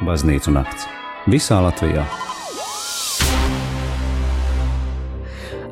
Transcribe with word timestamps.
Baznīcu 0.00 0.52
nakts 0.56 0.86
visā 1.28 1.58
Latvijā. 1.60 2.06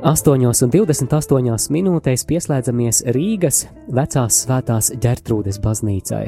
8,28 0.05 1.73
minūtēs 1.73 2.27
pieslēdzamies 2.29 3.01
Rīgas 3.17 3.63
vecās 3.89 4.43
svētās 4.45 4.93
ģertrūdes 5.01 5.59
baznīcai. 5.65 6.23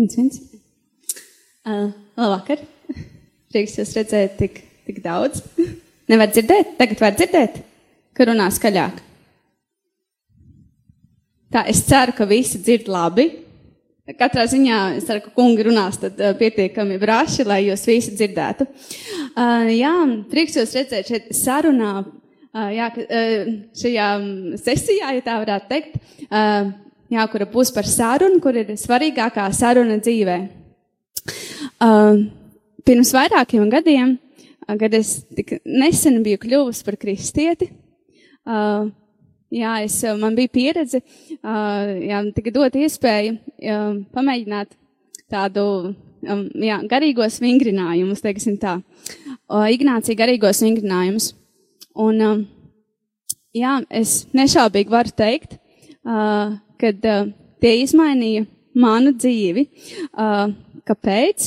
Viens, 0.00 0.16
viens. 0.16 0.42
Uh, 1.68 1.92
labvakar! 2.16 2.64
Prieks 3.52 3.76
jūs 3.82 3.92
redzēt 4.00 4.38
tik, 4.40 4.62
tik 4.88 5.04
daudz. 5.04 5.44
Nevar 6.08 6.32
dzirdēt? 6.32 6.78
Tagad 6.80 7.04
var 7.04 7.20
dzirdēt, 7.20 7.60
ka 8.16 8.32
runā 8.32 8.48
skaļāk. 8.56 9.10
Tā, 11.52 11.64
es 11.70 11.82
ceru, 11.86 12.14
ka 12.16 12.26
visi 12.28 12.60
dzird 12.62 12.88
labi. 12.90 13.28
Katrā 14.18 14.42
ziņā 14.48 14.78
es 14.98 15.06
ceru, 15.08 15.22
ka 15.24 15.30
kungi 15.32 15.64
runās 15.64 15.96
tad 16.00 16.18
pietiekami 16.40 16.98
braši, 17.00 17.44
lai 17.48 17.62
jūs 17.64 17.86
visi 17.88 18.12
dzirdētu. 18.12 18.66
Uh, 19.32 19.70
jā, 19.72 19.92
prieks 20.28 20.58
jūs 20.58 20.74
redzēt 20.76 21.08
šeit 21.08 21.30
sarunā, 21.36 21.92
uh, 22.04 22.66
jā, 22.74 22.90
uh, 23.00 23.54
šajā 23.80 24.08
sesijā, 24.60 25.14
ja 25.16 25.24
tā 25.24 25.38
varētu 25.40 25.70
teikt, 25.70 25.96
jā, 27.14 27.24
kura 27.32 27.48
būs 27.48 27.72
par 27.74 27.88
sarunu, 27.88 28.42
kur 28.44 28.58
ir 28.60 28.74
svarīgākā 28.80 29.46
saruna 29.56 29.96
dzīvē. 30.02 30.36
Pirms 32.84 33.14
vairākiem 33.16 33.70
gadiem, 33.72 34.18
kad 34.68 34.94
es 34.96 35.16
tik 35.32 35.56
nesen 35.64 36.20
biju 36.24 36.42
kļuvusi 36.44 36.84
par 36.84 37.00
kristieti, 37.00 37.70
jā, 39.52 39.74
es, 39.84 39.98
man 40.20 40.36
bija 40.38 40.52
pieredze, 40.52 41.00
uh, 41.40 41.92
jā, 41.98 42.22
tika 42.36 42.52
dot 42.54 42.76
iespēju 42.78 43.36
uh, 43.36 44.00
pamēģināt 44.14 44.74
tādu 45.32 45.66
um, 45.90 46.44
jā, 46.62 46.80
garīgos 46.90 47.40
vingrinājumus, 47.42 48.22
teiksim 48.24 48.58
tā. 48.60 48.78
Ignācija 49.44 50.16
garīgos 50.18 50.62
vingrinājumus. 50.64 51.32
Un, 52.00 52.20
uh, 52.24 52.40
jā, 53.54 53.78
es 53.90 54.24
nešaubīgi 54.34 54.92
varu 54.92 55.14
teikt, 55.16 55.58
kad 56.04 57.06
tie 57.62 57.70
izmainīja 57.80 58.44
manu 58.76 59.14
dzīvi. 59.16 59.62
Kāpēc? 60.84 61.46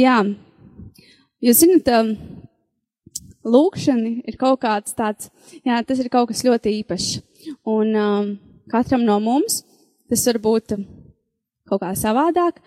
Jā, 0.00 0.14
jūs 1.44 1.60
zinat, 1.60 1.90
um, 1.98 2.14
lūkšana 3.44 4.12
ir 4.28 4.36
kaut 4.40 4.60
kāds 4.64 4.94
tāds, 4.96 5.30
jā, 5.64 5.80
tas 5.86 6.00
ir 6.00 6.10
kaut 6.12 6.30
kas 6.30 6.44
ļoti 6.44 6.74
īpašs. 6.80 7.10
Un 7.68 7.94
um, 7.96 8.32
katram 8.70 9.04
no 9.06 9.18
mums 9.22 9.62
tas 10.10 10.26
var 10.26 10.40
būt 10.42 10.74
kaut 11.70 11.80
kā 11.84 11.92
savādāk, 11.94 12.58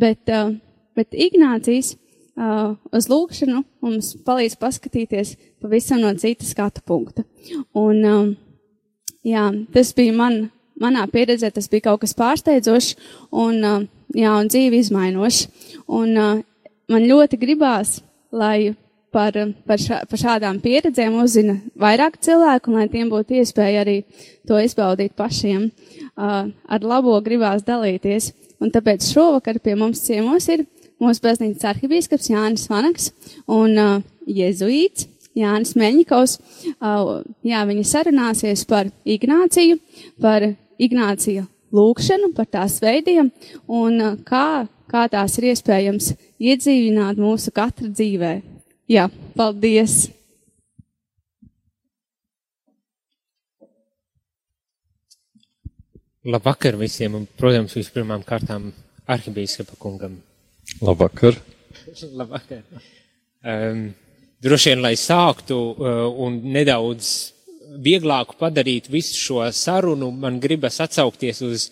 bet, 0.00 0.24
uh, 0.32 0.54
bet 0.96 1.12
Ignācijas 1.12 1.92
uh, 1.92 2.74
uz 2.94 3.08
lūkšanu 3.12 3.62
mums 3.84 4.14
palīdz 4.26 4.56
paskatīties 4.60 5.34
pavisam 5.62 6.00
no 6.02 6.12
citas 6.16 6.54
skatu 6.54 6.82
punkta. 6.86 7.26
Un, 7.76 8.00
um, 8.04 8.32
jā, 9.26 9.50
tas 9.74 9.92
bija 9.96 10.16
man, 10.16 10.46
manā 10.80 11.04
pieredzē, 11.12 11.52
tas 11.52 11.68
bija 11.72 11.90
kaut 11.90 12.02
kas 12.06 12.16
pārsteidzošs 12.18 12.96
un, 13.30 13.60
uh, 13.60 13.84
jā, 14.16 14.32
un 14.32 14.50
dzīvi 14.50 14.82
izmainošs. 14.82 15.44
Un 15.86 16.16
uh, 16.16 16.42
man 16.92 17.08
ļoti 17.12 17.38
gribās, 17.40 18.00
lai 18.32 18.72
par, 19.14 19.36
par, 19.66 19.80
šā, 19.80 20.02
par 20.10 20.20
šādām 20.20 20.60
pieredzēm 20.64 21.16
uzzina 21.22 21.56
vairāk 21.78 22.18
cilvēku, 22.24 22.70
un 22.70 22.80
lai 22.80 22.88
tiem 22.92 23.10
būtu 23.12 23.38
iespēja 23.40 23.84
arī 23.84 23.98
to 24.48 24.58
izbaudīt 24.62 25.16
pašiem. 25.18 25.70
Uh, 26.16 26.52
ar 26.68 26.86
labo 26.86 27.16
gribās 27.24 27.64
dalīties. 27.66 28.32
Un 28.62 28.72
tāpēc 28.72 29.04
šovakar 29.12 29.58
pie 29.60 29.74
mums 29.76 30.00
ciemos 30.06 30.46
ir 30.52 30.64
mūsu 31.02 31.20
baznīcas 31.24 31.66
arhibīskaps 31.74 32.30
Jānis 32.32 32.70
Vanaks 32.72 33.10
un 33.52 33.76
uh, 33.76 33.98
jezuīts 34.26 35.10
Jānis 35.36 35.74
Meļņikovs. 35.76 36.38
Uh, 36.78 37.20
jā, 37.44 37.60
viņi 37.68 37.84
sarunāsies 37.84 38.64
par 38.68 38.88
Ignāciju, 39.04 39.78
par 40.22 40.48
Ignāciju 40.80 41.44
lūkšanu, 41.76 42.32
par 42.36 42.48
tās 42.48 42.78
veidiem 42.80 43.30
un 43.68 44.00
uh, 44.00 44.18
kā, 44.24 44.66
kā 44.88 45.06
tās 45.12 45.36
ir 45.40 45.50
iespējams 45.52 46.14
iedzīvināt 46.40 47.20
mūsu 47.20 47.52
katra 47.54 47.90
dzīvē. 47.92 48.34
Jā, 48.86 49.08
paldies! 49.34 50.04
Labvakar 56.26 56.78
visiem, 56.78 57.16
un, 57.18 57.24
protams, 57.38 57.74
vispirmām 57.74 58.22
kārtām 58.26 58.68
arhibīskapa 59.10 59.74
kungam. 59.82 60.20
Labvakar! 60.78 61.34
Labvakar! 62.20 62.62
Um, 63.42 63.88
droši 64.42 64.70
vien, 64.70 64.84
lai 64.86 64.94
sāktu 64.98 65.58
uh, 65.58 66.06
un 66.22 66.38
nedaudz 66.54 67.10
vieglāku 67.82 68.38
padarīt 68.38 68.86
visu 68.90 69.18
šo 69.18 69.42
sarunu, 69.50 70.12
man 70.14 70.38
gribas 70.42 70.78
atsaukties 70.86 71.42
uz, 71.42 71.66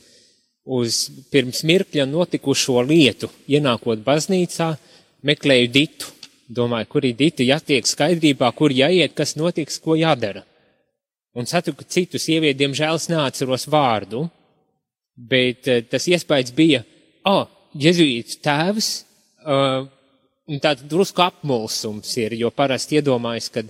uz 0.66 0.98
pirms 1.30 1.62
mirkļa 1.62 2.08
notikušo 2.10 2.82
lietu. 2.90 3.30
Ienākot 3.46 4.02
baznīcā, 4.02 4.72
meklēju 5.22 5.72
ditu. 5.78 6.10
Domāju, 6.48 6.88
kur 6.92 7.06
ir 7.08 7.14
dita, 7.16 7.44
jātiek 7.44 7.86
skaidrībā, 7.88 8.50
kur 8.56 8.72
jāiet, 8.74 9.14
kas 9.16 9.32
notiks, 9.36 9.78
ko 9.80 9.96
jādara. 9.96 10.42
Un 11.34 11.48
satiku 11.48 11.86
citu 11.88 12.20
sievieti, 12.20 12.60
diemžēl 12.60 13.00
es 13.00 13.08
neatceros 13.10 13.64
vārdu, 13.72 14.26
bet 15.16 15.70
uh, 15.70 15.80
tas 15.88 16.04
iespējas 16.10 16.52
bija, 16.54 16.82
oh, 17.26 17.48
jezuīts 17.80 18.38
tēvs, 18.44 18.90
uh, 19.46 19.88
un 20.46 20.60
tāds 20.60 20.84
drusku 20.86 21.24
apmulsums 21.24 22.12
ir, 22.20 22.36
jo 22.36 22.52
parasti 22.54 23.00
iedomājas, 23.00 23.48
ka 23.50 23.64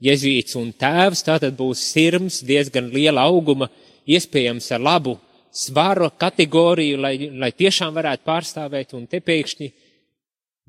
jezuīts 0.00 0.56
un 0.60 0.70
tēvs 0.72 1.26
tātad 1.26 1.58
būs 1.58 1.82
sirms 1.92 2.40
diezgan 2.46 2.92
liela 2.94 3.26
auguma, 3.26 3.68
iespējams 4.06 4.70
ar 4.76 4.86
labu 4.86 5.18
svaru 5.52 6.08
kategoriju, 6.16 6.98
lai, 7.02 7.14
lai 7.34 7.50
tiešām 7.52 7.94
varētu 7.94 8.26
pārstāvēt, 8.26 8.94
un 8.94 9.06
te 9.10 9.20
pēkšņi 9.20 9.72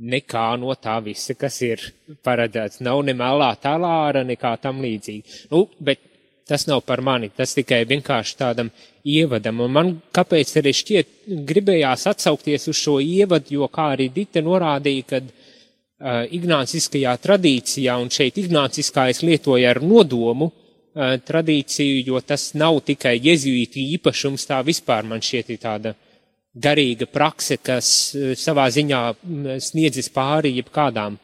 nekā 0.02 0.46
no 0.60 0.74
tā 0.82 0.98
visa, 1.06 1.36
kas 1.38 1.60
ir 1.66 1.84
paredzēts, 2.26 2.82
nav 2.86 3.04
ne 3.06 3.14
melā 3.18 3.52
talāra, 3.62 4.24
nekā 4.26 4.56
tam 4.62 4.82
līdzīgi. 4.82 5.46
Nu, 5.52 5.68
bet 5.80 6.02
tas 6.48 6.66
nav 6.68 6.82
par 6.82 7.02
mani, 7.06 7.30
tas 7.36 7.54
tikai 7.56 7.84
vienkārši 7.88 8.38
tādam 8.40 8.72
ievadam. 9.08 9.62
Un 9.64 9.76
man 9.76 9.92
kāpēc 10.14 10.56
arī 10.60 10.74
šķiet 10.76 11.14
gribējās 11.48 12.08
atsaukties 12.12 12.68
uz 12.72 12.80
šo 12.82 12.98
ievadu, 13.04 13.56
jo 13.58 13.70
kā 13.72 13.92
arī 13.96 14.10
Dita 14.14 14.44
norādīja, 14.44 15.08
kad 15.14 15.30
uh, 15.30 16.26
ignāciskajā 16.34 17.16
tradīcijā, 17.24 17.96
un 18.02 18.12
šeit 18.12 18.42
ignāciskā 18.42 19.08
es 19.14 19.22
lietoju 19.24 19.70
ar 19.70 19.82
nodomu 19.86 20.50
uh, 20.50 21.16
tradīciju, 21.24 22.04
jo 22.10 22.22
tas 22.26 22.52
nav 22.58 22.82
tikai 22.90 23.16
jezuītu 23.22 23.86
īpašums, 23.98 24.50
tā 24.50 24.60
vispār 24.66 25.08
man 25.08 25.24
šķiet 25.24 25.54
ir 25.54 25.62
tāda 25.62 25.96
garīga 26.54 27.08
prakse, 27.08 27.58
kas 27.64 28.12
uh, 28.16 28.32
savā 28.38 28.70
ziņā 28.74 29.02
sniedzis 29.64 30.12
pāri 30.14 30.58
jebkādām 30.60 31.20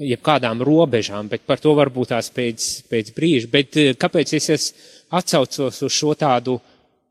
jebkādām 0.00 0.62
robežām, 0.64 1.28
bet 1.28 1.44
par 1.46 1.60
to 1.60 1.74
varbūt 1.76 2.12
tās 2.14 2.30
pēc, 2.32 2.66
pēc 2.90 3.12
brīža. 3.16 3.50
Bet 3.52 3.76
eh, 3.76 3.92
kāpēc 3.98 4.34
es 4.38 4.50
esmu 4.56 4.88
atsaucos 5.18 5.82
uz 5.84 5.92
šo 5.92 6.14
tādu 6.14 6.56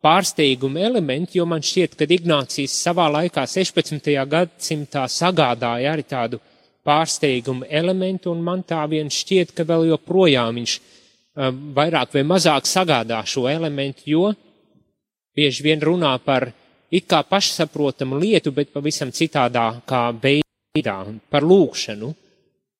pārsteigumu 0.03 0.79
elementu, 0.79 1.37
jo 1.39 1.45
man 1.49 1.63
šķiet, 1.65 1.97
ka 1.99 2.07
Ignācijas 2.07 2.77
savā 2.85 3.09
laikā 3.11 3.43
16. 3.49 4.13
gadsimtā 4.31 5.03
sagādāja 5.11 5.93
arī 5.93 6.05
tādu 6.07 6.39
pārsteigumu 6.87 7.67
elementu, 7.67 8.31
un 8.31 8.41
man 8.43 8.63
tā 8.63 8.85
vien 8.89 9.11
šķiet, 9.11 9.51
ka 9.57 9.67
vēl 9.67 9.89
joprojām 9.91 10.55
viņš 10.55 10.77
uh, 10.79 11.51
vairāk 11.75 12.15
vai 12.15 12.23
mazāk 12.23 12.69
sagādā 12.69 13.19
šo 13.27 13.49
elementu, 13.51 14.07
jo 14.07 14.31
bieži 15.35 15.67
vien 15.67 15.83
runā 15.83 16.15
par 16.23 16.47
it 16.91 17.07
kā 17.09 17.21
pašsaprotamu 17.27 18.17
lietu, 18.19 18.53
bet 18.55 18.73
pavisam 18.73 19.11
citādā 19.13 19.67
kā 19.89 20.09
veidā, 20.23 20.97
par 21.29 21.45
lūkšanu. 21.45 22.09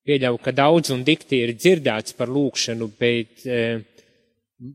Pieļauju, 0.09 0.39
ka 0.41 0.53
daudz 0.55 0.93
un 0.95 1.03
dikti 1.05 1.43
ir 1.43 1.53
dzirdēts 1.53 2.15
par 2.17 2.31
lūkšanu, 2.33 2.87
bet 2.97 3.45
eh, 3.45 3.83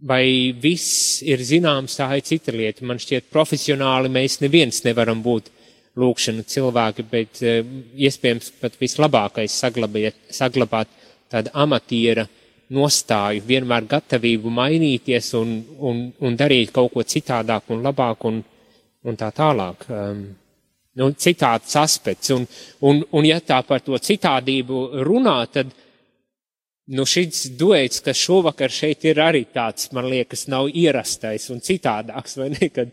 vai 0.06 0.54
viss 0.60 1.22
ir 1.26 1.42
zināms, 1.42 1.96
tā 1.98 2.10
ir 2.16 2.25
cita 2.26 2.54
lieta. 2.54 2.86
Man 2.86 3.02
šķiet, 3.02 3.31
profesionāli 3.32 4.12
mēs 4.12 4.38
neviens 4.44 4.84
nevaram 4.86 5.22
būt 5.25 5.50
lūkšanu 5.98 6.46
cilvēki, 6.50 7.06
bet 7.10 7.42
eh, 7.42 7.66
iespējams 8.06 8.54
pat 8.62 8.78
vislabākais 8.80 9.58
saglabāt, 9.64 10.22
saglabāt 10.30 10.90
tādu 11.32 11.50
amatiera 11.58 12.28
nostāju, 12.75 13.42
vienmēr 13.46 13.87
gatavību 13.90 14.50
mainīties 14.50 15.34
un, 15.38 15.54
un, 15.78 16.02
un 16.25 16.37
darīt 16.38 16.72
kaut 16.75 16.94
ko 16.94 17.04
citādāk 17.04 17.70
un 17.75 17.82
labāk 17.84 18.25
un, 18.30 18.40
un 19.04 19.20
tā 19.20 19.30
tālāk. 19.34 19.86
Um, 19.90 20.24
Nu, 20.94 21.08
citāds 21.18 21.72
aspekts. 21.74 22.30
Un, 22.30 22.44
un, 22.86 23.00
un 23.18 23.24
ja 23.26 23.40
tā 23.42 23.56
par 23.66 23.80
to 23.82 23.98
citādību 23.98 25.02
runā, 25.02 25.40
tad 25.50 25.72
Nu, 26.84 27.06
šis 27.08 27.46
duets, 27.56 28.02
kas 28.04 28.18
šovakar 28.20 28.72
šeit 28.72 29.06
ir 29.08 29.16
arī 29.24 29.46
tāds, 29.48 29.86
man 29.96 30.04
liekas, 30.12 30.44
nav 30.52 30.66
ierastais 30.68 31.46
un 31.54 31.62
citādāks, 31.64 32.36
vai 32.36 32.50
ne, 32.52 32.68
kad 32.68 32.90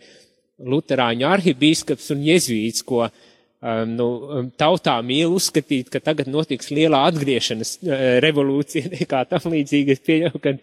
Luterāņu 0.62 1.28
arhibīskaps 1.28 2.14
un 2.16 2.22
jezuīts, 2.24 2.86
ko 2.88 3.02
um, 3.04 3.92
nu, 3.98 4.08
tautā 4.56 4.94
mīl 5.04 5.34
uzskatīt, 5.36 5.90
ka 5.92 6.00
tagad 6.00 6.30
notiks 6.32 6.72
lielā 6.72 7.02
atgriešanas 7.10 7.74
uh, 7.82 8.06
revolūcija, 8.24 8.94
nekā 9.02 9.26
tam 9.34 9.52
līdzīgi 9.52 9.98
es 9.98 10.04
pieļauju, 10.08 10.44
ka 10.46 10.56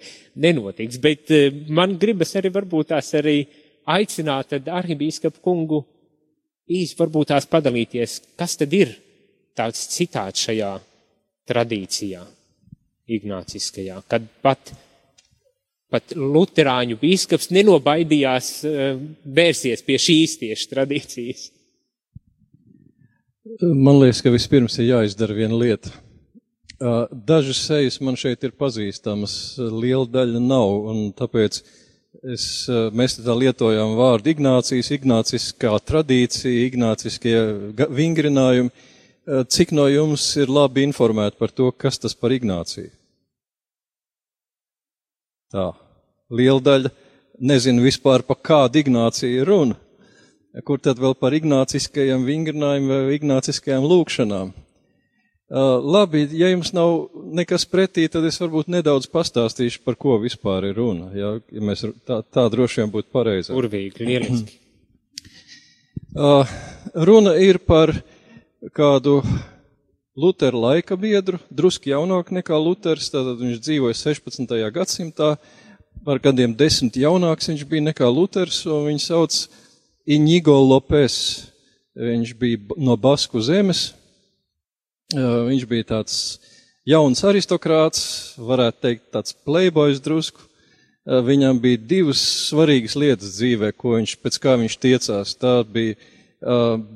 nenotiks. 0.46 0.96
Bet 1.04 1.34
uh, 1.34 1.50
man 1.68 1.98
gribas 2.00 2.32
arī 2.40 2.54
varbūt 2.54 2.94
tās 2.94 3.12
arī 3.20 3.42
aicināt 3.88 4.55
arhibīskapu 4.58 5.43
kungu 5.44 5.82
īsi 6.69 6.96
varbūt 6.99 7.32
tās 7.32 7.49
padalīties, 7.49 8.19
kas 8.38 8.56
tad 8.61 8.75
ir 8.76 8.93
tāds 9.56 9.87
citāts 9.94 10.44
šajā 10.46 10.75
tradīcijā, 11.49 12.23
ignāciskajā, 13.08 14.02
kad 14.11 14.26
pat, 14.44 14.73
pat 15.90 16.12
luterāņu 16.14 16.99
bīskaps 17.00 17.50
nenobaidījās 17.56 18.50
vērsties 19.25 19.85
pie 19.87 19.96
šīs 20.05 20.37
tieši 20.43 20.69
tradīcijas. 20.75 21.46
Man 23.62 23.96
liekas, 24.02 24.20
ka 24.23 24.31
vispirms 24.31 24.76
ir 24.79 24.91
jāizdara 24.91 25.34
viena 25.34 25.56
lieta. 25.56 25.91
Dažas 27.26 27.64
sejas 27.64 27.96
man 28.05 28.14
šeit 28.20 28.44
ir 28.46 28.52
pazīstamas, 28.55 29.56
liela 29.58 30.06
daļa 30.06 30.43
nav, 30.44 30.75
un 30.93 31.08
tāpēc 31.17 31.62
es, 32.34 32.44
mēs 32.94 33.19
tā 33.20 33.34
lietojam 33.37 33.96
vārdu 33.99 34.32
Ignācijas, 34.34 34.93
Ignāciskā 34.96 35.72
tradīcija, 35.88 36.69
Ignāciskie 36.69 37.37
vingrinājumi. 37.94 38.72
Cik 39.52 39.75
no 39.76 39.84
jums 39.93 40.25
ir 40.40 40.49
labi 40.49 40.87
informēti 40.88 41.37
par 41.40 41.52
to, 41.52 41.69
kas 41.72 42.00
tas 42.00 42.16
par 42.16 42.32
Ignāciju? 42.32 42.88
Tā, 45.52 45.70
liela 46.32 46.60
daļa 46.64 46.93
nezinu 47.40 47.84
vispār, 47.84 48.25
pa 48.25 48.37
kādu 48.37 48.81
Ignāciju 48.82 49.44
runa. 49.49 49.76
Kur 50.64 50.81
tad 50.82 50.99
vēl 50.99 51.12
par 51.14 51.34
ignāciskajiem 51.37 52.25
vingrinājumiem 52.26 52.88
vai 53.06 53.16
ignāciskajām 53.19 53.84
lūkšanām? 53.84 54.49
Labi, 55.48 56.26
ja 56.36 56.50
jums 56.50 56.74
nav 56.76 57.08
nekas 57.32 57.64
pretī, 57.64 58.04
tad 58.12 58.26
es 58.28 58.36
varbūt 58.36 58.68
nedaudz 58.68 59.08
pastāstīšu, 59.08 59.80
par 59.86 59.96
ko 59.96 60.18
vispār 60.20 60.66
ir 60.68 60.76
runa. 60.76 61.08
Ja, 61.16 61.30
ja 61.40 61.62
mēs 61.64 61.86
tā, 62.04 62.20
tā 62.20 62.44
droši 62.52 62.82
vien 62.82 62.90
būtu 62.92 63.08
pareizi. 63.14 63.54
Urvīgi, 63.56 64.08
lieliski. 64.08 64.58
Uh, 66.18 66.48
runa 66.96 67.34
ir 67.36 67.58
par 67.60 67.92
kādu 68.74 69.20
Lutera 70.18 70.56
laika 70.56 70.96
biedru, 70.98 71.36
druski 71.52 71.92
jaunāku 71.92 72.32
nekā 72.34 72.56
Luters, 72.58 73.10
tātad 73.12 73.36
viņš 73.38 73.60
dzīvoja 73.62 73.94
16. 73.94 74.54
gadsimtā, 74.74 75.34
par 76.08 76.18
gadiem 76.24 76.56
desmit 76.58 76.96
jaunāks 76.98 77.52
viņš 77.52 77.62
bija 77.68 77.84
nekā 77.90 78.08
Luters, 78.10 78.64
un 78.66 78.88
viņš 78.88 79.04
sauc 79.04 79.36
Iņigo 80.08 80.56
Lopes. 80.64 81.18
Viņš 81.98 82.34
bija 82.40 82.78
no 82.80 82.96
Basku 82.96 83.42
zemes. 83.44 83.92
Viņš 85.14 85.64
bija 85.69 85.87
tāds 85.94 86.16
jauns 86.88 87.22
aristokrāts, 87.25 88.02
varētu 88.37 88.82
teikt, 88.84 89.05
tāds 89.14 89.37
playboys 89.46 90.02
drusku. 90.05 90.44
Viņam 91.08 91.56
bija 91.62 91.81
divas 91.81 92.20
svarīgas 92.50 92.96
lietas 93.00 93.38
dzīvē, 93.38 93.72
ko 93.72 93.94
viņš, 93.96 94.16
pēc 94.20 94.37
kā 94.43 94.58
viņš 94.60 94.75
tiecās. 94.82 95.32
Tā 95.40 95.62
bija 95.64 95.96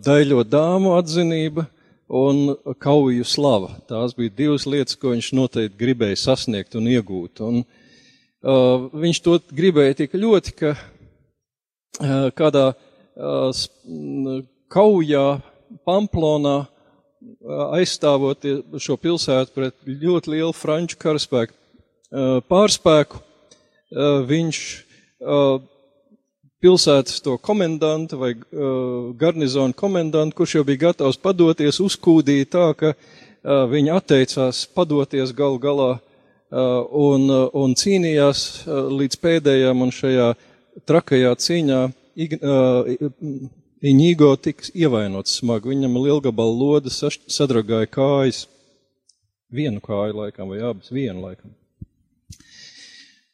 daļo 0.04 0.44
dāmu 0.44 0.92
atzinība 0.98 1.64
un 2.12 2.52
kauju 2.78 3.24
slava. 3.24 3.72
Tās 3.88 4.12
bija 4.16 4.34
divas 4.36 4.66
lietas, 4.68 4.98
ko 5.00 5.14
viņš 5.14 5.30
noteikti 5.36 5.80
gribēja 5.80 6.18
sasniegt 6.20 6.76
un 6.76 6.90
iegūt. 6.92 7.40
Un, 7.40 7.62
uh, 7.64 8.88
viņš 8.92 9.22
to 9.24 9.38
gribēja 9.48 10.02
tik 10.02 10.18
ļoti, 10.20 10.54
ka 10.58 10.74
uh, 10.76 12.28
kādā 12.36 12.66
uh, 12.74 13.64
kaujā 14.72 15.26
Pamplonā 15.88 16.58
aizstāvot 17.78 18.46
šo 18.80 18.96
pilsētu 19.00 19.54
pret 19.54 19.74
ļoti 19.86 20.36
lielu 20.36 20.52
franču 20.56 20.98
karaspēku 21.00 21.54
pārspēku, 22.48 23.20
viņš 24.28 24.58
pilsētas 26.62 27.22
to 27.24 27.36
komendantu 27.42 28.18
vai 28.20 28.32
garnizonu 29.18 29.74
komendantu, 29.76 30.36
kurš 30.36 30.58
jau 30.58 30.64
bija 30.66 30.88
gatavs 30.88 31.18
padoties, 31.20 31.80
uzkūdīja 31.82 32.50
tā, 32.52 32.66
ka 32.78 32.92
viņi 33.72 33.94
atteicās 33.96 34.66
padoties 34.74 35.32
gal 35.34 35.58
galā 35.62 35.96
un, 36.52 37.26
un 37.32 37.74
cīnījās 37.78 38.66
līdz 38.68 39.18
pēdējām 39.24 39.82
un 39.86 39.94
šajā 39.94 40.28
trakajā 40.88 41.32
cīņā 41.40 41.82
Iņīgo 43.82 44.28
tika 44.38 44.68
ievainots 44.78 45.40
smagi. 45.40 45.72
Viņam 45.72 45.96
lielgabala 45.98 46.54
loda 46.54 46.90
sadragāja 46.92 47.88
kājas. 47.90 48.44
Vienu 49.50 49.82
kāju 49.82 50.14
laikam, 50.20 50.52
vai 50.52 50.60
abas 50.62 50.92
vienu 50.94 51.24
laikam. 51.24 51.50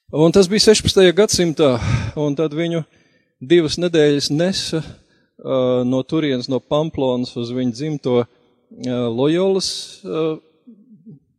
Un 0.08 0.32
tas 0.32 0.48
bija 0.48 0.70
16. 0.70 1.02
gadsimtā, 1.12 1.74
un 2.16 2.32
tad 2.32 2.54
viņu 2.56 2.80
divas 3.44 3.76
nedēļas 3.76 4.30
nesa 4.32 4.80
uh, 4.80 5.84
no 5.84 6.00
turienes, 6.00 6.48
no 6.48 6.62
Pamplonas 6.64 7.34
uz 7.36 7.52
viņu 7.52 7.76
dzimto 7.76 8.14
uh, 8.22 8.30
Lojolas, 9.12 9.68
uh, 10.08 10.38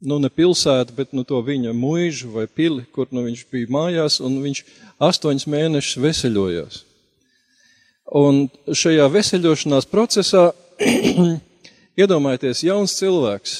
nu 0.05 0.19
ne 0.21 0.29
pilsētu, 0.29 0.93
bet 0.95 1.17
nu 1.17 1.25
to 1.25 1.41
viņa 1.41 1.73
muižu 1.73 2.29
vai 2.37 2.45
pili, 2.45 2.85
kur 2.93 3.09
nu 3.09 3.25
viņš 3.25 3.41
bija 3.49 3.73
mājās, 3.73 4.19
un 4.21 4.37
viņš 4.45 4.63
astoņus 5.09 5.49
mēnešus 5.49 5.99
veseļojās. 6.05 6.79
Un 8.15 8.47
šajā 8.73 9.05
veseļošanās 9.13 9.85
procesā 9.89 10.49
iedomājieties, 12.01 12.63
jauns 12.65 12.95
cilvēks, 12.97 13.55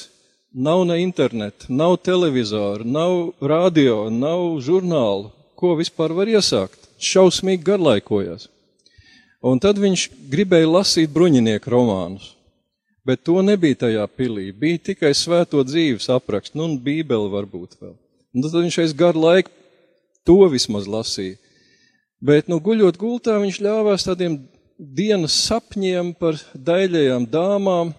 nav 0.50 0.82
ne 0.88 0.96
interneta, 1.04 1.68
nav 1.68 2.00
televizora, 2.02 2.82
nav 2.84 3.32
radio, 3.40 4.08
nav 4.10 4.58
žurnālu, 4.66 5.30
ko 5.54 5.76
vispār 5.78 6.14
var 6.16 6.30
iesākt. 6.30 6.88
Šausmīgi 7.00 7.64
garlaikojās. 7.64 8.48
Un 9.40 9.60
tad 9.62 9.78
viņš 9.80 10.10
gribēja 10.28 10.68
lasīt 10.68 11.12
bruņinieku 11.14 11.70
romānus. 11.72 12.34
Bet 13.06 13.22
to 13.24 13.40
nebija 13.40 13.78
tajā 13.86 14.02
pilī. 14.12 14.50
Bija 14.52 14.82
tikai 14.90 15.14
svēto 15.16 15.62
dzīves 15.64 16.10
apraksts, 16.12 16.52
nu 16.58 16.66
un 16.66 16.74
bībeli 16.76 17.30
varbūt 17.32 17.78
vēl. 17.80 17.94
Un 18.34 18.44
tad 18.44 18.58
viņš 18.58 18.82
aiz 18.82 18.92
garu 18.96 19.22
laiku 19.24 19.54
to 20.28 20.36
vismaz 20.52 20.84
lasīja. 20.90 21.38
Bet, 22.20 22.50
nu, 22.52 22.58
guļot 22.60 22.98
gultā, 23.00 23.38
viņš 23.40 23.58
ļāvās 23.64 24.04
tādiem 24.04 24.34
dienas 24.76 25.36
sapņiem 25.46 26.12
par 26.20 26.36
daļajām 26.52 27.24
dāmām, 27.32 27.94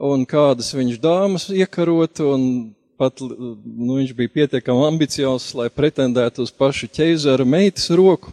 un 0.00 0.24
kādas 0.28 0.72
viņš 0.72 0.96
dāmas 1.02 1.48
iekarot, 1.52 2.22
un 2.24 2.46
pat 3.00 3.20
nu, 3.20 3.98
viņš 3.98 4.14
bija 4.16 4.32
pietiekami 4.32 4.86
ambiciozs, 4.88 5.52
lai 5.56 5.68
pretendētu 5.72 6.44
uz 6.44 6.52
pašu 6.52 6.88
ķeizara 6.92 7.44
meitas 7.44 7.88
roku, 7.92 8.32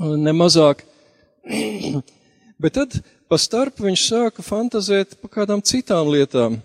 nemazāk. 0.00 0.84
Bet 2.62 2.76
tad 2.76 3.00
pa 3.32 3.40
starpu 3.40 3.88
viņš 3.88 4.06
sāka 4.06 4.44
fantazēt 4.44 5.16
par 5.24 5.32
kādām 5.40 5.64
citām 5.64 6.12
lietām. 6.12 6.60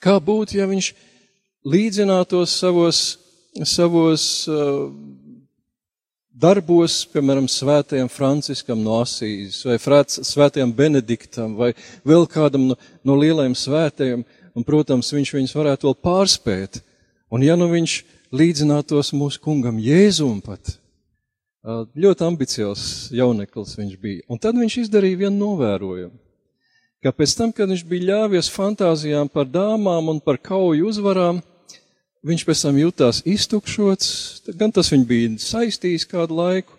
Kā 0.00 0.16
būtu, 0.16 0.56
ja 0.56 0.64
viņš 0.68 0.94
līdzinātos 1.68 2.56
savos, 2.62 3.02
savos 3.68 4.24
uh, 4.48 4.88
darbos, 6.40 7.02
piemēram, 7.12 7.48
svētajam 7.50 8.08
Franciskam 8.12 8.80
no 8.84 9.00
Asīs, 9.02 9.60
vai 9.66 9.76
frāc, 9.82 10.16
svētajam 10.26 10.72
Benediktam, 10.76 11.56
vai 11.58 11.72
vēl 12.06 12.26
kādam 12.30 12.70
no, 12.70 12.78
no 13.04 13.16
lielajiem 13.20 13.56
svētajiem, 13.58 14.24
un, 14.56 14.66
protams, 14.66 15.12
viņš 15.14 15.34
viņus 15.36 15.56
varētu 15.56 15.90
vēl 15.90 15.98
pārspēt. 16.06 16.80
Un 17.30 17.44
ja 17.46 17.56
nu 17.58 17.68
viņš 17.70 18.00
līdzinātos 18.34 19.12
mūsu 19.14 19.42
kungam 19.42 19.78
Jēzum 19.82 20.40
pat, 20.44 20.76
ļoti 21.94 22.26
ambiciozs 22.26 23.10
jauneklis 23.14 23.76
viņš 23.78 24.00
bija. 24.00 24.24
Un 24.30 24.40
tad 24.40 24.56
viņš 24.56 24.80
izdarīja 24.86 25.26
vienu 25.26 25.36
novērojumu, 25.36 26.16
ka 27.04 27.12
pēc 27.12 27.36
tam, 27.36 27.52
kad 27.52 27.68
viņš 27.68 27.84
bija 27.88 28.08
ļāvies 28.12 28.50
fantāzijām 28.52 29.28
par 29.32 29.48
dāmām 29.48 30.08
un 30.14 30.20
par 30.24 30.40
kauju 30.40 30.88
uzvarām, 30.88 31.42
Viņš 32.20 32.42
pēc 32.44 32.62
tam 32.66 32.76
jutās 32.76 33.22
iztukšots, 33.24 34.08
gan 34.60 34.72
tas 34.76 34.90
viņu 34.92 35.06
bija 35.08 35.28
saistījis 35.40 36.04
kādu 36.10 36.36
laiku, 36.36 36.74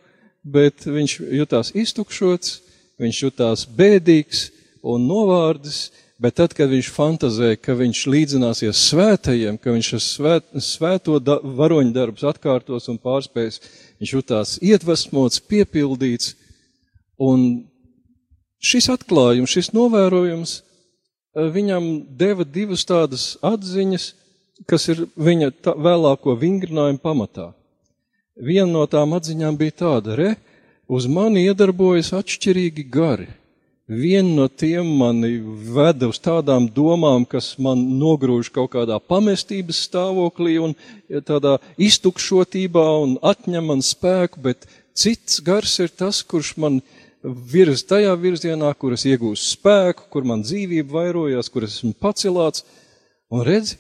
bet 0.46 0.86
viņš 0.86 1.16
jutās 1.34 1.72
iztukšots, 1.74 2.60
viņš 3.02 3.22
jutās 3.24 3.64
bēdīgs 3.66 4.52
un 4.86 5.08
novārdis, 5.10 5.88
bet 6.22 6.38
tad, 6.38 6.54
kad 6.54 6.70
viņš 6.70 6.92
fantazēja, 6.94 7.58
ka 7.58 7.74
viņš 7.80 8.04
līdzināsies 8.14 8.84
svētajiem, 8.92 9.58
ka 9.58 9.74
viņš 9.74 9.92
svēt, 10.06 10.46
svēto 10.62 11.18
da, 11.18 11.40
varoņu 11.42 11.96
darbus 11.96 12.28
atkārtos 12.30 12.86
un 12.94 13.02
pārspēs, 13.02 13.58
viņš 13.98 14.14
jutās 14.14 14.56
iedvesmots, 14.62 15.42
piepildīts, 15.42 16.36
un 17.18 17.66
šis 18.62 18.92
atklājums, 18.94 19.58
šis 19.58 19.74
novērojums 19.74 20.60
eh, 20.62 21.50
viņam 21.50 21.94
deva 22.14 22.46
divas 22.46 22.86
tādas 22.86 23.32
atziņas, 23.42 24.12
kas 24.70 24.88
ir 24.94 25.06
viņa 25.16 25.52
tā, 25.64 25.76
vēlāko 25.78 26.36
vingrinājumu 26.40 27.02
pamatā. 27.02 27.52
Viena 28.42 28.72
no 28.72 28.86
tām 28.90 29.14
atziņām 29.18 29.58
bija 29.60 29.78
tāda, 29.84 30.16
re, 30.18 30.32
uz 30.92 31.08
mani 31.08 31.46
iedarbojas 31.46 32.14
atšķirīgi 32.18 32.88
gari. 32.92 33.30
Viena 33.92 34.30
no 34.38 34.46
tiem 34.48 34.88
mani 35.02 35.34
veda 35.76 36.08
uz 36.08 36.20
tādām 36.24 36.70
domām, 36.72 37.26
kas 37.28 37.58
man 37.60 37.82
nogrūž 38.00 38.48
kaut 38.56 38.72
kādā 38.78 38.96
pamestības 39.04 39.82
stāvoklī 39.90 40.56
un 40.64 40.76
tādā 41.28 41.58
iztukšotībā 41.76 42.86
un 43.04 43.18
atņem 43.20 43.68
man 43.74 43.84
spēku, 43.84 44.40
bet 44.46 44.64
cits 44.96 45.42
gars 45.44 45.76
ir 45.84 45.92
tas, 45.92 46.22
kurš 46.24 46.54
man 46.64 46.80
virz 47.22 47.84
tajā 47.84 48.14
virzienā, 48.18 48.72
kur 48.80 48.96
es 48.96 49.04
iegūstu 49.10 49.58
spēku, 49.58 50.08
kur 50.14 50.24
man 50.26 50.46
dzīvība 50.46 51.02
vairojās, 51.02 51.52
kur 51.52 51.68
es 51.68 51.82
esmu 51.82 51.92
pacelāts. 52.00 52.64
Un 53.32 53.44
redzi, 53.48 53.76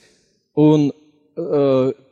un 0.57 0.89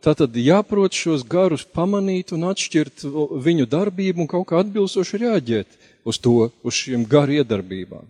tā 0.03 0.13
tad 0.15 0.35
jāprot 0.39 0.95
šos 0.95 1.25
garus 1.27 1.65
pamanīt 1.65 2.31
un 2.31 2.47
atšķirt 2.49 3.03
viņu 3.43 3.67
darbību 3.67 4.23
un 4.23 4.29
kaut 4.31 4.47
kā 4.49 4.61
atbilstoši 4.63 5.19
reaģēt 5.25 5.67
uz 6.07 6.17
to, 6.17 6.49
uz 6.63 6.73
šīm 6.73 7.03
garu 7.09 7.39
iedarbībām. 7.41 8.07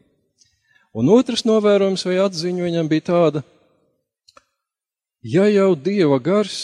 Un 0.94 1.10
otrs 1.14 1.46
novērojums 1.46 2.06
vai 2.06 2.20
atziņa 2.22 2.66
viņam 2.66 2.88
bija 2.90 3.08
tāda, 3.10 3.44
ja 5.22 5.48
jau 5.50 5.74
Dieva 5.76 6.20
gars 6.22 6.58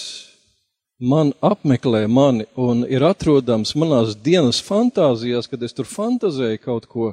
man 0.99 1.33
apmeklē 1.41 2.05
mani 2.07 2.47
un 2.55 2.85
ir 2.89 3.03
atrodams 3.03 3.75
manās 3.75 4.15
dienas 4.15 4.61
fantāzijās, 4.63 5.49
kad 5.49 5.61
es 5.63 5.73
tur 5.73 5.89
fantazēju 5.89 6.61
kaut 6.63 6.87
ko, 6.89 7.11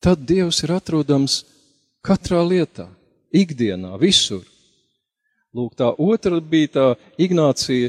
tad 0.00 0.24
Dievs 0.28 0.62
ir 0.64 0.74
atrodams 0.76 1.44
katrā 2.04 2.42
lietā, 2.44 2.88
ikdienā, 3.32 3.96
visur. 4.00 4.44
Lūk, 5.56 5.72
tā 5.78 5.88
otra 5.96 6.36
bija 6.44 6.68
tā 6.74 6.86
Ignācija 7.16 7.88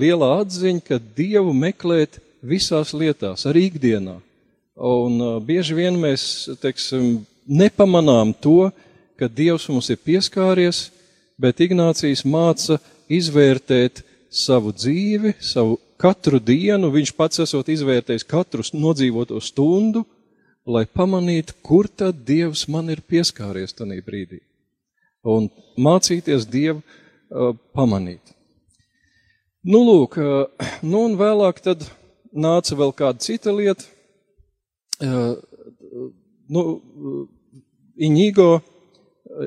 lielā 0.00 0.30
atziņa, 0.40 0.82
ka 0.82 0.96
Dievu 0.98 1.52
meklēt 1.54 2.18
visās 2.42 2.90
lietās, 2.90 3.44
arī 3.46 3.68
ikdienā. 3.68 4.16
Un 4.78 5.20
bieži 5.46 5.76
vien 5.78 5.98
mēs, 5.98 6.48
teiksim, 6.62 7.20
nepamanām 7.46 8.32
to, 8.42 8.70
ka 9.18 9.30
Dievs 9.30 9.68
mums 9.70 9.90
ir 9.94 10.00
pieskāries, 10.02 10.88
bet 11.38 11.62
Ignācijas 11.62 12.24
māca 12.26 12.80
izvērtēt 13.06 14.02
savu 14.30 14.74
dzīvi, 14.74 15.36
savu 15.38 15.78
katru 16.02 16.42
dienu, 16.42 16.90
viņš 16.94 17.14
pats 17.14 17.44
esot 17.46 17.70
izvērtējis 17.74 18.26
katru 18.26 18.66
nodzīvoto 18.74 19.38
stundu, 19.42 20.02
lai 20.66 20.82
pamanītu, 20.86 21.60
kur 21.62 21.86
tad 21.86 22.26
Dievs 22.26 22.66
man 22.70 22.90
ir 22.90 23.06
pieskāries 23.06 23.74
tajā 23.78 24.02
brīdī 24.02 24.42
un 25.28 25.48
mācīties 25.78 26.46
Dievu 26.50 26.80
uh, 26.80 27.52
pamanīt. 27.76 28.34
Nu, 29.68 29.82
lūk, 29.84 30.18
uh, 30.22 30.70
nu 30.86 31.04
un 31.08 31.16
vēlāk 31.18 31.60
tad 31.64 31.84
nāca 32.32 32.78
vēl 32.78 32.94
kāda 32.96 33.22
cita 33.24 33.54
lieta. 33.54 33.84
Uh, 34.98 35.36
nu, 36.48 36.64
Iņigo 37.98 38.50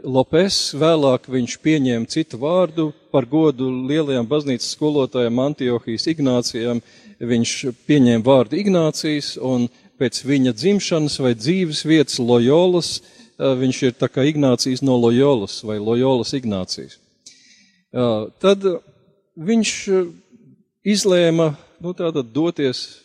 Lopes, 0.07 0.73
vēlāk 0.77 1.25
viņš 1.31 1.55
pieņēma 1.63 2.09
citu 2.11 2.37
vārdu 2.39 2.91
par 3.11 3.25
godu 3.27 3.67
lielajām 3.89 4.27
baznīcas 4.29 4.73
skolotājām 4.75 5.39
Antiohijas 5.43 6.07
Ignācijām. 6.11 6.83
Viņš 7.31 7.55
pieņēma 7.87 8.23
vārdu 8.25 8.59
Ignācijas 8.61 9.33
un 9.41 9.67
pēc 9.99 10.21
viņa 10.27 10.53
dzimšanas 10.57 11.17
vai 11.23 11.33
dzīves 11.37 11.83
vietas 11.87 12.19
Lojolas 12.21 12.93
uh, 12.99 13.20
viņš 13.41 13.83
ir 13.87 13.97
tā 13.97 14.09
kā 14.11 14.25
Ignācijas 14.29 14.83
no 14.85 14.97
Loyolas 15.01 15.61
vai 15.65 15.79
Loyolas 15.81 16.33
Ignācijas. 16.37 16.99
Tad 17.91 18.67
viņš 19.35 19.71
izlēma, 20.87 21.53
nu 21.81 21.93
tātad 21.97 22.29
doties, 22.33 23.01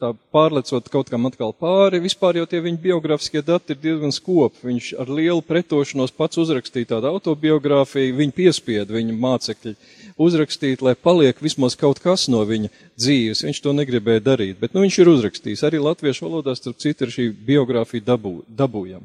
tā 0.00 0.14
pārlecot 0.32 0.86
kaut 0.88 1.10
kam 1.12 1.28
atkal 1.28 1.52
pāri, 1.52 2.00
vispār 2.00 2.38
jau 2.40 2.46
tie 2.48 2.62
viņa 2.64 2.80
biogrāfiskie 2.80 3.42
dati 3.44 3.74
ir 3.74 3.80
diezgan 3.82 4.14
skopi. 4.16 4.62
Viņš 4.70 4.94
ar 5.02 5.12
lielu 5.12 5.42
pretošanos 5.44 6.14
pats 6.16 6.40
uzrakstīja 6.40 6.94
tādu 6.94 7.10
autobiogrāfiju, 7.10 8.16
viņa 8.16 8.36
piespieda 8.36 8.96
viņa 8.96 9.16
mācekļi 9.20 9.74
uzrakstīt, 10.20 10.80
lai 10.84 10.96
paliek 10.96 11.36
vismaz 11.44 11.76
kaut 11.80 12.00
kas 12.00 12.28
no 12.32 12.40
viņa 12.48 12.72
dzīves. 12.96 13.44
Viņš 13.44 13.62
to 13.64 13.76
negribēja 13.76 14.24
darīt, 14.32 14.58
bet 14.62 14.72
nu, 14.72 14.86
viņš 14.86 15.00
ir 15.02 15.12
uzrakstījis. 15.12 15.64
Arī 15.68 15.84
latviešu 15.84 16.28
valodā, 16.28 16.56
starp 16.56 16.80
citu, 16.80 17.04
ir 17.04 17.14
šī 17.14 17.30
biogrāfija 17.52 18.08
dabū, 18.12 18.38
dabūjama. 18.48 19.04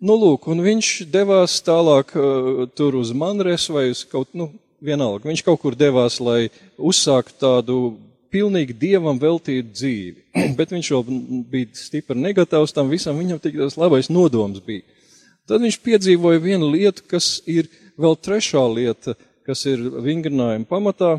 Nu, 0.00 0.14
lūk, 0.16 0.46
un 0.48 0.62
viņš 0.64 0.90
devās 1.12 1.58
tālāk 1.60 2.14
uh, 2.16 2.62
tur 2.72 2.96
uz 2.96 3.10
Manresu 3.12 3.74
vai 3.76 3.90
uz 3.92 4.00
kaut, 4.08 4.30
nu, 4.32 4.48
vienalga. 4.80 5.28
Viņš 5.28 5.42
kaut 5.44 5.60
kur 5.60 5.76
devās, 5.76 6.16
lai 6.24 6.48
uzsāktu 6.80 7.36
tādu 7.42 7.76
pilnīgi 8.32 8.76
dievam 8.80 9.20
veltītu 9.20 9.74
dzīvi. 9.74 10.24
Bet 10.58 10.72
viņš 10.72 10.90
vēl 10.94 11.18
bija 11.52 11.68
stipri 11.76 12.16
negatavs 12.16 12.72
tam 12.72 12.88
visam, 12.88 13.18
viņam 13.20 13.42
tik 13.44 13.58
tas 13.60 13.76
labais 13.80 14.08
nodoms 14.08 14.62
bija. 14.64 14.86
Tad 15.50 15.60
viņš 15.66 15.80
piedzīvoja 15.84 16.40
vienu 16.40 16.70
lietu, 16.72 17.04
kas 17.10 17.42
ir 17.44 17.68
vēl 18.00 18.16
trešā 18.16 18.62
lieta, 18.72 19.18
kas 19.44 19.66
ir 19.68 19.82
vingrinājuma 20.00 20.68
pamatā, 20.70 21.18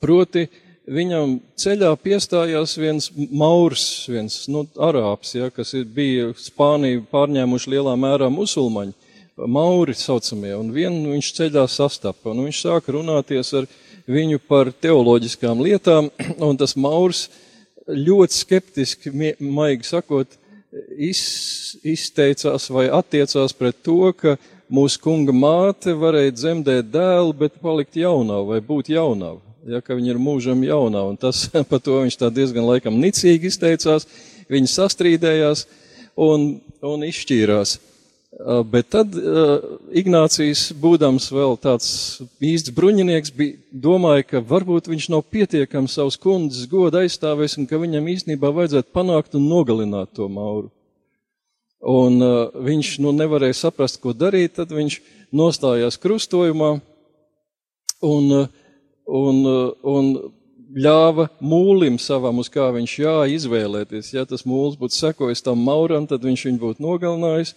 proti, 0.00 0.46
uh, 0.48 0.67
viņam 0.92 1.38
ceļā 1.58 1.90
piestājās 2.02 2.76
viens 2.80 3.08
maurs, 3.16 3.84
viens 4.10 4.40
nu, 4.50 4.64
arābs, 4.74 5.34
ja, 5.36 5.50
kas 5.54 5.74
bija 5.94 6.32
Spāniju 6.38 7.04
pārņēmuši 7.12 7.74
lielā 7.74 7.94
mērā 8.00 8.30
musulmaņi, 8.32 8.94
mauri 9.38 9.94
saucamie, 9.94 10.54
un 10.58 10.72
vienu 10.74 11.14
viņš 11.14 11.30
ceļā 11.36 11.66
sastapa, 11.70 12.32
un 12.32 12.46
viņš 12.48 12.62
sāka 12.64 12.94
runāties 12.96 13.52
ar 13.60 13.68
viņu 14.08 14.40
par 14.48 14.72
teoloģiskām 14.72 15.62
lietām, 15.64 16.10
un 16.48 16.58
tas 16.60 16.76
maurs 16.76 17.28
ļoti 17.88 18.42
skeptiski, 18.42 19.12
maigi 19.40 19.88
sakot, 19.88 20.38
iz, 20.96 21.20
izteicās 21.86 22.68
vai 22.72 22.88
attiecās 22.92 23.54
pret 23.56 23.78
to, 23.84 24.12
ka 24.12 24.36
mūsu 24.68 25.00
kunga 25.00 25.32
māte 25.32 25.94
varēja 25.96 26.34
dzemdēt 26.36 26.90
dēlu, 26.92 27.32
bet 27.36 27.60
palikt 27.62 27.96
jaunā 27.96 28.42
vai 28.44 28.60
būt 28.64 28.92
jaunā 28.92 29.36
ja, 29.68 29.82
ka 29.84 29.96
viņa 29.98 30.14
ir 30.14 30.22
mūžam 30.22 30.62
jaunā, 30.64 31.02
un 31.10 31.18
tas 31.20 31.46
par 31.70 31.82
to 31.84 32.00
viņš 32.02 32.18
tā 32.20 32.30
diezgan 32.34 32.66
laikam 32.68 32.98
nicīgi 33.00 33.50
izteicās, 33.52 34.08
viņi 34.48 34.72
sastrīdējās 34.72 35.66
un, 36.18 36.56
un 36.84 37.06
izšķīrās. 37.08 37.78
Bet 38.68 38.90
tad 38.92 39.14
Ignācijas, 39.96 40.68
būdams 40.76 41.30
vēl 41.32 41.56
tāds 41.58 41.88
īsts 42.44 42.70
bruņinieks, 42.76 43.32
bija, 43.34 43.56
domāja, 43.72 44.26
ka 44.28 44.42
varbūt 44.44 44.90
viņš 44.92 45.06
nav 45.14 45.24
pietiekami 45.32 45.88
savus 45.90 46.18
kundzes 46.20 46.68
godu 46.70 47.00
aizstāvēs 47.00 47.56
un 47.58 47.66
ka 47.66 47.80
viņam 47.80 48.10
īstenībā 48.12 48.52
vajadzētu 48.54 48.92
panākt 48.94 49.34
un 49.38 49.48
nogalināt 49.48 50.12
to 50.14 50.28
mauru. 50.28 50.68
Un 51.80 52.20
viņš 52.68 52.98
nu, 53.02 53.14
nevarēja 53.16 53.56
saprast, 53.64 54.00
ko 54.02 54.12
darīt, 54.12 54.58
tad 54.58 54.76
viņš 54.76 55.00
nostājās 55.34 55.98
krustojumā 56.02 56.76
un 58.04 58.32
uh, 58.34 58.46
un, 59.08 59.40
un 59.82 60.10
ļāva 60.76 61.28
mūlim 61.40 61.96
savam, 62.00 62.40
uz 62.42 62.50
kā 62.52 62.68
viņš 62.74 62.94
jā 63.00 63.16
izvēlēties. 63.38 64.12
Ja 64.14 64.26
tas 64.28 64.44
mūls 64.48 64.76
būtu 64.80 64.96
sekojis 64.96 65.44
tam 65.44 65.62
mauram, 65.64 66.06
tad 66.08 66.24
viņš 66.26 66.44
viņu 66.48 66.60
būtu 66.62 66.84
nogalinājis, 66.84 67.54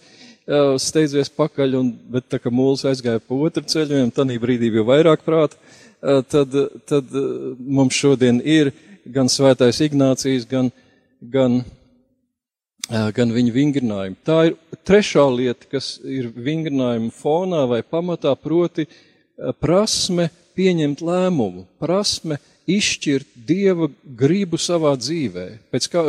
steidzies 0.82 1.30
pakaļ, 1.36 1.76
un, 1.78 1.92
bet 2.14 2.30
tā 2.32 2.40
kā 2.42 2.50
mūls 2.52 2.86
aizgāja 2.88 3.22
pa 3.22 3.36
otru 3.36 3.62
ceļu, 3.68 3.94
viņam 3.94 4.14
tanī 4.16 4.38
brīdī 4.42 4.72
bija 4.74 4.86
vairāk 4.88 5.22
prāta, 5.26 5.60
tad, 6.32 6.56
tad 6.88 7.12
mums 7.60 7.94
šodien 7.94 8.40
ir 8.40 8.72
gan 9.06 9.30
svētais 9.30 9.82
Ignācijas, 9.84 10.48
gan, 10.50 10.72
gan, 11.20 11.60
gan 12.88 13.34
viņa 13.36 13.54
vingrinājumi. 13.54 14.18
Tā 14.26 14.38
ir 14.50 14.58
trešā 14.88 15.28
lieta, 15.30 15.68
kas 15.70 15.94
ir 16.02 16.32
vingrinājuma 16.32 17.12
fonā 17.14 17.66
vai 17.70 17.82
pamatā, 17.86 18.34
proti 18.34 18.88
prasme 19.62 20.30
pieņemt 20.56 21.02
lēmumu, 21.04 21.66
prasme 21.82 22.38
izšķirt 22.70 23.26
Dieva 23.42 23.88
gribu 24.18 24.58
savā 24.60 24.92
dzīvē, 24.94 25.46
pēc 25.72 25.88
kā 25.90 26.02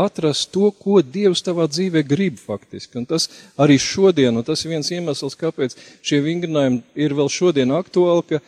atrast 0.00 0.48
to, 0.54 0.70
ko 0.72 1.02
Dievs 1.04 1.44
tavā 1.44 1.66
dzīvē 1.68 2.02
grib 2.08 2.38
faktiski. 2.40 2.96
Un 3.02 3.08
tas 3.08 3.28
arī 3.60 3.76
šodien, 3.80 4.32
un 4.32 4.46
tas 4.46 4.64
ir 4.64 4.72
viens 4.72 4.88
iemesls, 4.88 5.36
kāpēc 5.40 5.76
šie 6.00 6.22
vingrinājumi 6.24 6.80
ir 7.04 7.16
vēl 7.18 7.28
šodien 7.32 7.74
aktuāli, 7.76 8.24
ka 8.30 8.40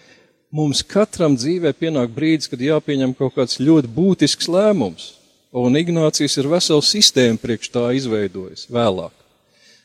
mums 0.52 0.80
katram 0.84 1.36
dzīvē 1.36 1.74
pienāk 1.76 2.14
brīdis, 2.16 2.48
kad 2.48 2.62
jāpieņem 2.64 3.12
kaut 3.18 3.36
kāds 3.36 3.60
ļoti 3.60 3.92
būtisks 3.92 4.48
lēmums. 4.52 5.12
Un 5.52 5.76
Ignācijas 5.76 6.38
ir 6.40 6.48
vesela 6.48 6.80
sistēma 6.80 7.36
priekš 7.40 7.68
tā 7.74 7.90
izveidojas 7.98 8.64
vēlāk. 8.72 9.12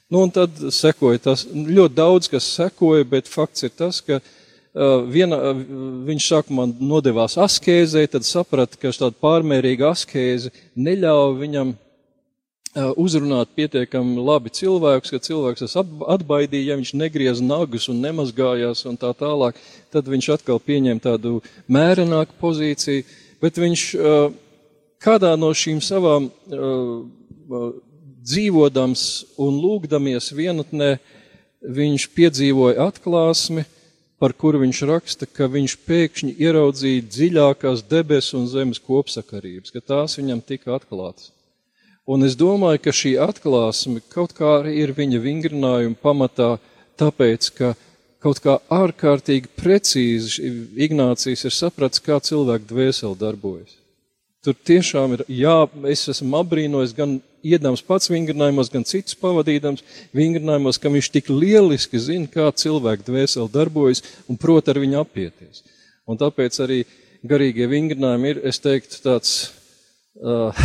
Nu, 0.08 0.22
un 0.24 0.32
tad 0.32 0.56
sekoja 0.72 1.20
tas, 1.20 1.44
ļoti 1.52 1.98
daudz, 1.98 2.30
kas 2.32 2.46
sekoja, 2.48 3.04
bet 3.04 3.28
fakts 3.28 3.66
ir 3.68 3.74
tas, 3.76 4.00
ka 4.00 4.22
uh, 4.22 4.36
viena, 5.12 5.40
viņš 6.08 6.30
sākumā 6.32 6.68
nodevās 6.80 7.38
askēzē, 7.42 8.06
tad 8.12 8.28
saprata, 8.28 8.78
ka 8.80 8.92
tāda 8.94 9.16
pārmērīga 9.22 9.92
askēze 9.94 10.54
neļauj 10.76 11.38
viņam 11.42 11.76
uzrunāt 13.00 13.50
pietiekami 13.58 14.22
labi 14.22 14.52
cilvēkus, 14.54 15.12
ka 15.14 15.22
cilvēks 15.24 15.64
tas 15.66 15.78
atbaidīja, 15.78 16.74
ja 16.74 16.78
viņš 16.78 16.94
negriez 17.00 17.42
nagus 17.42 17.88
un 17.90 18.02
nemazgājās 18.04 18.86
un 18.90 19.00
tā 19.00 19.14
tālāk, 19.18 19.58
tad 19.94 20.10
viņš 20.12 20.30
atkal 20.36 20.60
pieņem 20.62 21.02
tādu 21.02 21.40
mērenāku 21.72 22.38
pozīciju, 22.42 23.06
bet 23.42 23.58
viņš 23.58 23.86
kādā 25.04 25.34
no 25.40 25.50
šīm 25.58 25.82
savām 25.82 26.30
dzīvodams 28.28 29.08
un 29.42 29.58
lūgdamies 29.64 30.30
vienatnē, 30.36 30.98
viņš 31.58 32.10
piedzīvoja 32.14 32.92
atklāsmi, 32.92 33.66
par 34.22 34.34
kuru 34.34 34.64
viņš 34.64 34.82
raksta, 34.90 35.28
ka 35.30 35.48
viņš 35.52 35.78
pēkšņi 35.88 36.36
ieraudzīja 36.42 37.06
dziļākās 37.06 37.84
debesu 37.90 38.40
un 38.42 38.48
zemes 38.50 38.82
kopsakarības, 38.82 39.74
ka 39.74 39.84
tās 39.94 40.18
viņam 40.18 40.42
tika 40.42 40.76
atklātas. 40.78 41.32
Un 42.08 42.24
es 42.24 42.38
domāju, 42.40 42.82
ka 42.86 42.94
šī 42.96 43.18
atklāsme 43.20 44.02
kaut 44.14 44.34
kā 44.38 44.58
arī 44.62 44.78
ir 44.82 44.94
viņa 44.96 45.20
vingrinājuma 45.22 46.00
pamatā, 46.02 46.54
tāpēc, 46.98 47.50
ka 47.58 47.74
kaut 48.24 48.40
kā 48.44 48.58
ārkārtīgi 48.74 49.52
precīzi 49.60 50.54
Ignācijas 50.88 51.46
ir 51.50 51.54
sapratis, 51.54 52.02
kā 52.02 52.18
cilvēku 52.24 52.72
dvēseli 52.72 53.20
darbojas. 53.20 53.77
Tur 54.48 54.56
tiešām 54.64 55.12
ir, 55.12 55.22
jā, 55.28 55.56
es 55.92 56.06
esmu 56.08 56.38
apbrīnojis 56.40 56.94
gan 56.96 57.18
iedams 57.44 57.82
pats 57.84 58.08
vingrinājumos, 58.08 58.70
gan 58.72 58.86
citus 58.88 59.18
pavadīdams 59.20 59.84
vingrinājumos, 60.16 60.80
ka 60.80 60.92
viņš 60.94 61.10
tik 61.12 61.28
lieliski 61.34 62.00
zina, 62.00 62.30
kā 62.32 62.46
cilvēku 62.56 63.04
dvēseli 63.10 63.52
darbojas 63.52 64.06
un 64.32 64.40
prot 64.40 64.72
ar 64.72 64.80
viņu 64.80 65.02
apieties. 65.02 65.66
Un 66.08 66.16
tāpēc 66.22 66.62
arī 66.64 66.80
garīgie 67.28 67.68
vingrinājumi 67.68 68.32
ir, 68.32 68.42
es 68.48 68.62
teiktu, 68.64 69.02
tāds, 69.04 69.36
uh, 70.24 70.64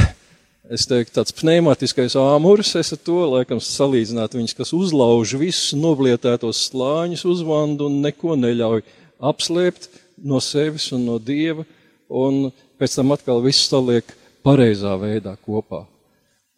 es 0.70 0.86
teiktu, 0.86 1.16
tāds 1.18 1.34
pneimatiskais 1.42 2.14
āmurs, 2.22 2.76
es 2.78 2.94
ar 2.94 3.02
to, 3.02 3.18
laikam, 3.34 3.58
salīdzinātu 3.58 4.38
viņus, 4.38 4.58
kas 4.62 4.74
uzlauž 4.78 5.34
visus 5.42 5.74
noblietētos 5.74 6.68
slāņus 6.68 7.26
uzvandu 7.34 7.90
un 7.90 7.98
neko 8.06 8.38
neļauj 8.38 8.86
apslēpt 9.18 9.90
no 10.22 10.38
sevis 10.38 10.92
un 10.94 11.08
no 11.10 11.18
Dieva, 11.18 11.66
un 12.06 12.52
pēc 12.82 12.98
tam 12.98 13.14
atkal 13.14 13.40
viss 13.46 13.70
saliek 13.70 14.10
pareizā 14.42 14.98
veidā 14.98 15.38
kopā 15.46 15.84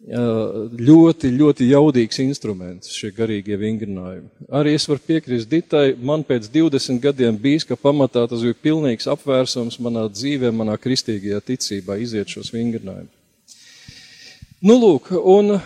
ļoti, 0.05 1.31
ļoti 1.33 1.67
jaudīgs 1.71 2.19
instruments, 2.21 2.91
šie 2.93 3.11
garīgie 3.15 3.57
vingrinājumi. 3.57 4.27
Arī 4.53 4.75
es 4.75 4.85
varu 4.87 5.01
piekrist 5.01 5.49
Ditai, 5.49 5.95
man 5.97 6.23
pēc 6.23 6.49
20 6.51 6.99
gadiem 7.01 7.37
bijis, 7.37 7.65
ka 7.65 7.75
pamatā 7.75 8.27
tas 8.29 8.41
bija 8.41 8.53
pilnīgs 8.53 9.07
apvērsums 9.07 9.79
manā 9.79 10.05
dzīvē, 10.11 10.51
manā 10.51 10.77
kristīgajā 10.77 11.41
ticībā 11.41 11.97
iziet 11.97 12.29
šos 12.29 12.51
vingrinājumus. 12.53 13.13
Nu, 14.61 14.77
lūk, 14.77 15.09
un 15.11 15.57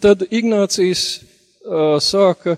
tad 0.00 0.26
Ignācijas 0.30 1.20
sāka 2.02 2.56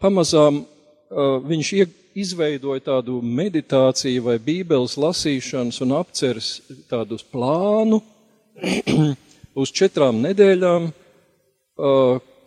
pamazām, 0.00 0.64
viņš 1.10 1.72
izveidoja 2.18 2.82
tādu 2.88 3.20
meditāciju 3.22 4.24
vai 4.26 4.38
bībeles 4.42 4.96
lasīšanas 5.00 5.80
un 5.84 5.94
apceres 5.98 6.50
tādus 6.90 7.22
plānu, 7.26 8.00
uz 9.62 9.72
četrām 9.74 10.20
nedēļām, 10.24 10.90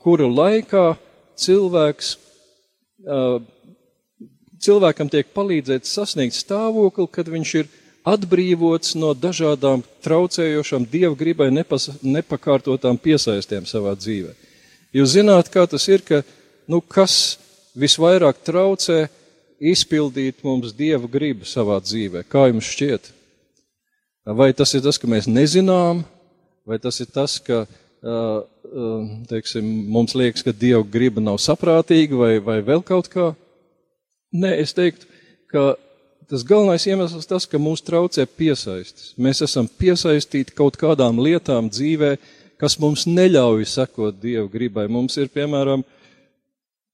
kuru 0.03 0.27
laikā 0.29 0.83
cilvēks, 1.39 2.15
cilvēkam 4.63 5.09
tiek 5.11 5.31
palīdzēts 5.35 5.95
sasniegt 5.97 6.37
stāvokli, 6.37 7.07
kad 7.11 7.31
viņš 7.31 7.55
ir 7.61 7.71
atbrīvots 8.07 8.97
no 8.99 9.13
dažādām 9.15 9.83
traucējošām 10.03 10.85
dievu 10.91 11.15
gribai 11.19 11.49
nepas, 11.55 11.89
nepakārtotām 12.03 12.99
piesaistēm 12.99 13.67
savā 13.69 13.95
dzīvē. 13.95 14.33
Jūs 14.93 15.15
zināt, 15.15 15.49
kā 15.49 15.63
tas 15.71 15.87
ir, 15.89 16.03
ka, 16.05 16.21
nu, 16.69 16.81
kas 16.83 17.39
visvairāk 17.79 18.43
traucē 18.45 19.07
izpildīt 19.71 20.43
mums 20.43 20.73
dievu 20.75 21.07
gribu 21.11 21.47
savā 21.47 21.79
dzīvē? 21.83 22.25
Kā 22.27 22.49
jums 22.49 22.67
šķiet? 22.73 23.11
Vai 24.35 24.51
tas 24.55 24.71
ir 24.75 24.83
tas, 24.83 24.99
ka 24.99 25.07
mēs 25.11 25.27
nezinām, 25.27 26.03
Vai 26.63 26.79
tas 26.79 26.95
ir 27.03 27.09
tas, 27.11 27.35
ka 27.43 27.65
teiksim, 29.27 29.65
mums 29.91 30.15
liekas, 30.15 30.43
ka 30.43 30.53
Dieva 30.55 30.83
griba 30.87 31.21
nav 31.23 31.39
saprātīga 31.43 32.19
vai, 32.19 32.33
vai 32.43 32.61
vēl 32.63 32.83
kaut 32.87 33.09
kā? 33.11 33.33
Nē, 34.31 34.55
es 34.63 34.71
teiktu, 34.75 35.07
ka 35.51 35.73
tas 36.31 36.45
galvenais 36.47 36.87
iemesls 36.87 37.27
tas, 37.27 37.45
ka 37.47 37.59
mūs 37.59 37.83
traucē 37.83 38.25
piesaistis. 38.25 39.11
Mēs 39.19 39.43
esam 39.43 39.67
piesaistīti 39.67 40.55
kaut 40.55 40.79
kādām 40.79 41.19
lietām 41.19 41.67
dzīvē, 41.71 42.15
kas 42.63 42.79
mums 42.79 43.03
neļauj 43.11 43.67
sekot 43.67 44.15
Dieva 44.23 44.47
gribai. 44.51 44.87
Mums 44.87 45.19
ir, 45.19 45.27
piemēram, 45.27 45.83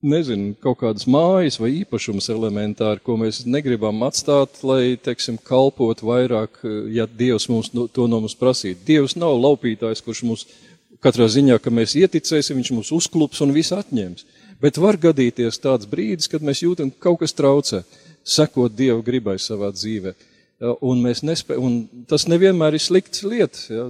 nezinu, 0.02 0.54
kaut 0.64 0.80
kādas 0.82 1.08
mājas 1.10 1.60
vai 1.60 1.72
īpašums 1.82 2.30
elementāri, 2.32 3.02
ko 3.04 3.18
mēs 3.20 3.44
negribam 3.46 4.04
atstāt, 4.08 4.62
lai, 4.64 4.96
teiksim, 5.02 5.40
kalpot 5.44 6.04
vairāk, 6.06 6.62
ja 6.94 7.08
Dievs 7.08 7.50
mums 7.52 7.72
to 7.74 8.08
no 8.08 8.22
mums 8.24 8.38
prasītu. 8.40 8.82
Dievs 8.88 9.18
nav 9.20 9.36
laupītājs, 9.40 10.04
kurš 10.06 10.24
mums 10.28 10.46
katrā 11.04 11.28
ziņā, 11.32 11.60
ka 11.64 11.74
mēs 11.74 11.98
ieticēsim, 12.00 12.60
viņš 12.60 12.72
mums 12.76 12.94
uzklups 12.96 13.44
un 13.46 13.56
visu 13.56 13.78
atņems. 13.80 14.26
Bet 14.60 14.80
var 14.80 15.00
gadīties 15.00 15.62
tāds 15.64 15.88
brīdis, 15.88 16.28
kad 16.32 16.44
mēs 16.44 16.64
jūtam, 16.66 16.92
ka 16.92 17.10
kaut 17.10 17.22
kas 17.24 17.36
traucē, 17.36 17.84
sekot 18.28 18.76
Dieva 18.76 19.00
gribai 19.06 19.38
savā 19.40 19.72
dzīvē. 19.76 20.16
Un, 20.84 21.04
nespē, 21.04 21.56
un 21.56 21.86
tas 22.08 22.28
nevienmēr 22.28 22.76
ir 22.76 22.84
slikts 22.84 23.24
lietas, 23.24 23.70
ja? 23.72 23.86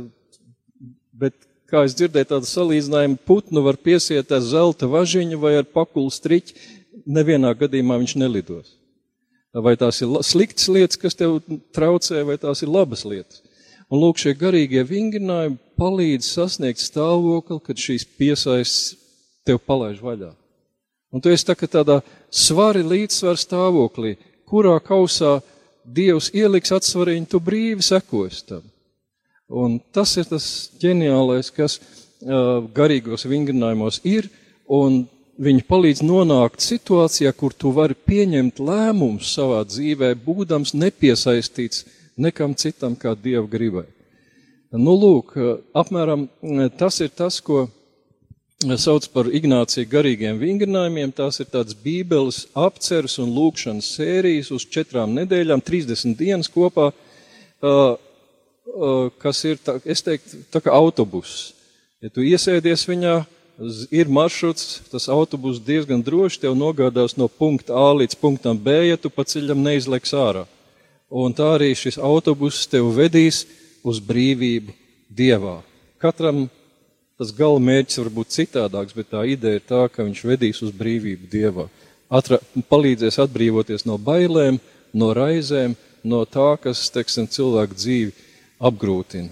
bet 1.17 1.34
kā 1.69 1.84
es 1.88 1.95
dzirdēju 1.97 2.29
tādu 2.34 2.49
salīdzinājumu, 2.49 3.19
putnu 3.27 3.63
var 3.65 3.77
piesiet 3.79 4.32
ar 4.36 4.43
zelta 4.45 4.89
važiņu 4.89 5.39
vai 5.41 5.55
ar 5.60 5.67
pakulu 5.69 6.12
striķi, 6.13 6.55
nevienā 7.10 7.53
gadījumā 7.58 7.99
viņš 8.01 8.15
nelidos. 8.19 8.75
Vai 9.53 9.73
tās 9.82 10.01
ir 10.03 10.12
sliktas 10.25 10.67
lietas, 10.69 10.99
kas 11.01 11.17
tev 11.17 11.39
traucē, 11.73 12.21
vai 12.27 12.38
tās 12.41 12.62
ir 12.62 12.69
labas 12.69 13.05
lietas. 13.08 13.41
Un 13.89 14.03
lūk, 14.03 14.19
šie 14.21 14.36
garīgie 14.38 14.84
vingrinājumi 14.86 15.58
palīdz 15.79 16.27
sasniegt 16.36 16.84
stāvokli, 16.84 17.58
kad 17.65 17.82
šīs 17.82 18.05
piesaists 18.19 18.91
tev 19.47 19.58
palaiž 19.65 20.03
vaļā. 20.05 20.29
Un 21.10 21.23
tu 21.25 21.32
esi 21.34 21.47
tā, 21.47 21.55
tādā 21.58 22.03
svari 22.29 22.84
līdzsvar 22.86 23.39
stāvoklī, 23.41 24.17
kurā 24.49 24.77
kausā 24.84 25.39
Dievs 25.89 26.27
ieliks 26.38 26.69
atsvariņu, 26.75 27.25
tu 27.32 27.39
brīvi 27.41 27.82
sekosi 27.82 28.43
tam. 28.45 28.62
Un 29.50 29.80
tas 29.94 30.14
ir 30.22 30.28
tas 30.30 30.46
ģeniālais, 30.82 31.50
kas 31.54 31.80
uh, 31.80 32.62
garīgos 32.76 33.26
vingrinājumos 33.26 34.02
ir, 34.06 34.30
un 34.70 35.08
viņi 35.40 35.64
palīdz 35.66 36.04
nonākt 36.06 36.62
situācijā, 36.62 37.32
kur 37.34 37.56
tu 37.58 37.72
vari 37.74 37.96
pieņemt 37.96 38.60
lēmumus 38.62 39.32
savā 39.34 39.64
dzīvē, 39.66 40.14
būdams 40.26 40.76
nepiesaistīts 40.78 41.86
nekam 42.20 42.54
citam 42.54 42.98
kā 43.00 43.16
Dieva 43.16 43.48
gribai. 43.50 43.88
Nu, 44.76 44.94
lūk, 44.94 45.34
apmēram 45.74 46.28
tas 46.78 47.00
ir 47.02 47.10
tas, 47.10 47.40
ko 47.42 47.66
sauc 48.60 49.08
par 49.14 49.30
Ignāciju 49.32 49.88
garīgiem 49.90 50.38
vingrinājumiem. 50.38 51.14
Tās 51.16 51.40
ir 51.40 51.48
tādas 51.50 51.78
bībeles 51.80 52.44
apceres 52.54 53.18
un 53.24 53.32
lūkšanas 53.34 53.94
sērijas 53.96 54.52
uz 54.52 54.68
četrām 54.70 55.16
nedēļām, 55.16 55.64
30 55.66 56.18
dienas 56.20 56.52
kopā. 56.52 56.92
Uh, 57.60 57.96
kas 59.21 59.43
ir, 59.47 59.60
tā, 59.63 59.77
es 59.86 60.03
teiktu, 60.05 60.43
tā 60.53 60.62
kā 60.63 60.73
autobuss. 60.75 61.53
Ja 62.03 62.12
tu 62.13 62.23
iesēdies 62.23 62.86
viņā, 62.88 63.15
ir 63.91 64.08
maršruts, 64.08 64.79
tas 64.91 65.10
autobus 65.12 65.60
diezgan 65.60 66.03
droši 66.05 66.45
tev 66.45 66.55
nogādās 66.55 67.17
no 67.19 67.27
punkta 67.27 67.75
A 67.75 67.91
līdz 67.99 68.15
punktam 68.19 68.60
B, 68.60 68.75
ja 68.88 68.97
tu 68.97 69.12
pa 69.12 69.25
ceļam 69.27 69.60
neizleks 69.65 70.15
ārā. 70.15 70.45
Un 71.10 71.34
tā 71.34 71.55
arī 71.58 71.73
šis 71.75 71.97
autobus 71.97 72.67
tev 72.69 72.91
vedīs 72.95 73.45
uz 73.84 73.99
brīvību 73.99 74.75
Dievā. 75.10 75.60
Katram 75.99 76.45
tas 77.19 77.34
gala 77.36 77.60
mērķis 77.60 77.99
var 77.99 78.10
būt 78.15 78.32
citādāks, 78.32 78.95
bet 78.95 79.10
tā 79.12 79.25
ideja 79.27 79.60
ir 79.60 79.65
tā, 79.67 79.82
ka 79.91 80.05
viņš 80.05 80.23
vedīs 80.23 80.62
uz 80.63 80.71
brīvību 80.71 81.27
Dievā. 81.32 81.65
Atra, 82.10 82.39
palīdzēs 82.71 83.19
atbrīvoties 83.25 83.84
no 83.89 83.97
bailēm, 83.99 84.62
no 84.95 85.12
raizēm, 85.13 85.75
no 86.08 86.23
tā, 86.25 86.53
kas, 86.63 86.86
teiksim, 86.93 87.27
cilvēku 87.27 87.75
dzīvi 87.75 88.29
apgrūtina. 88.60 89.32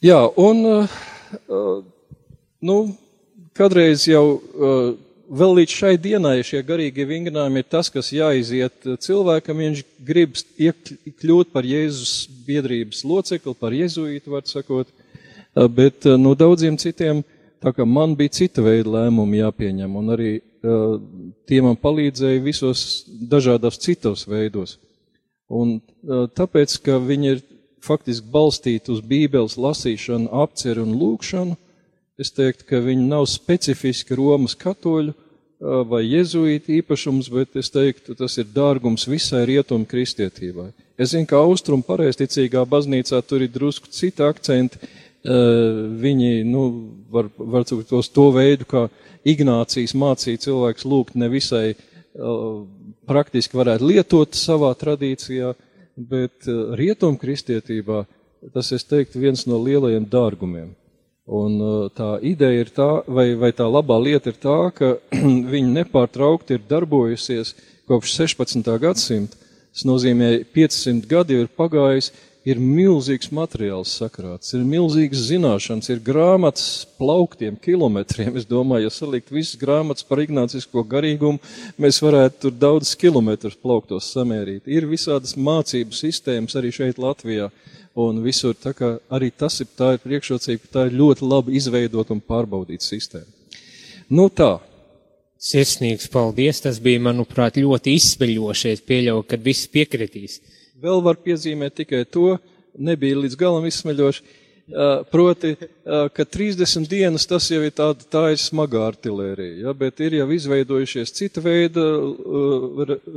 Jā, 0.00 0.18
un 0.40 0.64
uh, 0.64 0.98
nu, 2.64 2.76
kādreiz 3.56 4.06
jau 4.08 4.24
uh, 4.40 4.92
vēl 5.30 5.58
līdz 5.60 5.74
šai 5.76 5.92
dienai 6.00 6.38
šie 6.46 6.62
garīgie 6.66 7.04
vingrinājumi 7.06 7.62
ir 7.62 7.68
tas, 7.70 7.90
kas 7.92 8.10
jāiziet 8.14 8.86
cilvēkam, 9.04 9.60
ja 9.60 9.70
viņš 9.70 9.82
grib 10.06 10.38
kļūt 11.20 11.52
par 11.54 11.68
Jēzus 11.68 12.24
biedrības 12.46 13.04
locekli, 13.06 13.54
par 13.54 13.76
jezuītu, 13.76 14.32
var 14.32 14.48
sakot, 14.48 14.90
bet 15.76 16.08
no 16.18 16.34
daudziem 16.38 16.78
citiem, 16.80 17.22
tā 17.62 17.74
kā 17.76 17.86
man 17.86 18.16
bija 18.18 18.34
cita 18.40 18.64
veida 18.64 18.90
lēmumi 18.96 19.42
jāpieņem, 19.44 19.96
un 20.00 20.14
arī 20.16 20.32
tie 21.48 21.60
man 21.64 21.78
palīdzēja 21.80 22.42
visos 22.44 23.04
dažādos 23.06 23.78
citos 23.80 24.26
veidos. 24.28 24.78
Un 25.50 25.78
tāpēc, 26.36 26.76
ka 26.84 26.98
viņi 27.02 27.32
ir 27.34 27.40
faktiski 27.84 28.30
balstīti 28.32 28.92
uz 28.94 29.00
Bībeles 29.04 29.56
lasīšanu, 29.60 30.30
apceru 30.42 30.84
un 30.86 30.94
lūkšanu. 31.00 31.56
Es 32.20 32.32
teiktu, 32.36 32.66
ka 32.68 32.82
viņi 32.84 33.08
nav 33.08 33.24
specifiski 33.32 34.16
Romas 34.18 34.56
katoļu 34.60 35.14
vai 35.60 36.02
jezuīti 36.06 36.78
īpašums, 36.80 37.28
bet 37.32 37.56
es 37.60 37.68
teiktu, 37.72 38.14
tas 38.16 38.38
ir 38.40 38.48
dārgums 38.54 39.04
visai 39.08 39.42
rietumu 39.48 39.88
kristietībai. 39.88 40.70
Es 41.00 41.12
zinu, 41.12 41.28
ka 41.28 41.40
austrumu 41.40 41.84
pareisticīgā 41.84 42.64
baznīcā 42.68 43.20
tur 43.28 43.44
ir 43.44 43.52
drusku 43.52 43.88
citi 43.92 44.24
akcenti. 44.24 44.80
Viņi, 45.20 46.44
nu, 46.48 46.64
var, 47.12 47.28
var 47.36 47.64
tos 47.68 48.08
to 48.08 48.30
veidu, 48.32 48.68
kā 48.68 48.86
Ignācijas 49.28 49.92
mācīja 50.00 50.40
cilvēks 50.46 50.86
lūgt 50.88 51.16
nevisai 51.20 51.74
praktiski 53.08 53.58
varētu 53.60 53.90
lietot 53.90 54.36
savā 54.38 54.72
tradīcijā, 54.80 55.52
bet 55.96 56.48
rietumu 56.78 57.18
kristietībā 57.20 58.04
tas, 58.54 58.70
es 58.72 58.86
teiktu, 58.88 59.20
viens 59.20 59.44
no 59.48 59.58
lielajiem 59.60 60.06
dārgumiem. 60.10 60.72
Un 61.30 61.58
uh, 61.62 61.90
tā 61.94 62.16
ideja 62.26 62.64
ir 62.64 62.72
tā, 62.74 62.88
vai, 63.06 63.28
vai 63.38 63.52
tā 63.54 63.66
labā 63.70 64.00
lieta 64.02 64.32
ir 64.32 64.38
tā, 64.40 64.56
ka 64.74 64.96
viņi 65.52 65.76
nepārtraukti 65.76 66.56
ir 66.56 66.64
darbojusies 66.70 67.54
kopš 67.90 68.16
16. 68.16 68.72
gadsimta. 68.82 69.38
Tas 69.70 69.84
nozīmē, 69.86 70.32
500 70.50 71.06
gadi 71.06 71.36
ir 71.38 71.50
pagājis, 71.54 72.10
ir 72.48 72.60
milzīgs 72.60 73.28
materiāls 73.34 73.92
sakrāts, 74.00 74.54
ir 74.56 74.64
milzīgas 74.66 75.26
zināšanas, 75.28 75.90
ir 75.92 76.00
grāmatas 76.04 76.86
plauktiem, 76.98 77.58
kilometriem. 77.60 78.32
Es 78.40 78.48
domāju, 78.48 78.88
ja 78.88 78.94
salikt 78.94 79.32
visas 79.34 79.58
grāmatas 79.60 80.06
par 80.06 80.22
ignācisko 80.24 80.84
garīgumu, 80.88 81.40
mēs 81.80 82.00
varētu 82.04 82.46
tur 82.46 82.56
daudz 82.56 82.94
kilometrus 83.00 83.58
plauktos 83.60 84.08
samērīt. 84.14 84.64
Ir 84.70 84.88
visādas 84.88 85.36
mācību 85.36 85.96
sistēmas 85.96 86.56
arī 86.56 86.72
šeit 86.74 87.00
Latvijā. 87.00 87.50
Un 88.00 88.20
visur. 88.22 88.54
Tā 88.54 88.70
kā 88.70 88.94
arī 89.10 89.32
tas 89.34 89.56
ir, 89.60 89.66
tā 89.76 89.96
ir 89.96 90.02
priekšrocība, 90.04 90.62
ka 90.62 90.74
tā 90.76 90.84
ir 90.86 90.94
ļoti 91.00 91.26
labi 91.26 91.56
izveidot 91.58 92.12
un 92.14 92.20
pārbaudīt 92.22 92.86
sistēma. 92.86 93.26
Nu 94.14 94.28
tā. 94.30 94.60
Sirsnīgs 95.40 96.10
paldies, 96.12 96.58
tas 96.60 96.78
bija, 96.84 97.00
manuprāt, 97.00 97.56
ļoti 97.56 97.94
izsmeļošies, 97.96 98.82
pieļauju, 98.84 99.24
kad 99.26 99.42
visi 99.42 99.70
piekritīs. 99.72 100.38
Vēl 100.80 101.02
var 101.04 101.18
piezīmēt 101.20 101.80
tikai 101.82 102.04
to, 102.08 102.38
nebija 102.78 103.18
līdz 103.20 103.36
galam 103.40 103.66
izsmeļoši, 103.68 104.38
Proti, 105.10 105.56
ka 106.14 106.24
30 106.24 106.86
dienas 106.86 107.26
tas 107.26 107.48
jau 107.50 107.58
ir 107.66 107.72
tāda, 107.74 108.04
tā 108.06 108.20
ir 108.30 108.38
smaga 108.38 108.84
artilērija, 108.86 109.64
ja, 109.64 109.72
bet 109.74 109.98
ir 110.04 110.14
jau 110.20 110.28
izveidojušies 110.30 111.10
cita 111.16 111.42
veida 111.42 111.82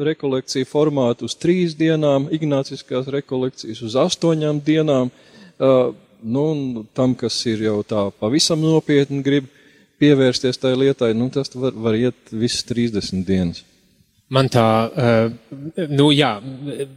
rekolekcija 0.07 0.65
formāti 0.65 1.27
uz 1.27 1.35
trīs 1.37 1.75
dienām, 1.77 2.25
ignāciskās 2.33 3.11
rekolekcijas 3.13 3.83
uz 3.85 3.97
astoņām 4.01 4.63
dienām. 4.65 5.11
Nu, 6.23 6.45
tam, 6.97 7.13
kas 7.19 7.37
ir 7.51 7.67
jau 7.67 7.81
tā 7.85 8.07
pavisam 8.17 8.63
nopietni 8.63 9.21
grib 9.21 9.51
pievērsties 10.01 10.57
tai 10.57 10.73
lietai, 10.79 11.11
nu, 11.13 11.29
tas 11.29 11.53
var, 11.53 11.75
var 11.75 11.99
iet 11.99 12.33
visas 12.33 12.65
30 12.65 13.27
dienas. 13.27 13.61
Man 14.33 14.47
tā, 14.49 14.67
nu 15.93 16.07
jā, 16.15 16.31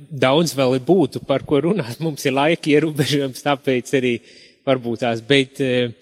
daudz 0.09 0.55
vēl 0.57 0.79
būtu 0.87 1.21
par 1.29 1.45
ko 1.45 1.61
runāt. 1.67 1.99
Mums 2.01 2.25
ir 2.25 2.33
laika 2.33 2.71
ierobežojums, 2.73 3.43
tāpēc 3.45 3.93
arī 3.99 4.15
varbūt 4.67 5.03
tās, 5.05 5.21
bet 5.27 5.61
eh, 5.65 5.93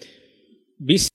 visa 0.79 1.11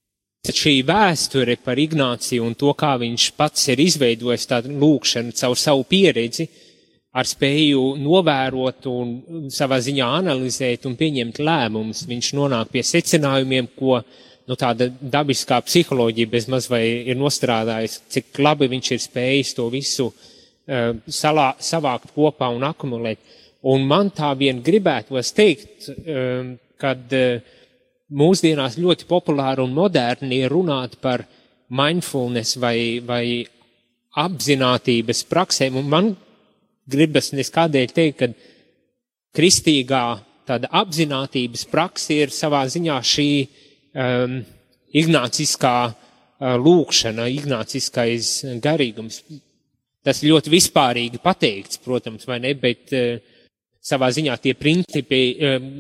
šī 0.48 0.80
vēsture 0.88 1.58
par 1.64 1.78
Ignāciju 1.80 2.46
un 2.46 2.56
to, 2.58 2.72
kā 2.78 2.94
viņš 3.00 3.30
pats 3.36 3.68
ir 3.72 3.82
izveidojis 3.82 4.48
tādu 4.48 4.72
lūkšanu 4.80 5.34
caur 5.36 5.58
savu 5.58 5.84
pieredzi, 5.88 6.46
ar 7.10 7.26
spēju 7.26 7.82
novērot 8.00 8.86
un 8.90 9.14
savā 9.50 9.80
ziņā 9.82 10.06
analizēt 10.20 10.86
un 10.86 10.96
pieņemt 10.96 11.42
lēmumus, 11.42 12.04
viņš 12.08 12.32
nonāk 12.38 12.70
pie 12.72 12.84
secinājumiem, 12.86 13.68
ko 13.76 13.98
nu, 14.50 14.58
tāda 14.58 14.90
dabiskā 14.90 15.60
psiholoģija 15.62 16.30
bezmaz 16.30 16.66
vai 16.70 16.82
ir 17.06 17.18
nostrādājis, 17.18 18.00
cik 18.10 18.40
labi 18.42 18.70
viņš 18.72 18.90
ir 18.96 19.02
spējis 19.04 19.54
to 19.58 19.68
visu 19.70 20.08
uh, 20.10 20.96
salā, 21.06 21.52
savākt 21.62 22.10
kopā 22.16 22.50
un 22.50 22.66
akumulēt. 22.66 23.22
Un 23.70 23.84
man 23.86 24.10
tā 24.16 24.32
vien 24.40 24.62
gribētos 24.64 25.34
teikt, 25.36 25.90
um, 25.90 26.54
kad 26.80 27.12
eh, 27.12 27.42
mūsdienās 28.16 28.78
ļoti 28.80 29.04
populāri 29.04 29.60
un 29.60 29.74
moderni 29.76 30.40
ir 30.40 30.48
runāt 30.48 30.96
par 31.02 31.26
mindfulness 31.68 32.56
vai, 32.56 33.02
vai 33.04 33.44
apzinātības 34.18 35.22
praksēm, 35.30 35.76
un 35.76 35.90
man 35.92 36.08
gribas 36.90 37.30
neskādēļ 37.36 37.92
teikt, 37.94 38.22
ka 38.22 39.36
kristīgā 39.36 40.04
tāda 40.48 40.70
apzinātības 40.80 41.68
praksa 41.70 42.16
ir 42.16 42.32
savā 42.34 42.64
ziņā 42.72 42.96
šī 43.06 43.30
um, 43.94 44.40
ignāciskā 45.02 45.76
uh, 45.90 45.94
lūkšana, 46.60 47.28
ignāciskais 47.32 48.32
garīgums. 48.62 49.22
Tas 50.04 50.22
ļoti 50.24 50.52
vispārīgi 50.52 51.20
pateikts, 51.22 51.80
protams, 51.84 52.26
vai 52.28 52.40
ne, 52.42 52.54
bet 52.58 52.94
uh, 52.96 53.18
savā 53.80 54.10
ziņā 54.12 54.36
tie 54.40 54.54
principi 54.58 55.20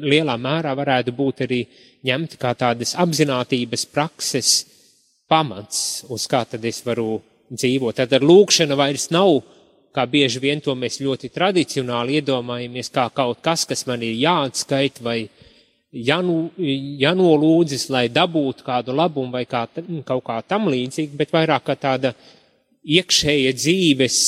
lielā 0.00 0.36
mērā 0.40 0.72
varētu 0.76 1.12
būt 1.16 1.44
arī 1.44 1.60
ņemti 2.08 2.38
kā 2.40 2.54
tādas 2.56 2.94
apzinātības 2.98 3.84
prakses 3.92 4.52
pamats, 5.30 6.04
uz 6.08 6.26
kā 6.30 6.42
tad 6.48 6.64
es 6.64 6.80
varu 6.86 7.20
dzīvot. 7.50 7.98
Tad 8.00 8.14
ar 8.16 8.24
lūkšana 8.24 8.78
vairs 8.78 9.10
nav, 9.14 9.42
kā 9.94 10.06
bieži 10.06 10.42
vien 10.42 10.62
to 10.62 10.74
mēs 10.78 11.00
ļoti 11.02 11.30
tradicionāli 11.34 12.20
iedomājamies, 12.20 12.90
kā 12.94 13.08
kaut 13.14 13.42
kas, 13.44 13.66
kas 13.68 13.86
man 13.90 14.02
ir 14.06 14.16
jāatskait 14.18 15.02
vai 15.04 15.24
jānu, 15.92 16.36
jānolūdzas, 17.00 17.88
lai 17.90 18.06
dabūtu 18.12 18.66
kādu 18.66 18.94
labumu 18.96 19.34
vai 19.34 19.44
kā, 19.48 19.66
kaut 20.06 20.24
kā 20.26 20.40
tam 20.46 20.70
līdzīgi, 20.70 21.16
bet 21.18 21.34
vairāk 21.34 21.66
kā 21.66 21.76
tāda 21.78 22.14
iekšēja 22.84 23.52
dzīves 23.56 24.18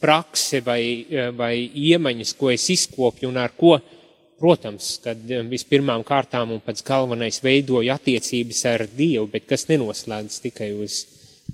prakse 0.00 0.62
vai, 0.66 1.06
vai 1.36 1.54
iemaņas, 1.68 2.34
ko 2.38 2.50
es 2.50 2.66
izkopju 2.72 3.28
un 3.30 3.38
ar 3.38 3.52
ko, 3.56 3.76
protams, 4.40 4.94
kad 5.04 5.20
eh, 5.28 5.44
vispirmām 5.46 6.02
kārtām 6.06 6.54
un 6.54 6.62
pats 6.64 6.84
galvenais 6.86 7.42
veidoju 7.44 7.92
attiecības 7.92 8.64
ar 8.72 8.86
Dievu, 8.88 9.28
bet 9.30 9.46
kas 9.50 9.66
nenoslēdz 9.68 10.40
tikai 10.46 10.70
uz, 10.80 11.02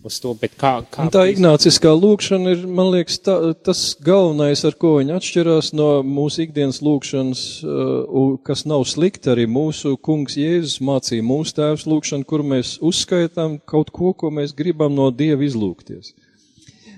uz 0.06 0.18
to, 0.22 0.32
bet 0.38 0.54
kā. 0.58 0.72
kā 0.92 1.04
un 1.04 1.10
tā 1.14 1.24
ignāciskā 1.30 1.90
lūkšana 1.96 2.54
ir, 2.54 2.62
man 2.78 2.92
liekas, 2.94 3.18
tā, 3.26 3.36
tas 3.66 3.80
galvenais, 4.04 4.62
ar 4.68 4.76
ko 4.78 4.96
viņa 5.00 5.18
atšķirās 5.18 5.72
no 5.76 5.88
mūsu 6.06 6.44
ikdienas 6.46 6.80
lūkšanas, 6.84 7.42
uh, 7.66 8.36
kas 8.46 8.64
nav 8.68 8.86
slikti, 8.88 9.32
arī 9.34 9.48
mūsu 9.50 9.96
kungs 9.98 10.38
Jēzus 10.40 10.78
mācīja 10.84 11.26
mūsu 11.26 11.58
tēvs 11.58 11.86
lūkšanu, 11.90 12.28
kur 12.28 12.46
mēs 12.46 12.76
uzskaitām 12.84 13.58
kaut 13.68 13.92
ko, 13.94 14.14
ko 14.14 14.32
mēs 14.34 14.54
gribam 14.56 14.94
no 14.96 15.10
Dieva 15.10 15.46
izlūgties. 15.46 16.14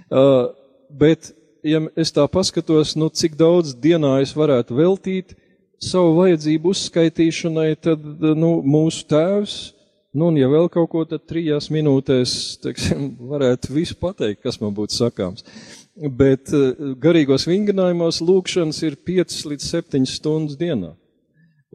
Uh, 0.08 0.48
bet 0.88 1.32
ja 1.66 1.82
es 1.98 2.12
tā 2.14 2.24
paskatos, 2.30 2.94
nu, 2.98 3.10
cik 3.10 3.36
daudz 3.38 3.74
dienā 3.76 4.18
es 4.22 4.34
varētu 4.36 4.76
veltīt 4.78 5.34
savu 5.82 6.16
vajadzību 6.18 6.72
uzskaitīšanai, 6.74 7.72
tad, 7.82 8.04
nu, 8.38 8.58
mūsu 8.66 9.04
tēvs, 9.10 9.58
nu, 10.18 10.30
un 10.32 10.38
ja 10.40 10.48
vēl 10.50 10.68
kaut 10.72 10.90
ko, 10.92 11.04
tad 11.08 11.24
trijās 11.30 11.70
minūtēs, 11.74 12.32
teiksim, 12.64 13.10
varētu 13.32 13.74
visu 13.76 13.98
pateikt, 14.00 14.42
kas 14.44 14.60
man 14.62 14.74
būtu 14.76 14.98
sakāms. 14.98 15.46
Bet 15.98 16.52
eh, 16.54 16.94
garīgos 17.02 17.48
vingrinājumos 17.48 18.20
lūkšanas 18.22 18.82
ir 18.86 18.98
5 19.08 19.44
līdz 19.52 19.68
7 19.72 20.08
stundas 20.10 20.58
dienā. 20.60 20.94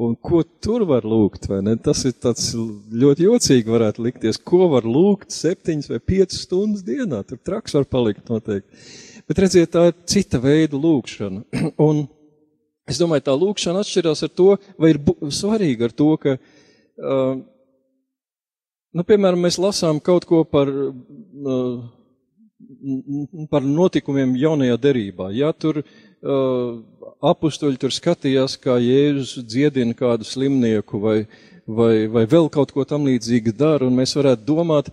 Un 0.04 0.16
ko 0.18 0.40
tur 0.64 0.88
var 0.90 1.06
lūgt, 1.06 1.46
vai 1.52 1.60
ne? 1.62 1.76
Tas 1.78 2.00
ir 2.10 2.16
tāds 2.18 2.48
ļoti 2.58 3.28
jocīgi 3.28 3.70
varētu 3.70 4.02
likties. 4.08 4.40
Ko 4.42 4.66
var 4.72 4.88
lūgt 4.90 5.30
7 5.36 5.86
vai 5.92 6.00
5 6.02 6.34
stundas 6.34 6.82
dienā? 6.88 7.20
Tur 7.30 7.38
traks 7.46 7.76
var 7.78 7.86
palikt 7.86 8.32
noteikti. 8.32 8.82
Bet 9.30 9.40
redziet, 9.44 9.70
tā 9.76 9.92
ir 9.92 9.96
cita 10.10 10.42
veida 10.42 10.80
lūkšana. 10.82 11.44
Un 11.88 12.08
es 12.90 12.98
domāju, 13.00 13.28
tā 13.28 13.38
lūkšana 13.38 13.84
atšķirās 13.86 14.26
ar 14.26 14.34
to, 14.34 14.50
vai 14.82 14.96
ir 14.96 15.02
svarīga 15.30 15.88
ar 15.88 15.94
to, 15.96 16.10
ka, 16.24 16.36
uh, 16.40 17.38
nu, 18.94 19.06
piemēram, 19.08 19.42
mēs 19.46 19.60
lasām 19.62 20.00
kaut 20.04 20.26
ko 20.30 20.44
par, 20.48 20.70
uh, 20.70 21.84
par 23.52 23.66
notikumiem 23.66 24.36
jaunajā 24.40 24.78
derībā. 24.82 25.30
Ja 25.36 25.52
tur 25.54 25.82
uh, 25.84 26.82
apustuļi 27.24 27.80
tur 27.82 27.96
skatījās, 27.96 28.58
kā 28.62 28.78
Jēzus 28.82 29.42
dziedina 29.48 29.96
kādu 29.98 30.28
slimnieku 30.28 31.02
vai, 31.02 31.18
vai, 31.66 32.06
vai 32.12 32.28
vēl 32.30 32.52
kaut 32.54 32.74
ko 32.76 32.86
tam 32.88 33.08
līdzīgu 33.10 33.56
dara, 33.58 33.88
un 33.88 33.98
mēs 33.98 34.16
varētu 34.20 34.46
domāt, 34.48 34.92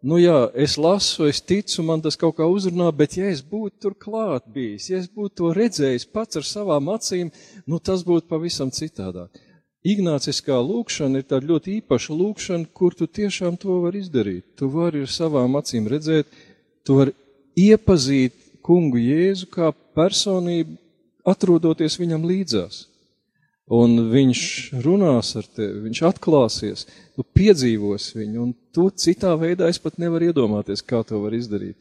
nu 0.00 0.20
jā, 0.20 0.46
es 0.54 0.78
lasu, 0.80 1.26
es 1.28 1.42
ticu, 1.44 1.82
man 1.86 2.02
tas 2.04 2.16
kaut 2.20 2.38
kā 2.38 2.48
uzrunā, 2.48 2.88
bet 2.96 3.18
ja 3.18 3.28
es 3.32 3.42
būtu 3.44 3.76
tur 3.84 3.96
klāt 3.98 4.48
bijis, 4.52 4.90
ja 4.92 5.00
es 5.00 5.08
būtu 5.08 5.36
to 5.42 5.52
redzējis 5.56 6.08
pats 6.12 6.40
ar 6.40 6.48
savām 6.48 6.92
acīm, 6.94 7.32
nu 7.66 7.80
tas 7.82 8.04
būtu 8.06 8.28
pavisam 8.30 8.72
citādāk. 8.72 9.32
Ignāciskā 9.80 10.58
lūkšana 10.60 11.22
ir 11.22 11.24
tāda 11.24 11.48
ļoti 11.48 11.78
īpaša 11.78 12.12
lūkšana, 12.12 12.68
kur 12.76 12.92
tu 12.96 13.06
tiešām 13.08 13.56
to 13.60 13.78
vari 13.80 14.02
izdarīt. 14.04 14.44
Tu 14.60 14.68
vari 14.68 15.06
ar 15.06 15.12
savām 15.12 15.56
acīm 15.56 15.88
redzēt, 15.88 16.28
tu 16.84 16.98
vari 16.98 17.16
iepazīt 17.56 18.36
kungu 18.60 19.00
Jēzu 19.00 19.48
kā 19.48 19.72
personību, 19.96 20.76
atrodoties 21.24 21.96
viņam 22.00 22.28
līdzās. 22.28 22.84
un 23.70 23.92
viņš 24.10 24.40
runās 24.82 25.30
ar 25.38 25.46
tevi, 25.46 25.84
viņš 25.84 26.00
atklāsies, 26.08 26.86
tu 27.14 27.22
piedzīvos 27.38 28.08
viņu, 28.16 28.42
un 28.42 28.54
tu 28.74 28.88
citā 28.90 29.36
veidā 29.38 29.68
es 29.70 29.78
pat 29.78 30.00
nevaru 30.02 30.32
iedomāties, 30.32 30.82
kā 30.82 31.04
to 31.06 31.20
var 31.22 31.36
izdarīt. 31.38 31.76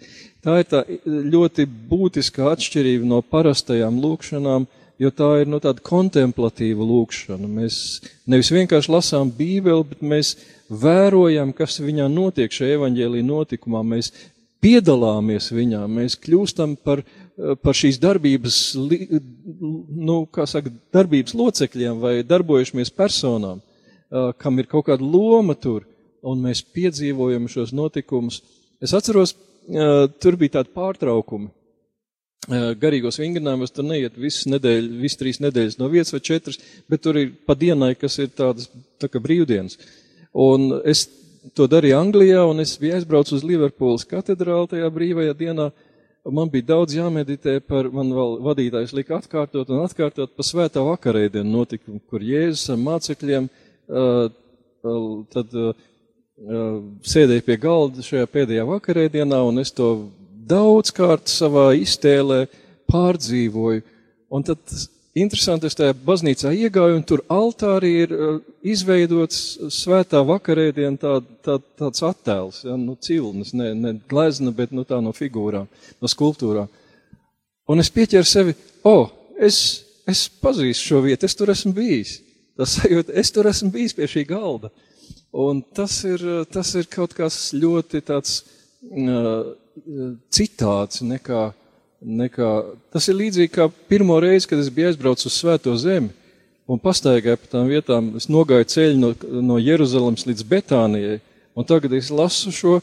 Tā 0.45 0.59
ir 0.61 0.67
tā 0.69 0.83
ļoti 1.05 1.65
būtiska 1.89 2.51
atšķirība 2.51 3.09
no 3.09 3.23
parastajām 3.25 3.97
lūkšanām, 4.03 4.67
jo 4.99 5.11
tā 5.15 5.29
ir 5.41 5.49
no 5.49 5.59
tāda 5.63 5.83
kontemplatīva 5.85 6.85
lūkšana. 6.85 7.47
Mēs 7.47 7.99
nevis 8.29 8.51
vienkārši 8.53 8.91
lasām 8.91 9.31
Bībeli, 9.35 9.85
bet 9.93 10.03
mēs 10.03 10.33
vērojam, 10.69 11.53
kas 11.55 11.79
viņā 11.81 12.09
notiek 12.11 12.53
šajā 12.53 12.77
evaņģēlī 12.77 13.23
notikumā. 13.25 13.81
Mēs 13.87 14.11
piedalāmies 14.63 15.49
viņā, 15.55 15.85
mēs 15.87 16.17
kļūstam 16.19 16.75
par, 16.83 17.03
par 17.63 17.77
šīs 17.77 17.99
darbības, 18.03 18.59
nu, 18.75 20.21
kā 20.33 20.45
saka, 20.49 20.73
darbības 20.93 21.35
locekļiem 21.39 22.01
vai 22.03 22.17
darbojušamies 22.27 22.91
personām, 22.95 23.63
kam 24.41 24.59
ir 24.59 24.67
kaut 24.67 24.89
kāda 24.89 25.05
loma 25.05 25.55
tur, 25.55 25.85
un 26.25 26.41
mēs 26.43 26.61
piedzīvojam 26.75 27.47
šos 27.51 27.71
notikumus. 27.71 28.41
Es 28.83 28.91
atceros, 28.95 29.37
tur 30.19 30.37
bija 30.39 30.59
tādi 30.59 30.75
pārtraukumi. 30.75 31.53
Garīgos 32.47 33.19
vingrinājumos 33.19 33.73
tur 33.75 33.85
neiet 33.85 34.15
visas 34.17 34.47
nedēļas, 34.49 34.93
visas 35.01 35.19
trīs 35.19 35.39
nedēļas 35.43 35.77
no 35.77 35.89
vietas 35.91 36.13
vai 36.15 36.21
četras, 36.23 36.57
bet 36.89 37.01
tur 37.03 37.19
ir 37.19 37.33
pa 37.45 37.53
dienai, 37.53 37.91
kas 37.99 38.15
ir 38.23 38.31
tādas 38.31 38.69
tā 38.97 39.09
kā 39.11 39.19
brīvdienas. 39.21 39.75
Un 40.33 40.71
es 40.87 41.03
to 41.53 41.67
darīju 41.69 41.97
Anglijā, 41.99 42.45
un 42.49 42.63
es 42.63 42.77
biju 42.79 42.95
aizbraucis 42.97 43.39
uz 43.39 43.45
Liverpoolas 43.45 44.07
katedrāli 44.07 44.71
tajā 44.71 44.89
brīvajā 44.93 45.35
dienā. 45.37 45.69
Man 46.29 46.49
bija 46.51 46.67
daudz 46.73 46.95
jāmeditē 46.97 47.59
par, 47.63 47.87
man 47.91 48.11
vēl 48.13 48.39
vadītājs 48.43 48.95
lika 48.97 49.19
atkārtot 49.19 49.69
un 49.71 49.83
atkārtot 49.85 50.33
par 50.35 50.47
svētā 50.47 50.83
vakarēdienu 50.85 51.49
notikumu, 51.49 52.01
kur 52.09 52.23
Jēzus 52.23 52.73
ar 52.73 52.81
mācekļiem 52.81 53.47
uh, 53.49 54.27
tad 55.33 55.55
uh, 55.59 55.85
sēdēja 57.03 57.45
pie 57.45 57.59
galda 57.59 58.03
šajā 58.05 58.27
pēdējā 58.31 58.67
vakarēdienā, 58.67 59.39
un 59.47 59.63
es 59.63 59.71
to 59.75 59.89
daudzkārt 60.49 61.29
savā 61.31 61.71
iztēlē 61.77 62.45
pārdzīvoju. 62.89 63.83
Un 64.29 64.45
tad 64.45 64.59
interesanti, 65.17 65.69
es 65.69 65.77
tajā 65.77 65.95
baznīcā 66.05 66.51
iegāju, 66.53 66.97
un 66.99 67.05
tur 67.07 67.23
altārī 67.33 67.91
ir 68.03 68.13
uh, 68.13 68.39
izveidots 68.61 69.57
svētā 69.73 70.21
vakarēdiena 70.25 70.99
tā, 71.01 71.15
tā, 71.45 71.57
tāds 71.79 72.03
attēls, 72.05 72.63
ja, 72.67 72.77
nu 72.77 72.95
cilnis, 73.01 73.53
ne, 73.57 73.71
ne 73.77 73.95
glezna, 74.09 74.53
bet 74.55 74.73
nu 74.75 74.85
tā 74.87 75.01
no 75.03 75.13
figūrām, 75.15 75.69
no 75.99 76.11
skulptūrām. 76.11 76.69
Un 77.69 77.83
es 77.83 77.91
pieķeru 77.93 78.25
sevi, 78.25 78.55
o, 78.81 78.93
oh, 78.93 79.09
es, 79.37 79.59
es 80.09 80.25
pazīstu 80.41 80.93
šo 80.93 81.01
vietu, 81.05 81.29
es 81.29 81.37
tur 81.37 81.51
esmu 81.53 81.73
bijis. 81.77 82.19
Tas 82.59 82.75
sajūta, 82.75 83.13
es 83.15 83.29
tur 83.31 83.47
esmu 83.47 83.69
bijis 83.71 83.93
pie 83.95 84.07
šī 84.09 84.25
galda. 84.27 84.71
Un 85.31 85.61
tas 85.61 85.93
ir, 86.09 86.23
tas 86.51 86.73
ir 86.75 86.89
kaut 86.91 87.13
kas 87.15 87.51
ļoti 87.55 88.01
tāds 88.07 88.41
uh, 88.41 89.53
citāds 90.33 91.03
nekā 91.05 91.49
nekā. 91.99 92.49
Tas 92.93 93.07
ir 93.09 93.17
līdzīgi 93.19 93.51
kā 93.53 93.67
pirmo 93.91 94.19
reizi, 94.23 94.47
kad 94.49 94.59
es 94.61 94.71
biju 94.73 94.89
aizbraucis 94.91 95.29
uz 95.29 95.37
Svēto 95.39 95.75
zemi 95.79 96.11
un 96.69 96.79
pastaigāju 96.81 97.39
pa 97.41 97.51
tām 97.55 97.69
vietām. 97.69 98.11
Es 98.19 98.29
nogāju 98.31 98.67
ceļu 98.75 98.99
no, 98.99 99.13
no 99.43 99.59
Jeruzalemes 99.59 100.27
līdz 100.29 100.45
Betānijai. 100.47 101.19
Un 101.57 101.67
tagad 101.67 101.93
es 101.97 102.11
lasu 102.13 102.53
šo, 102.55 102.77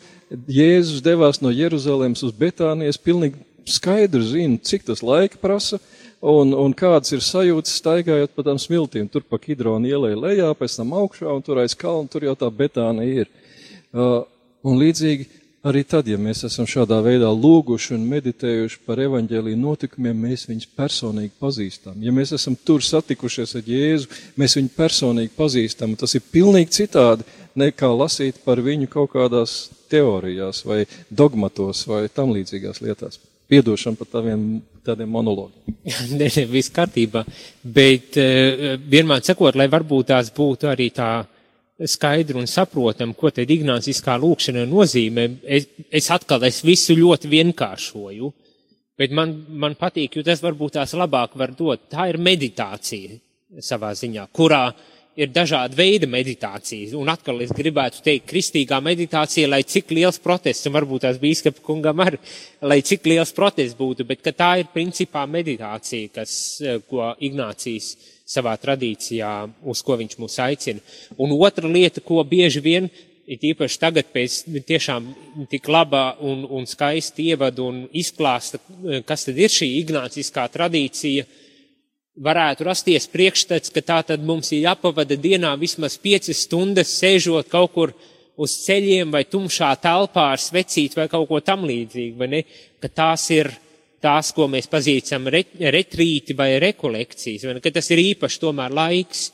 Jēzus 0.51 1.05
devās 1.05 1.41
no 1.41 1.53
Jeruzalemes 1.55 2.25
uz 2.27 2.35
Betāniju. 2.37 2.93
Es 2.93 3.01
pilnīgi 3.01 3.41
skaidri 3.67 4.27
zinu, 4.27 4.59
cik 4.63 4.85
tas 4.91 5.03
laika 5.07 5.39
prasa 5.43 5.79
un, 6.21 6.53
un 6.55 6.75
kādas 6.77 7.15
ir 7.15 7.23
sajūtas 7.25 7.79
staigājot 7.81 8.35
pa 8.35 8.45
tām 8.47 8.61
smiltīm. 8.61 9.09
Tur 9.11 9.25
pa 9.27 9.41
Kidronu 9.43 9.89
ielēja 9.89 10.21
lejā, 10.21 10.53
pēc 10.59 10.81
tam 10.81 10.95
augšā 10.99 11.31
un 11.33 11.43
tur 11.47 11.63
aiz 11.63 11.75
kalna, 11.79 12.11
tur 12.11 12.27
jau 12.27 12.37
tā 12.39 12.51
Betānija 12.51 13.25
ir. 13.25 13.33
Uh, 13.97 14.27
un 14.67 14.81
līdzīgi 14.83 15.31
Arī 15.67 15.81
tad, 15.83 16.07
ja 16.07 16.15
mēs 16.21 16.45
esam 16.47 16.67
šādā 16.71 17.01
veidā 17.03 17.27
lūguši 17.35 17.97
un 17.97 18.05
meditējuši 18.07 18.77
par 18.87 19.01
evaņģēlīju 19.03 19.59
notikumiem, 19.59 20.21
mēs 20.29 20.45
viņus 20.47 20.69
personīgi 20.79 21.33
pazīstam. 21.43 21.97
Ja 22.05 22.13
mēs 22.15 22.31
esam 22.37 22.55
tur 22.55 22.85
satikušies 22.87 23.57
ar 23.59 23.67
Jēzu, 23.67 24.11
mēs 24.39 24.55
viņu 24.61 24.71
personīgi 24.77 25.35
pazīstam. 25.35 25.97
Tas 25.99 26.15
ir 26.15 26.23
pilnīgi 26.31 26.71
citādi 26.77 27.27
nekā 27.59 27.91
lasīt 27.97 28.39
par 28.45 28.63
viņu 28.63 28.87
kaut 28.93 29.11
kādās 29.17 29.57
teorijās 29.91 30.63
vai 30.69 30.85
dogmatos 31.11 31.83
vai 31.91 32.05
tam 32.15 32.31
līdzīgās 32.37 32.83
lietās. 32.85 33.19
Piedošana 33.51 33.99
par 33.99 34.11
taviem 34.13 34.47
tādiem 34.87 35.11
monologiem. 35.11 35.75
Nē, 36.21 36.31
viss 36.51 36.71
kārtībā. 36.75 37.25
Bet 37.63 38.19
uh, 38.23 38.77
vienmēr 38.87 39.27
sakot, 39.27 39.59
lai 39.59 39.67
varbūt 39.73 40.13
tās 40.15 40.31
būtu 40.35 40.71
arī 40.71 40.93
tā 40.95 41.11
skaidru 41.85 42.41
un 42.41 42.49
saprotam, 42.49 43.13
ko 43.15 43.31
tad 43.35 43.51
ignāciskā 43.53 44.17
lūkšana 44.21 44.65
nozīmē. 44.71 45.29
Es, 45.45 45.69
es 45.93 46.11
atkal 46.15 46.47
es 46.49 46.63
visu 46.65 46.97
ļoti 46.97 47.31
vienkāršoju, 47.33 48.33
bet 48.97 49.13
man, 49.13 49.35
man 49.49 49.77
patīk, 49.77 50.17
jo 50.17 50.25
tas 50.25 50.41
varbūt 50.45 50.79
tās 50.79 50.97
labāk 50.97 51.37
var 51.37 51.53
dot. 51.57 51.89
Tā 51.93 52.09
ir 52.13 52.21
meditācija 52.23 53.19
savā 53.61 53.93
ziņā, 53.97 54.25
kurā 54.33 54.65
ir 55.17 55.31
dažādi 55.33 55.77
veidi 55.77 56.09
meditācijas. 56.09 56.95
Un 56.97 57.09
atkal 57.13 57.41
es 57.45 57.53
gribētu 57.57 58.03
teikt, 58.05 58.27
kristīgā 58.29 58.81
meditācija, 58.85 59.49
lai 59.49 59.63
cik 59.69 59.93
liels 59.97 60.21
protests, 60.23 60.69
un 60.69 60.77
varbūt 60.77 61.07
tās 61.07 61.21
bīskapa 61.21 61.65
kungam 61.65 62.03
arī, 62.05 62.21
lai 62.65 62.83
cik 62.85 63.09
liels 63.09 63.33
protests 63.37 63.77
būtu, 63.79 64.05
bet 64.09 64.25
ka 64.25 64.33
tā 64.37 64.51
ir 64.61 64.73
principā 64.73 65.25
meditācija, 65.29 66.13
kas, 66.21 66.37
ko 66.89 67.15
Ignācijas 67.25 67.95
savā 68.27 68.57
tradīcijā, 68.59 69.33
uz 69.63 69.83
ko 69.87 69.97
viņš 70.01 70.17
mūs 70.19 70.41
aicina. 70.43 70.83
Un 71.23 71.35
otra 71.39 71.69
lieta, 71.71 72.03
ko 72.05 72.23
bieži 72.27 72.63
vien, 72.65 72.91
it 73.27 73.43
īpaši 73.47 73.81
tagad 73.83 74.11
pēc 74.15 74.39
tiešām 74.67 75.09
tik 75.51 75.69
labā 75.71 76.17
un, 76.23 76.45
un 76.51 76.67
skaista 76.67 77.23
ievada 77.23 77.65
un 77.65 77.85
izklāsta, 77.95 78.61
kas 79.07 79.27
tad 79.27 79.39
ir 79.39 79.53
šī 79.53 79.71
ignāciskā 79.81 80.47
tradīcija, 80.55 81.27
varētu 82.17 82.65
rasties 82.65 83.09
priekšstats, 83.13 83.73
ka 83.75 83.83
tā 83.85 84.01
tad 84.11 84.23
mums 84.25 84.51
ir 84.55 84.65
jāpavada 84.65 85.19
dienā 85.21 85.53
vismaz 85.61 85.99
piecas 86.01 86.47
stundas 86.47 86.95
sēžot 86.97 87.51
kaut 87.53 87.75
kur 87.75 87.93
uz 88.37 88.55
ceļiem 88.65 89.13
vai 89.13 89.25
tumšā 89.29 89.69
telpā 89.83 90.31
ar 90.35 90.41
svecīt 90.41 90.97
vai 90.97 91.09
kaut 91.13 91.29
ko 91.29 91.41
tam 91.45 91.67
līdzīgu, 91.69 92.17
vai 92.21 92.31
ne? 92.33 92.43
Ka 92.81 92.89
tās 92.89 93.29
ir 93.35 93.51
tās, 94.03 94.33
ko 94.37 94.47
mēs 94.51 94.69
pazīstam 94.71 95.29
retrīti 95.31 96.37
vai 96.37 96.57
rekolekcijas, 96.63 97.47
vai 97.49 97.61
ka 97.65 97.73
tas 97.75 97.91
ir 97.95 98.03
īpaši 98.13 98.41
tomēr 98.43 98.75
laiks. 98.77 99.31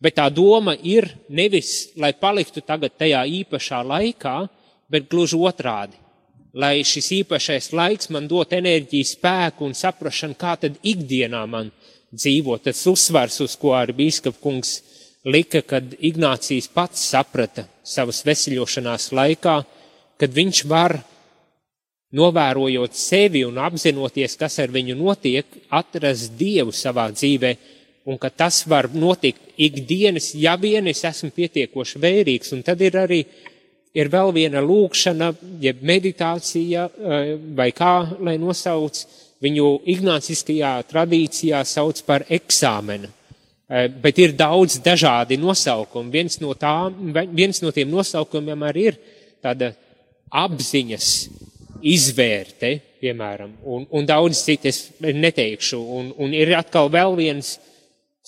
Bet 0.00 0.16
tā 0.16 0.30
doma 0.32 0.72
ir 0.80 1.04
nevis, 1.28 1.90
lai 2.00 2.14
paliktu 2.16 2.62
tagad 2.64 2.94
tajā 2.96 3.20
īpašā 3.42 3.82
laikā, 3.84 4.36
bet 4.88 5.10
gluži 5.12 5.36
otrādi. 5.36 5.98
Lai 6.56 6.80
šis 6.82 7.10
īpašais 7.20 7.68
laiks 7.76 8.08
man 8.10 8.26
dot 8.26 8.54
enerģiju, 8.56 9.06
spēku 9.06 9.68
un 9.68 9.76
saprašanu, 9.76 10.38
kā 10.40 10.56
tad 10.58 10.80
ikdienā 10.82 11.44
man 11.46 11.68
dzīvot. 12.10 12.64
Tas 12.64 12.80
uzsvars, 12.90 13.38
uz 13.44 13.54
ko 13.60 13.74
arī 13.76 13.94
bīskap 14.00 14.40
kungs 14.42 14.80
lika, 15.24 15.62
kad 15.62 15.94
Ignācijas 16.00 16.70
pats 16.72 17.04
saprata 17.12 17.66
savas 17.84 18.24
veseļošanās 18.26 19.10
laikā, 19.14 19.56
kad 20.20 20.34
viņš 20.34 20.64
var 20.70 20.96
novērojot 22.16 22.96
sevi 22.96 23.44
un 23.46 23.58
apzinoties, 23.62 24.34
kas 24.38 24.58
ar 24.62 24.72
viņu 24.74 24.96
notiek, 24.98 25.46
atrast 25.70 26.34
Dievu 26.38 26.74
savā 26.74 27.06
dzīvē, 27.14 27.52
un 28.10 28.18
ka 28.18 28.30
tas 28.30 28.64
var 28.66 28.88
notikt 28.94 29.54
ikdienas, 29.60 30.32
ja 30.34 30.56
vien 30.58 30.88
es 30.90 31.04
esmu 31.06 31.30
pietiekoši 31.36 32.00
vērīgs, 32.02 32.54
un 32.56 32.64
tad 32.66 32.80
ir 32.82 32.98
arī 32.98 33.20
ir 33.94 34.10
vēl 34.10 34.32
viena 34.34 34.62
lūkšana, 34.64 35.32
jeb 35.62 35.82
meditācija, 35.86 36.88
eh, 36.88 37.36
vai 37.54 37.70
kā 37.72 38.18
lai 38.20 38.36
nosauc, 38.38 39.04
viņu 39.40 39.68
ignāciskajā 39.88 40.74
tradīcijā 40.90 41.64
sauc 41.64 42.02
par 42.06 42.24
eksāmenu. 42.28 43.08
Eh, 43.70 43.88
bet 43.88 44.18
ir 44.18 44.32
daudz 44.32 44.80
dažādi 44.82 45.38
nosaukumi. 45.38 46.10
Viens 46.10 46.40
no, 46.40 46.54
tā, 46.54 46.90
viens 47.32 47.62
no 47.62 47.70
tiem 47.70 47.90
nosaukumiem 47.90 48.58
arī 48.66 48.86
ir 48.90 48.98
tāda 49.42 49.74
apziņas 50.30 51.06
izvērte, 51.82 52.74
piemēram, 53.00 53.56
un, 53.64 53.86
un 53.96 54.06
daudz 54.08 54.42
citu 54.44 54.68
es 54.70 54.86
neteikšu. 55.00 55.80
Un, 55.80 56.12
un 56.20 56.34
ir 56.36 56.52
atkal 56.58 56.90
vēl 56.92 57.16
viens 57.18 57.56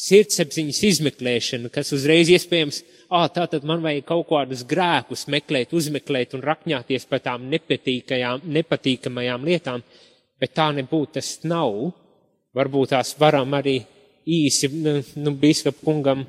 sirdsapziņas 0.02 0.80
izmeklēšana, 0.88 1.70
kas 1.72 1.92
uzreiz 1.94 2.30
iespējams, 2.32 2.80
ā, 3.12 3.26
tā 3.34 3.46
tad 3.52 3.66
man 3.68 3.82
vajag 3.84 4.06
kaut 4.08 4.26
kādus 4.30 4.64
grēkus 4.68 5.26
meklēt, 5.30 5.74
uzmeklēt 5.76 6.34
un 6.36 6.44
rakņāties 6.46 7.06
par 7.10 7.20
tām 7.24 7.44
nepatīkamajām 7.52 9.44
lietām, 9.46 9.84
bet 10.40 10.54
tā 10.56 10.70
nebūtu 10.74 11.18
tas 11.20 11.34
nav. 11.44 11.92
Varbūt 12.56 12.92
tās 12.92 13.14
varam 13.20 13.54
arī 13.56 13.78
īsi, 14.28 14.68
nu, 14.74 14.98
nu 15.24 15.32
bīskap 15.40 15.78
kungam, 15.84 16.26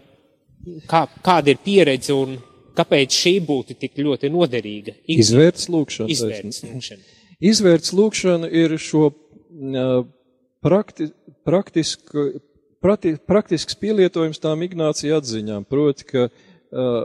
kā, 0.88 1.06
kāda 1.24 1.52
ir 1.52 1.60
pieredze 1.64 2.16
un 2.16 2.38
Kāpēc 2.74 3.14
šī 3.14 3.36
būtu 3.46 3.76
tik 3.78 4.00
ļoti 4.02 4.32
noderīga? 4.34 4.96
Izvērts 5.06 5.70
lūkšana. 5.70 6.10
Izvērts 6.10 6.64
lūkšana. 6.66 7.04
Izvērts 7.44 7.94
lūkšana 7.94 8.50
ir 8.50 8.78
šo 8.82 9.12
prakti, 10.64 11.10
praktisku, 11.46 12.26
prati, 12.82 13.16
praktisks 13.28 13.78
pielietojums 13.78 14.42
tām 14.42 14.64
Ignācija 14.66 15.20
atziņām, 15.22 15.68
proti, 15.70 16.08
ka 16.08 16.26
uh, 16.30 17.04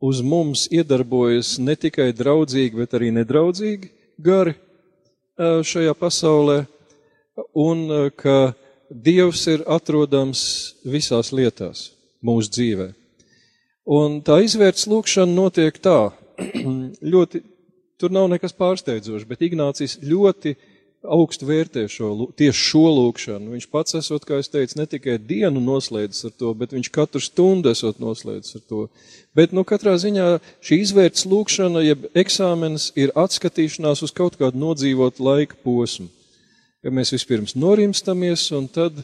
uz 0.00 0.20
mums 0.26 0.66
iedarbojas 0.72 1.56
ne 1.62 1.76
tikai 1.78 2.10
draudzīgi, 2.16 2.76
bet 2.82 2.96
arī 2.98 3.12
nedraudzīgi 3.14 3.92
gari 4.20 4.56
uh, 4.56 5.60
šajā 5.64 5.94
pasaulē, 5.98 6.64
un 7.54 7.86
uh, 7.88 8.08
ka 8.12 8.52
Dievs 8.90 9.44
ir 9.46 9.60
atrodams 9.70 10.40
visās 10.82 11.28
lietās 11.30 11.92
mūsu 12.26 12.50
dzīvē. 12.56 12.88
Un 13.88 14.20
tā 14.24 14.40
izvērts 14.44 14.88
lūkšana 14.90 15.32
notiek 15.32 15.78
tā, 15.80 16.10
ļoti, 17.14 17.40
tur 18.00 18.12
nav 18.12 18.28
nekas 18.32 18.52
pārsteidzošs, 18.56 19.28
bet 19.28 19.44
Ignācijas 19.44 19.98
ļoti 20.04 20.56
augstu 21.00 21.46
vērtē 21.48 21.86
šo, 21.88 22.10
tieši 22.36 22.60
šo 22.60 22.82
lūkšanu. 22.92 23.54
Viņš 23.54 23.66
pats 23.72 23.96
esot, 23.96 24.26
kā 24.28 24.36
es 24.42 24.50
teicu, 24.52 24.76
ne 24.76 24.84
tikai 24.90 25.16
dienu 25.16 25.62
noslēdzis 25.64 26.28
ar 26.28 26.34
to, 26.36 26.52
bet 26.60 26.74
viņš 26.76 26.90
katru 26.92 27.22
stundu 27.24 27.72
esot 27.72 28.02
noslēdzis 28.02 28.58
ar 28.58 28.64
to. 28.68 28.82
Bet, 29.36 29.54
nu, 29.56 29.64
katrā 29.64 29.96
ziņā 30.00 30.28
šī 30.60 30.82
izvērts 30.84 31.24
lūkšana, 31.30 31.84
jeb 31.86 32.04
eksāmenis 32.12 32.90
ir 33.00 33.14
atskatīšanās 33.16 34.04
uz 34.04 34.12
kaut 34.12 34.36
kādu 34.40 34.60
nodzīvot 34.60 35.22
laika 35.24 35.56
posmu. 35.64 36.10
Ja 36.84 36.92
mēs 36.92 37.12
vispirms 37.12 37.56
norimstamies 37.56 38.46
un 38.56 38.68
tad 38.68 39.00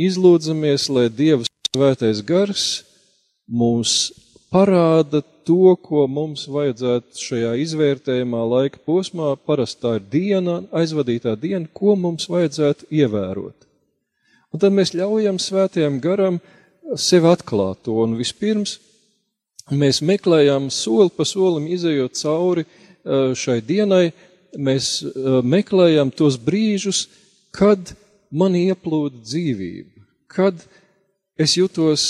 izlūdzamies, 0.00 0.88
lai 0.92 1.06
Dieva 1.12 1.44
svētais 1.68 2.24
gars 2.24 2.85
mūs 3.46 4.12
parāda 4.52 5.22
to, 5.46 5.76
ko 5.82 6.06
mums 6.10 6.46
vajadzētu 6.50 7.20
šajā 7.22 7.52
izvērtējumā 7.62 8.42
laika 8.50 8.80
posmā. 8.86 9.34
Parasti 9.46 9.82
tā 9.84 9.94
ir 9.98 10.06
diena, 10.10 10.58
aizvadītā 10.74 11.36
diena, 11.38 11.66
ko 11.72 11.94
mums 11.98 12.28
vajadzētu 12.30 12.88
ievērot. 12.90 13.66
Un 14.54 14.62
tad 14.62 14.74
mēs 14.74 14.94
ļaujam 14.96 15.38
svētajam 15.42 16.00
garam 16.02 16.40
sevi 16.98 17.30
atklāt 17.30 17.84
to. 17.86 17.98
Un 18.02 18.16
vispirms 18.18 18.78
mēs 19.70 20.02
meklējam 20.06 20.70
soli 20.74 21.12
pa 21.14 21.26
solim, 21.26 21.66
izējot 21.70 22.18
cauri 22.18 22.66
šai 23.38 23.60
dienai, 23.66 24.10
mēs 24.56 25.02
meklējam 25.46 26.10
tos 26.14 26.38
brīžus, 26.42 27.06
kad 27.54 27.92
man 28.30 28.56
ieplūda 28.58 29.20
dzīvība, 29.22 30.06
kad 30.32 30.62
es 31.38 31.56
jutos 31.58 32.06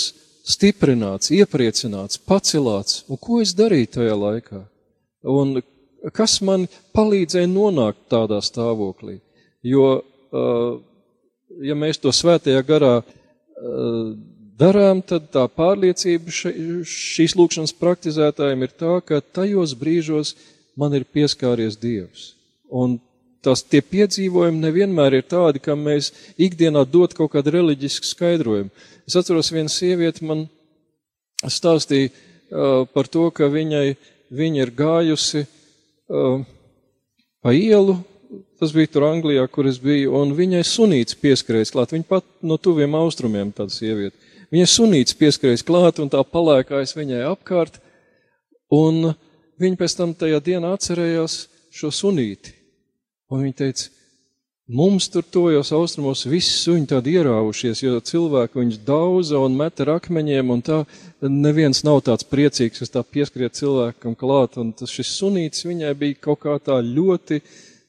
stiprināts, 0.47 1.31
iepriecināts, 1.35 2.19
pacelāts, 2.23 3.03
un 3.11 3.19
ko 3.19 3.41
es 3.43 3.53
darīju 3.57 3.91
tajā 3.97 4.15
laikā? 4.17 4.61
Un 5.27 5.57
kas 6.15 6.39
man 6.45 6.67
palīdzēja 6.95 7.49
nonākt 7.51 8.05
tādā 8.11 8.39
stāvoklī? 8.45 9.19
Jo, 9.65 9.99
ja 11.67 11.75
mēs 11.75 11.99
to 11.99 12.13
svētajā 12.15 12.63
garā 12.67 12.93
darām, 14.57 15.01
tad 15.05 15.29
tā 15.33 15.45
pārliecība 15.51 16.33
šīs 16.87 17.35
lūkšanas 17.37 17.75
praktizētājiem 17.77 18.65
ir 18.65 18.73
tā, 18.79 18.93
ka 19.05 19.21
tajos 19.21 19.75
brīžos 19.77 20.35
man 20.77 20.95
ir 20.97 21.05
pieskāries 21.05 21.77
Dievs. 21.81 22.31
Un 22.67 22.97
tas 23.47 23.63
tie 23.63 23.79
piedzīvojumi 23.79 24.59
nevienmēr 24.65 25.21
ir 25.21 25.25
tādi, 25.31 25.61
ka 25.63 25.77
mēs 25.79 26.11
ikdienā 26.35 26.83
dot 26.91 27.15
kaut 27.15 27.31
kādu 27.37 27.55
reliģisku 27.55 28.09
skaidrojumu. 28.09 28.71
Es 29.07 29.15
atceros, 29.15 29.53
viena 29.55 29.71
sieviete 29.71 30.25
man 30.27 30.45
stāstīja 31.47 32.11
uh, 32.11 32.83
par 32.91 33.07
to, 33.11 33.29
ka 33.31 33.47
viņai, 33.51 33.87
viņa 34.35 34.63
ir 34.65 34.73
gājusi 34.75 35.45
uh, 35.45 36.43
pa 37.43 37.55
ielu, 37.55 37.95
tas 38.59 38.73
bija 38.75 38.91
tur 38.91 39.07
Anglijā, 39.07 39.45
kur 39.47 39.69
es 39.69 39.79
biju, 39.79 40.11
un 40.19 40.35
viņai 40.35 40.65
sunīts 40.67 41.15
pieskrējas 41.21 41.71
klāt. 41.71 41.95
Viņa 41.95 42.09
pat 42.09 42.27
no 42.43 42.57
tuviem 42.59 42.97
austrumiem 42.99 43.53
tāda 43.55 43.71
sieviete. 43.71 44.17
Viņai 44.51 44.67
sunīts 44.71 45.15
pieskrējas 45.19 45.63
klāt 45.67 46.01
un 46.03 46.11
tā 46.11 46.19
palēkājas 46.23 46.95
viņai 46.97 47.23
apkārt, 47.31 47.79
un 48.75 49.13
viņa 49.61 49.79
pēc 49.79 49.97
tam 49.99 50.15
tajā 50.17 50.43
dienā 50.43 50.75
atcerējās 50.75 51.39
šo 51.77 51.93
sunīti. 51.93 52.56
Un 53.31 53.43
viņa 53.43 53.57
teica, 53.61 53.89
Mums 54.67 55.05
tur 55.07 55.23
tojos 55.23 55.69
austrumos 55.71 56.25
visi 56.27 56.51
suņi 56.59 56.89
tādi 56.91 57.13
ieraušies, 57.15 57.79
jo 57.85 58.01
cilvēki 58.03 58.59
viņus 58.59 58.81
dauza 58.83 59.39
un 59.39 59.53
meta 59.55 59.85
ar 59.85 59.93
akmeņiem, 59.93 60.51
un 60.51 60.59
tā 60.59 60.81
neviens 61.23 61.79
nav 61.87 62.01
tāds 62.03 62.27
priecīgs, 62.27 62.81
kas 62.83 62.91
tā 62.91 63.05
pieskriet 63.07 63.55
cilvēkam 63.55 64.17
klāt, 64.19 64.59
un 64.59 64.73
tas 64.75 64.91
šis 64.91 65.13
sunīts 65.21 65.63
viņai 65.63 65.93
bija 65.95 66.19
kaut 66.27 66.41
kā 66.43 66.57
tā 66.59 66.81
ļoti 66.83 67.39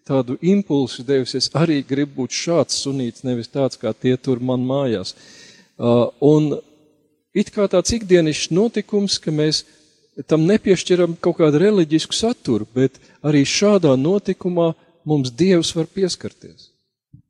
tādu 0.07 0.38
impulsu 0.38 1.03
devis, 1.03 1.35
es 1.35 1.51
arī 1.51 1.83
gribu 1.83 2.22
būt 2.22 2.38
šāds 2.44 2.79
sunīts, 2.87 3.27
nevis 3.27 3.51
tāds, 3.51 3.74
kā 3.74 3.90
tie 3.90 4.14
tur 4.14 4.38
man 4.38 4.62
mājās. 4.62 5.16
Uh, 5.83 6.07
un 6.22 6.61
it 7.35 7.51
kā 7.51 7.66
tāds 7.66 7.90
ikdienišs 7.98 8.53
notikums, 8.55 9.18
ka 9.18 9.35
mēs 9.35 9.64
tam 10.31 10.46
nepiešķiram 10.46 11.18
kaut 11.18 11.42
kādu 11.42 11.59
reliģisku 11.66 12.14
saturu, 12.14 12.70
bet 12.70 13.03
arī 13.18 13.42
šādā 13.42 13.98
notikumā 13.98 14.77
mums 15.09 15.33
Dievs 15.35 15.73
var 15.77 15.88
pieskarties. 15.92 16.68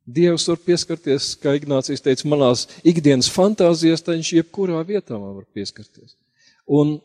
Dievs 0.09 0.47
var 0.49 0.57
pieskarties, 0.65 1.33
kā 1.39 1.53
Ignācijas 1.57 2.01
teica, 2.03 2.27
manās 2.29 2.65
ikdienas 2.87 3.29
fantāzijas, 3.31 4.01
tad 4.01 4.17
viņš 4.17 4.31
jebkurā 4.39 4.81
vietā 4.87 5.19
man 5.19 5.35
var 5.37 5.45
pieskarties. 5.53 6.15
Un, 6.65 6.97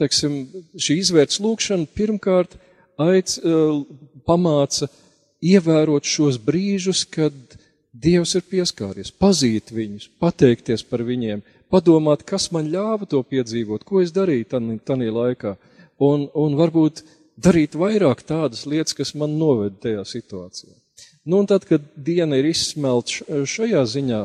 teiksim, 0.00 0.42
šī 0.76 0.98
izvērts 1.00 1.40
lūkšana 1.42 1.88
pirmkārt 1.96 2.58
aic, 3.00 3.38
pamāca 4.28 4.88
ievērot 5.42 6.06
šos 6.06 6.38
brīžus, 6.42 7.06
kad 7.08 7.34
Dievs 7.92 8.30
ir 8.38 8.44
pieskāries, 8.48 9.10
pazīt 9.12 9.68
viņus, 9.68 10.06
pateikties 10.16 10.80
par 10.88 11.02
viņiem, 11.04 11.42
padomāt, 11.68 12.22
kas 12.24 12.46
man 12.54 12.70
ļāva 12.72 13.04
to 13.04 13.20
piedzīvot, 13.20 13.84
ko 13.84 14.00
es 14.00 14.14
darīju 14.16 14.48
tanī 14.48 15.10
laikā, 15.12 15.52
un, 16.00 16.24
un 16.32 16.56
varbūt 16.56 17.02
darīt 17.36 17.76
vairāk 17.78 18.24
tādas 18.26 18.66
lietas, 18.68 18.96
kas 18.96 19.14
man 19.18 19.38
noved 19.40 19.78
tajā 19.82 20.04
situācijā. 20.08 20.74
Nu, 21.24 21.38
un 21.38 21.46
tad, 21.46 21.64
kad 21.68 21.84
diena 21.96 22.38
ir 22.40 22.48
izsmelta 22.50 23.44
šajā 23.46 23.82
ziņā, 23.86 24.22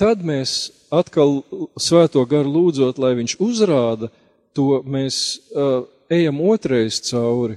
tad 0.00 0.20
mēs 0.24 0.70
atkal 0.92 1.40
svēto 1.80 2.22
garu 2.28 2.52
lūdzot, 2.58 3.00
lai 3.00 3.14
viņš 3.18 3.38
uzrāda 3.40 4.10
to, 4.56 4.82
mēs 4.84 5.40
uh, 5.54 5.82
ejam 6.12 6.42
otrais 6.50 7.00
cauri 7.08 7.56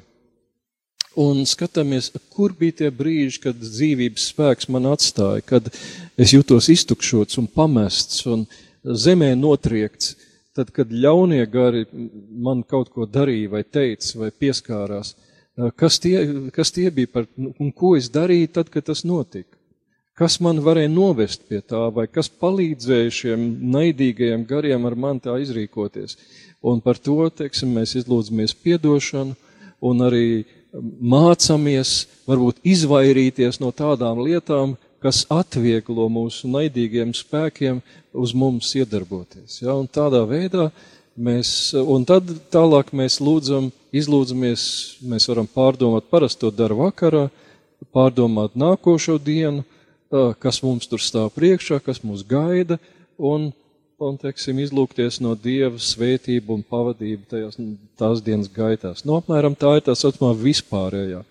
un 1.19 1.43
skatāmies, 1.45 2.09
kur 2.33 2.53
bija 2.57 2.83
tie 2.83 2.89
brīži, 2.93 3.41
kad 3.43 3.57
dzīvības 3.59 4.29
spēks 4.31 4.69
man 4.73 4.89
atstāja, 4.93 5.43
kad 5.45 5.69
es 6.17 6.33
jutos 6.33 6.69
iztukšots 6.73 7.37
un 7.41 7.49
pamests 7.49 8.23
un 8.29 8.45
zemē 8.83 9.33
notriekts, 9.37 10.15
tad, 10.55 10.71
kad 10.73 10.91
ļaunie 10.91 11.43
gari 11.49 11.85
man 12.45 12.63
kaut 12.63 12.91
ko 12.93 13.07
darīja 13.09 13.51
vai 13.55 13.63
teica 13.63 14.19
vai 14.21 14.31
pieskārās. 14.31 15.15
Kas 15.77 15.99
tie, 16.01 16.17
kas 16.53 16.73
tie 16.73 16.89
bija 16.93 17.11
par, 17.13 17.27
un 17.37 17.69
ko 17.71 17.93
es 17.97 18.09
darīju 18.13 18.53
tad, 18.55 18.71
kad 18.73 18.87
tas 18.89 19.03
notika? 19.05 19.57
Kas 20.17 20.37
man 20.45 20.59
varēja 20.61 20.91
novest 20.93 21.47
pie 21.49 21.59
tā, 21.65 21.87
vai 21.93 22.05
kas 22.05 22.29
palīdzēja 22.29 23.13
šiem 23.13 23.45
naidīgajiem 23.73 24.43
gariem 24.49 24.85
ar 24.85 24.95
mani 24.97 25.23
tā 25.25 25.39
izrīkoties? 25.41 26.17
Un 26.61 26.81
par 26.85 26.99
to, 27.01 27.17
teiksim, 27.33 27.73
mēs 27.73 27.95
izlūdzamies 27.97 28.53
piedošanu 28.61 29.33
un 29.83 30.05
arī 30.05 30.27
mācamies, 31.01 32.05
varbūt 32.29 32.61
izvairīties 32.65 33.59
no 33.61 33.73
tādām 33.75 34.21
lietām, 34.25 34.77
kas 35.03 35.23
atvieglo 35.31 36.07
mūsu 36.11 36.47
naidīgiem 36.51 37.11
spēkiem 37.15 37.81
uz 38.13 38.33
mums 38.37 38.71
iedarboties. 38.79 39.59
Ja? 39.61 39.75
Un 39.75 39.89
tādā 39.91 40.23
veidā 40.29 40.69
mēs, 41.15 41.73
un 41.77 42.05
tad 42.07 42.29
tālāk 42.53 42.93
mēs 42.95 43.19
lūdzam, 43.23 43.71
izlūdzamies, 43.93 44.63
mēs 45.05 45.27
varam 45.29 45.49
pārdomāt, 45.49 46.09
parasti 46.09 46.45
to 46.45 46.53
dara 46.55 46.77
vakarā, 46.77 47.27
pārdomāt 47.93 48.55
nākošo 48.57 49.19
dienu, 49.21 49.65
kas 50.39 50.61
mums 50.63 50.87
tur 50.89 51.01
stāv 51.01 51.31
priekšā, 51.35 51.81
kas 51.83 52.01
mūs 52.05 52.23
gaida, 52.25 52.79
un, 53.17 53.51
un 54.01 54.17
teiksim, 54.21 54.59
izlūkties 54.63 55.19
no 55.25 55.33
Dieva 55.37 55.79
svētību 55.81 56.57
un 56.57 56.65
pavadību 56.69 57.29
tajās, 57.29 57.57
tās 57.99 58.21
dienas 58.25 58.49
gaitās. 58.53 59.03
No 59.05 59.15
nu, 59.15 59.21
apmēram 59.21 59.57
tā 59.57 59.77
ir 59.79 59.87
tā 59.87 59.97
saucamā 59.97 60.33
vispārējā. 60.37 61.23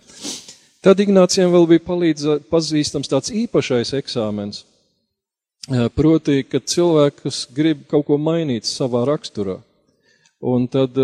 Tad 0.83 0.99
Ignācijam 0.99 1.53
vēl 1.55 1.68
bija 1.71 1.85
palīdz, 1.87 2.25
pazīstams 2.51 3.11
tāds 3.11 3.31
īpašais 3.31 3.92
eksāmens, 4.00 4.65
proti, 5.94 6.40
ka 6.42 6.59
cilvēks 6.59 7.44
grib 7.54 7.85
kaut 7.90 8.09
ko 8.09 8.19
mainīt 8.19 8.67
savā 8.67 9.04
raksturā. 9.07 9.61
Un 10.42 10.67
tad, 10.67 10.98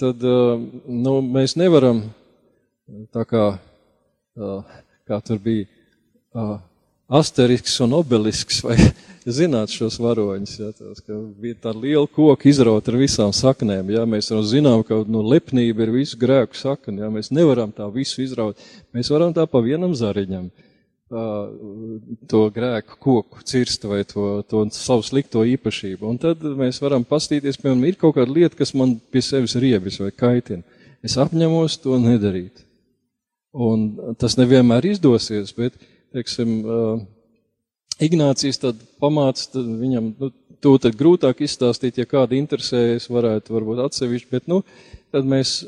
tad 0.00 0.24
nu, 0.24 1.18
mēs 1.20 1.58
nevaram 1.60 2.00
tā 3.12 3.26
kā, 3.28 3.44
kā 5.04 5.20
tur 5.26 5.42
bija, 5.44 5.68
Asteriks 7.08 7.78
un 7.80 7.94
Obelisks, 7.96 8.60
vai 8.60 8.76
zināt 9.38 9.72
šos 9.72 9.96
varoņus, 10.02 10.54
ja, 10.60 10.70
tās, 10.76 11.00
ka 11.00 11.16
bija 11.40 11.56
tā 11.64 11.72
liela 11.72 12.04
koka 12.04 12.48
izraut 12.50 12.88
ar 12.90 12.98
visām 13.00 13.32
saknēm, 13.32 13.94
ja, 13.94 14.04
mēs 14.04 14.28
jau 14.28 14.42
zinām, 14.44 14.84
ka 14.84 15.00
nu, 15.08 15.22
lepnība 15.24 15.86
ir 15.86 15.94
visu 15.94 16.20
grēku 16.20 16.58
sakni, 16.58 17.00
ja, 17.00 17.08
mēs 17.12 17.32
nevaram 17.32 17.72
tā 17.72 17.88
visu 17.92 18.20
izraut, 18.26 18.60
mēs 18.92 19.08
varam 19.14 19.32
tā 19.32 19.48
pa 19.48 19.64
vienam 19.64 19.96
zariņam, 19.96 20.50
to 22.28 22.42
grēku 22.52 22.98
koku 23.00 23.40
cirsta 23.48 23.88
vai 23.88 24.02
to, 24.04 24.42
to 24.44 24.66
savu 24.76 25.04
slikto 25.06 25.40
īpašību. 25.48 26.04
Un 26.04 26.18
tad 26.20 26.42
mēs 26.44 26.82
varam 26.84 27.06
pastīties, 27.08 27.56
piemēram, 27.62 27.86
ir 27.88 27.96
kaut 27.96 28.18
kāda 28.18 28.34
lieta, 28.34 28.58
kas 28.58 28.74
man 28.76 28.98
pie 29.12 29.22
sevis 29.24 29.56
riebis 29.56 29.96
vai 30.02 30.12
kaitina. 30.12 30.60
Es 31.00 31.16
apņemos 31.16 31.78
to 31.80 31.96
nedarīt. 32.02 32.66
Un 33.56 34.14
tas 34.20 34.36
nevienmēr 34.36 34.90
izdosies, 34.90 35.54
bet, 35.56 35.78
teiksim, 36.14 36.52
Ignācijas 37.98 38.60
tad 38.62 38.78
pamāca, 39.02 39.48
tad 39.56 39.66
viņam, 39.80 40.12
nu, 40.20 40.30
to 40.62 40.76
tad 40.82 40.94
grūtāk 40.98 41.42
izstāstīt, 41.42 41.98
ja 41.98 42.06
kāda 42.06 42.36
interesējas, 42.38 43.08
varētu 43.10 43.54
varbūt 43.56 43.82
atsevišķi, 43.82 44.30
bet, 44.30 44.46
nu, 44.50 44.60
tad 45.14 45.26
mēs, 45.26 45.60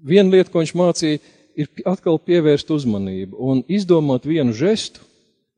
viena 0.00 0.32
lieta, 0.32 0.48
ko 0.52 0.62
viņš 0.62 0.74
mācīja, 0.80 1.20
ir 1.60 1.68
atkal 1.88 2.16
pievērst 2.22 2.72
uzmanību 2.72 3.36
un 3.36 3.60
izdomāt 3.68 4.24
vienu 4.28 4.56
žestu, 4.56 5.04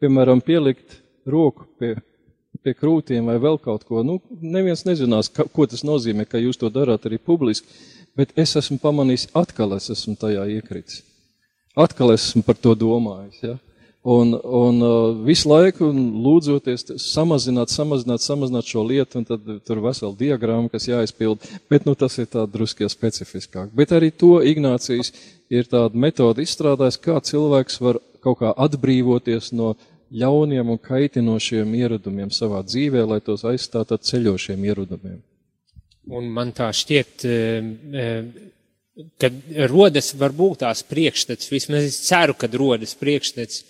piemēram, 0.02 0.42
pielikt 0.44 0.98
roku 1.30 1.68
pie, 1.78 1.94
pie 2.62 2.74
krūtiem 2.74 3.30
vai 3.30 3.38
vēl 3.42 3.58
kaut 3.62 3.86
ko. 3.88 4.02
Nu, 4.06 4.18
neviens 4.42 4.84
nezinās, 4.88 5.30
ka, 5.32 5.46
ko 5.46 5.68
tas 5.70 5.84
nozīmē, 5.86 6.26
ka 6.28 6.42
jūs 6.42 6.58
to 6.60 6.70
darāt 6.74 7.06
arī 7.08 7.20
publiski, 7.22 7.70
bet 8.18 8.34
es 8.38 8.56
esmu 8.58 8.80
pamanījis, 8.82 9.30
atkal 9.38 9.76
es 9.78 9.90
esmu 9.94 10.16
tajā 10.20 10.46
iekritis. 10.58 11.02
Atkal 11.78 12.14
esmu 12.14 12.44
par 12.46 12.58
to 12.58 12.74
domājis. 12.78 13.40
Ja? 13.42 13.56
Un, 14.04 14.34
un 14.36 14.82
uh, 14.84 15.14
visu 15.24 15.48
laiku 15.48 15.86
lūdzoties 15.94 16.90
samazināt, 17.00 17.72
samazināt, 17.72 18.20
samazināt 18.20 18.68
šo 18.68 18.82
lietu, 18.84 19.22
un 19.22 19.24
tad 19.24 19.46
tur 19.64 19.80
vesela 19.80 20.12
diagramma, 20.18 20.68
kas 20.68 20.90
jāizpild, 20.90 21.46
bet 21.72 21.86
nu, 21.88 21.94
tas 21.96 22.18
ir 22.20 22.28
tā 22.28 22.44
druskie 22.44 22.84
specifiskāk. 22.92 23.70
Bet 23.72 23.94
arī 23.96 24.10
to 24.12 24.42
Ignācijas 24.44 25.14
ir 25.48 25.70
tāda 25.72 25.96
metode 25.96 26.44
izstrādājis, 26.44 27.00
kā 27.00 27.16
cilvēks 27.24 27.80
var 27.80 27.96
kaut 28.20 28.42
kā 28.42 28.52
atbrīvoties 28.66 29.54
no 29.56 29.72
ļauniem 30.12 30.74
un 30.74 30.80
kaitinošiem 30.84 31.72
ieradumiem 31.80 32.28
savā 32.28 32.60
dzīvē, 32.66 33.06
lai 33.08 33.22
tos 33.24 33.44
aizstātu 33.48 33.96
ar 33.96 34.02
ceļošiem 34.04 34.66
ieradumiem. 34.68 35.22
Un 36.12 36.28
man 36.28 36.52
tā 36.52 36.68
šķiet, 36.76 37.24
eh, 37.24 37.70
eh, 37.96 39.06
ka 39.18 39.30
rodas 39.72 40.12
varbūt 40.12 40.60
tās 40.60 40.84
priekšstats, 40.84 41.48
vismaz 41.50 41.88
es 41.88 42.02
ceru, 42.04 42.36
ka 42.36 42.46
rodas 42.52 42.94
priekšstats, 42.94 43.64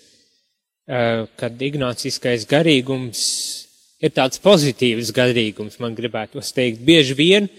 kad 0.85 1.61
ignāciskais 1.65 2.45
garīgums 2.49 3.21
ir 4.03 4.13
tāds 4.13 4.41
pozitīvs 4.43 5.11
garīgums, 5.15 5.79
man 5.81 5.95
gribētos 5.97 6.51
teikt. 6.53 6.83
Bieži 6.85 7.15
vien, 7.17 7.49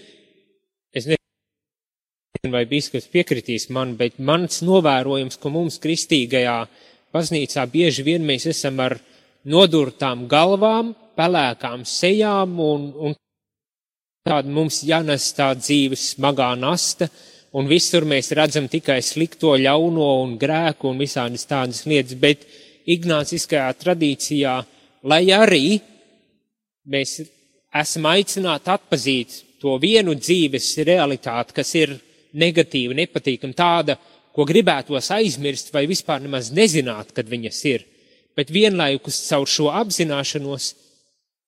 es 0.95 1.09
nezinu, 1.09 2.53
vai 2.53 2.63
biskups 2.69 3.09
piekritīs 3.11 3.67
man, 3.73 3.95
bet 3.99 4.19
mans 4.19 4.61
novērojums, 4.63 5.39
ka 5.41 5.51
mums 5.51 5.79
kristīgajā 5.83 6.59
baznīcā 7.15 7.65
bieži 7.71 8.05
vien 8.07 8.25
mēs 8.27 8.47
esam 8.53 8.79
ar 8.83 8.97
nodurtām 9.47 10.27
galvām, 10.31 10.93
pelēkām 11.17 11.83
sejām 11.87 12.59
un, 12.61 12.91
un 12.95 13.17
tāda 14.27 14.51
mums 14.51 14.83
jānes 14.85 15.31
tā 15.35 15.49
dzīves 15.57 16.13
smagā 16.13 16.51
nasta, 16.59 17.07
un 17.57 17.67
visur 17.67 18.05
mēs 18.05 18.31
redzam 18.37 18.67
tikai 18.69 18.99
slikto, 19.01 19.55
ļauno 19.57 20.07
un 20.23 20.35
grēku 20.39 20.91
un 20.91 20.99
visādas 21.01 21.47
tādas 21.49 21.85
lietas, 21.89 22.17
bet 22.19 22.45
ignāciskajā 22.87 23.67
tradīcijā, 23.81 24.53
lai 25.07 25.23
arī 25.35 25.79
mēs 26.87 27.19
esam 27.75 28.07
aicināti 28.09 28.71
atpazīt 28.71 29.41
to 29.61 29.75
vienu 29.81 30.15
dzīves 30.15 30.69
realitāti, 30.87 31.55
kas 31.57 31.73
ir 31.75 31.95
negatīva, 32.37 32.95
nepatīkama, 32.97 33.57
tāda, 33.57 33.97
ko 34.33 34.45
gribētos 34.45 35.09
aizmirst 35.15 35.71
vai 35.73 35.87
vispār 35.89 36.21
nemaz 36.23 36.51
nezināt, 36.53 37.11
kad 37.15 37.29
viņas 37.29 37.61
ir. 37.71 37.85
Bet 38.37 38.51
vienlaikus 38.53 39.17
caur 39.31 39.49
šo 39.49 39.71
apzināšanos 39.73 40.73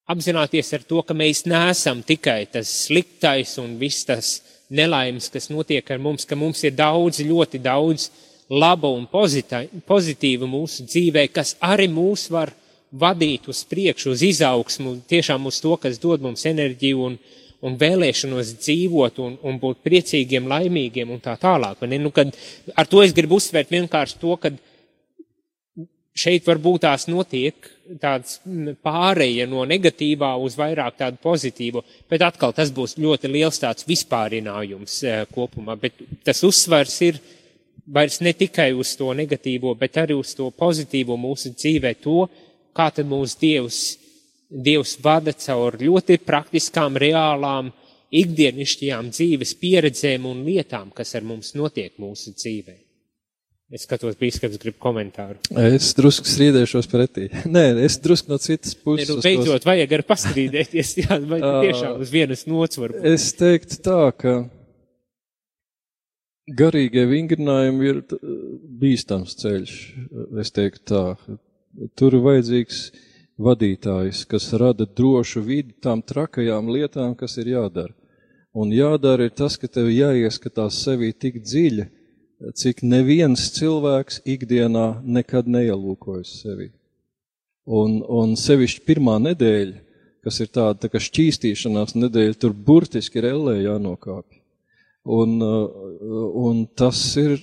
apzināties 0.09 0.73
ar 0.73 0.85
to, 0.89 1.03
ka 1.05 1.13
mēs 1.13 1.43
neesam 1.45 2.01
tikai 2.05 2.47
tas 2.49 2.71
sliktais 2.87 3.59
un 3.61 3.75
viss 3.77 4.07
tas 4.09 4.39
nelaimes, 4.73 5.29
kas 5.29 5.51
notiek 5.53 5.85
ar 5.93 6.01
mums, 6.01 6.25
ka 6.25 6.37
mums 6.37 6.63
ir 6.65 6.73
daudz, 6.77 7.21
ļoti 7.25 7.61
daudz 7.61 8.09
laba 8.49 8.89
un 8.89 9.05
pozitīva 9.09 10.49
mūsu 10.49 10.85
dzīvē, 10.89 11.27
kas 11.33 11.55
arī 11.61 11.87
mūs 11.91 12.29
var 12.33 12.53
vadīt 12.89 13.45
uz 13.51 13.61
priekšu, 13.69 14.15
uz 14.15 14.23
izaugsmu, 14.25 14.95
tiešām 15.09 15.45
uz 15.45 15.59
to, 15.61 15.75
kas 15.77 16.01
dod 16.01 16.23
mums 16.25 16.45
enerģiju 16.49 17.03
un, 17.05 17.19
un 17.61 17.75
vēlēšanos 17.77 18.55
dzīvot 18.63 19.21
un, 19.21 19.37
un 19.45 19.59
būt 19.61 19.83
priecīgiem, 19.85 20.49
laimīgiem 20.49 21.11
un 21.13 21.21
tā 21.21 21.35
tālāk. 21.37 21.85
Nu, 21.85 22.09
kad, 22.15 22.33
ar 22.73 22.89
to 22.89 23.03
es 23.05 23.13
gribu 23.13 23.37
uzsvērt 23.37 23.69
vienkārši 23.75 24.17
to, 24.21 24.33
ka 24.41 24.53
šeit 26.19 26.47
varbūt 26.49 26.83
tās 26.83 27.05
notiek 27.07 27.69
tāds 28.01 28.39
pāreja 28.85 29.45
no 29.49 29.63
negatīvā 29.69 30.33
uz 30.41 30.57
vairāk 30.59 30.97
tādu 30.99 31.21
pozitīvu, 31.23 31.83
bet 32.09 32.25
atkal 32.25 32.53
tas 32.57 32.73
būs 32.75 32.97
ļoti 32.99 33.31
liels 33.31 33.61
tāds 33.61 33.85
vispārinājums 33.87 34.97
eh, 35.05 35.21
kopumā, 35.33 35.77
bet 35.79 36.01
tas 36.25 36.41
uzsvars 36.45 36.97
ir 37.07 37.21
vairs 37.93 38.19
ne 38.21 38.33
tikai 38.37 38.71
uz 38.77 38.93
to 38.99 39.09
negatīvo, 39.17 39.73
bet 39.79 39.97
arī 40.01 40.17
uz 40.17 40.33
to 40.37 40.49
pozitīvo 40.55 41.17
mūsu 41.19 41.53
dzīvē, 41.55 41.95
to, 42.03 42.23
kā 42.75 42.89
tad 42.93 43.09
mūsu 43.09 43.39
Dievs, 43.41 43.81
Dievs 44.49 44.95
vada 45.03 45.33
caur 45.37 45.77
ļoti 45.77 46.19
praktiskām, 46.25 46.97
reālām, 46.97 47.71
ikdienišķajām 48.09 49.09
dzīves 49.13 49.55
pieredzēm 49.61 50.25
un 50.25 50.45
lietām, 50.47 50.89
kas 50.95 51.13
ar 51.17 51.25
mums 51.25 51.53
notiek 51.57 51.93
mūsu 52.01 52.33
dzīvē. 52.33 52.77
Es 53.69 53.83
skatos, 53.85 54.15
bīskaps 54.17 54.57
grib 54.57 54.79
komentāru. 54.81 55.37
Es 55.61 55.91
drusku 55.93 56.25
strīdēšos 56.25 56.87
pretī. 56.89 57.27
Nē, 57.55 57.67
es 57.85 57.99
drusku 58.01 58.33
no 58.33 58.39
citas 58.41 58.73
puses. 58.73 59.05
Ne, 59.05 59.19
nu, 59.19 59.21
beidzot, 59.21 59.67
vajag 59.69 59.93
ar 59.99 60.03
pastrīdēties, 60.09 60.93
jā, 61.03 61.19
vai 61.29 61.37
tiešām 61.43 62.01
uz 62.01 62.13
vienas 62.13 62.47
nots 62.49 62.81
varbūt. 62.81 63.05
Es 63.11 63.29
teiktu 63.37 63.77
tā, 63.85 63.99
ka 64.17 64.33
garīgie 66.57 67.05
vingrinājumi 67.09 67.89
ir 67.89 68.01
bīstams 68.81 69.35
ceļš, 69.39 69.75
es 70.41 70.51
teiktu 70.55 70.85
tā. 70.91 71.03
Tur 71.99 72.17
ir 72.17 72.25
vajadzīgs 72.25 72.81
vadītājs, 73.39 74.25
kas 74.29 74.49
rada 74.59 74.85
drošu 74.85 75.43
vidi 75.45 75.75
tām 75.83 76.01
trakajām 76.01 76.71
lietām, 76.73 77.15
kas 77.15 77.37
ir 77.39 77.53
jādara. 77.53 77.93
Un 78.53 78.73
jādara 78.73 79.27
ir 79.29 79.35
tas, 79.37 79.55
ka 79.61 79.69
tev 79.69 79.91
jāieskatās 79.93 80.81
sevī 80.83 81.11
tik 81.13 81.39
dziļi, 81.45 81.85
cik 82.57 82.81
neviens 82.87 83.49
cilvēks 83.55 84.23
ikdienā 84.27 85.03
nekad 85.05 85.47
neielūkojas 85.47 86.33
sevī. 86.41 86.71
Un, 87.69 87.99
un 88.01 88.33
sevišķi 88.39 88.85
pirmā 88.87 89.19
nedēļa, 89.21 89.77
kas 90.25 90.39
ir 90.41 90.49
tāda 90.51 90.89
tā 90.89 91.01
šķīstīšanās 91.05 91.95
nedēļa, 91.95 92.39
tur 92.41 92.55
burtiski 92.55 93.21
ir 93.21 93.29
ellē 93.35 93.59
jānokāpj. 93.61 94.38
Un, 95.09 95.39
uh, 95.41 96.29
un 96.37 96.65
tas 96.77 96.99
ir, 97.17 97.39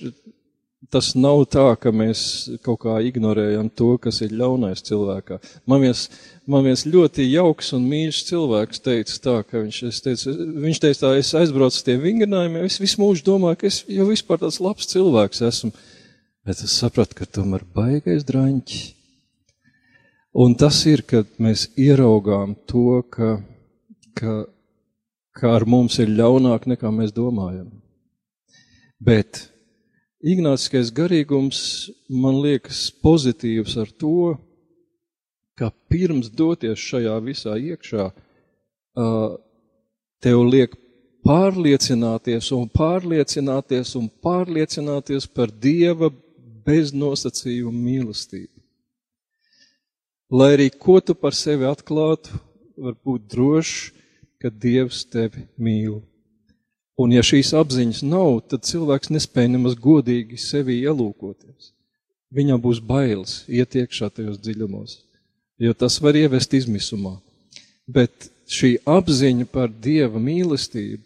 tas 0.93 1.09
nav 1.19 1.43
tā, 1.51 1.65
ka 1.81 1.91
mēs 1.91 2.21
kaut 2.63 2.79
kā 2.85 2.95
ignorējam 3.03 3.67
to, 3.75 3.89
kas 4.01 4.21
ir 4.23 4.35
ļaunais 4.39 4.83
cilvēkā. 4.87 5.39
Man 5.67 5.83
viens, 5.83 6.05
man 6.47 6.63
viens 6.67 6.85
ļoti 6.87 7.27
jauks 7.27 7.73
un 7.75 7.87
mīļš 7.91 8.21
cilvēks 8.29 8.83
teica 8.85 9.19
tā, 9.25 9.35
ka 9.49 9.65
viņš, 9.65 9.81
teicu, 10.05 10.35
viņš 10.63 10.83
teica 10.85 11.03
tā, 11.03 11.13
es 11.19 11.33
aizbraucu 11.35 11.81
uz 11.81 11.85
tiem 11.87 12.03
vingrinājumiem, 12.05 12.67
es 12.69 12.79
visu 12.79 13.01
mūžu 13.03 13.25
domāju, 13.27 13.61
ka 13.61 13.71
es 13.71 13.81
jau 13.91 14.07
vispār 14.07 14.39
tāds 14.45 14.61
labs 14.63 14.87
cilvēks 14.93 15.43
esmu. 15.49 15.73
Bet 16.47 16.63
es 16.63 16.77
sapratu, 16.79 17.17
ka 17.19 17.27
tomēr 17.27 17.67
baigais 17.75 18.23
draņķis. 18.27 18.93
Un 20.37 20.53
tas 20.55 20.77
ir, 20.87 21.01
kad 21.03 21.27
mēs 21.41 21.65
ieraugām 21.81 22.53
to, 22.69 23.01
ka, 23.11 23.39
ka 24.15 24.43
ka 25.37 25.53
ar 25.57 25.67
mums 25.69 25.99
ir 26.01 26.09
ļaunāk 26.17 26.65
nekā 26.73 26.89
mēs 26.93 27.13
domājam. 27.13 27.69
Bet 28.97 29.45
Ignāciskais 30.17 30.89
garīgums 30.89 31.59
man 32.09 32.39
liekas 32.41 32.87
pozitīvs 33.05 33.75
ar 33.77 33.91
to, 34.01 34.33
ka 35.57 35.69
pirms 35.89 36.31
doties 36.33 36.81
šajā 36.81 37.13
visā 37.21 37.53
iekšā, 37.53 38.07
tev 40.25 40.41
liek 40.49 40.73
pārliecināties 41.27 42.49
un 42.57 42.65
pārliecināties 42.73 43.93
un 43.99 44.07
pārliecināties 44.25 45.29
par 45.29 45.53
Dieva 45.53 46.09
beznosacījumu 46.65 47.77
mīlestību. 47.77 48.53
Lai 50.33 50.49
arī 50.57 50.71
ko 50.73 50.97
tu 50.99 51.13
par 51.15 51.37
sevi 51.37 51.69
atklātu, 51.69 52.41
var 52.77 52.97
būt 53.05 53.29
drošs, 53.31 53.93
ka 54.41 54.51
Dievs 54.51 55.03
tevi 55.09 55.45
mīl. 55.57 55.99
Un 56.97 57.13
ja 57.13 57.21
šīs 57.25 57.53
apziņas 57.57 58.01
nav, 58.07 58.39
tad 58.49 58.65
cilvēks 58.65 59.11
nespēja 59.13 59.53
nemaz 59.53 59.75
godīgi 59.77 60.39
sevi 60.41 60.79
ielūkoties. 60.81 61.73
Viņam 62.33 62.61
būs 62.61 62.81
bailes 62.83 63.43
iet 63.47 63.77
iekšā 63.77 64.09
tajos 64.13 64.39
dziļumos, 64.41 64.97
jo 65.61 65.73
tas 65.73 65.99
var 66.03 66.17
ievest 66.19 66.53
izmisumā. 66.57 67.15
Bet 67.87 68.31
šī 68.51 68.77
apziņa 68.83 69.47
par 69.51 69.71
Dieva 69.71 70.19
mīlestību, 70.19 71.05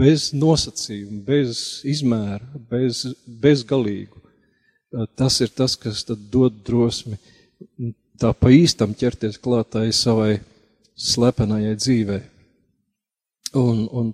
bez 0.00 0.30
nosacījuma, 0.32 1.20
bez 1.26 1.82
izmēra, 1.86 2.46
bez, 2.70 3.04
bezgalīgu, 3.26 4.16
tas 5.14 5.36
ir 5.44 5.52
tas, 5.54 5.76
kas 5.78 6.02
tad 6.08 6.22
dod 6.32 6.56
drosmi 6.66 7.18
tā 8.20 8.32
pa 8.36 8.52
īstam 8.52 8.92
ķerties 8.96 9.38
klātai 9.40 9.88
savai 9.96 10.40
slepenajai 11.00 11.76
dzīvei. 11.78 12.20
Un, 13.56 13.86
un 13.90 14.12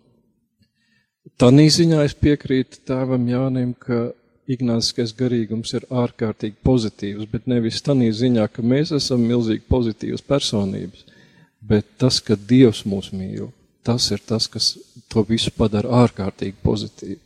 tādā 1.36 1.66
ziņā 1.72 2.04
es 2.06 2.14
piekrītu 2.16 2.80
tēvam 2.88 3.26
Jānim, 3.28 3.74
ka 3.76 4.10
ignāciskais 4.48 5.12
garīgums 5.18 5.74
ir 5.74 5.84
ārkārtīgi 5.90 6.56
pozitīvs, 6.64 7.26
bet 7.30 7.48
nevis 7.50 7.82
tādā 7.84 8.08
ziņā, 8.14 8.46
ka 8.52 8.62
mēs 8.62 8.94
esam 8.96 9.24
milzīgi 9.26 9.66
pozitīvas 9.68 10.22
personības, 10.22 11.04
bet 11.60 11.86
tas, 11.98 12.20
ka 12.22 12.38
Dievs 12.38 12.84
mūs 12.86 13.10
mīl, 13.12 13.50
tas 13.86 14.08
ir 14.14 14.22
tas, 14.26 14.46
kas 14.48 14.76
to 15.10 15.26
visu 15.26 15.52
padara 15.56 16.04
ārkārtīgi 16.04 16.56
pozitīvu. 16.62 17.20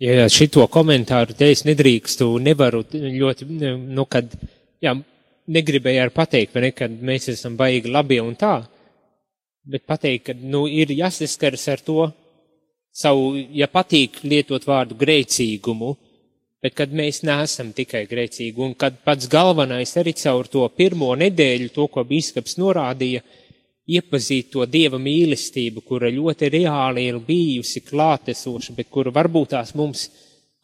Ja 0.00 0.28
šito 0.32 0.64
komentāru 0.72 1.34
te 1.36 1.50
es 1.52 1.66
nedrīkstu, 1.68 2.30
nevaru 2.40 2.86
ļoti, 2.92 3.48
nu, 3.76 4.06
kad, 4.08 4.32
jā, 4.80 4.94
negribēju 5.50 6.04
ar 6.06 6.12
pateikt, 6.14 6.54
vai 6.54 6.68
ne, 6.68 6.70
kad 6.76 6.94
mēs 7.04 7.28
esam 7.34 7.56
baigi 7.58 7.92
labi 7.92 8.20
un 8.22 8.32
tā, 8.38 8.62
bet 9.64 9.86
pateikt, 9.86 10.30
ka, 10.30 10.36
nu, 10.36 10.66
ir 10.68 10.92
jāsaskaras 10.94 11.66
ar 11.72 11.82
to 11.84 12.06
savu, 12.92 13.34
ja 13.54 13.68
patīk 13.70 14.22
lietot 14.24 14.64
vārdu 14.66 14.96
grēcīgumu, 15.00 15.94
bet 16.60 16.76
kad 16.76 16.92
mēs 16.92 17.22
neesam 17.24 17.72
tikai 17.76 18.04
grēcīgi, 18.10 18.60
un 18.60 18.74
kad 18.78 18.98
pats 19.04 19.28
galvenais 19.30 19.92
arī 20.00 20.12
caur 20.18 20.48
to 20.50 20.66
pirmo 20.76 21.12
nedēļu, 21.16 21.70
to, 21.74 21.86
ko 21.92 22.04
bīskaps 22.04 22.58
norādīja, 22.60 23.22
iepazīt 23.90 24.50
to 24.52 24.66
dieva 24.70 25.00
mīlestību, 25.02 25.82
kura 25.86 26.10
ļoti 26.12 26.50
reāli 26.52 27.06
ir 27.08 27.20
bijusi 27.26 27.82
klātesoša, 27.86 28.76
bet 28.76 28.90
kura 28.92 29.12
varbūt 29.14 29.54
tās 29.56 29.72
mums 29.74 30.08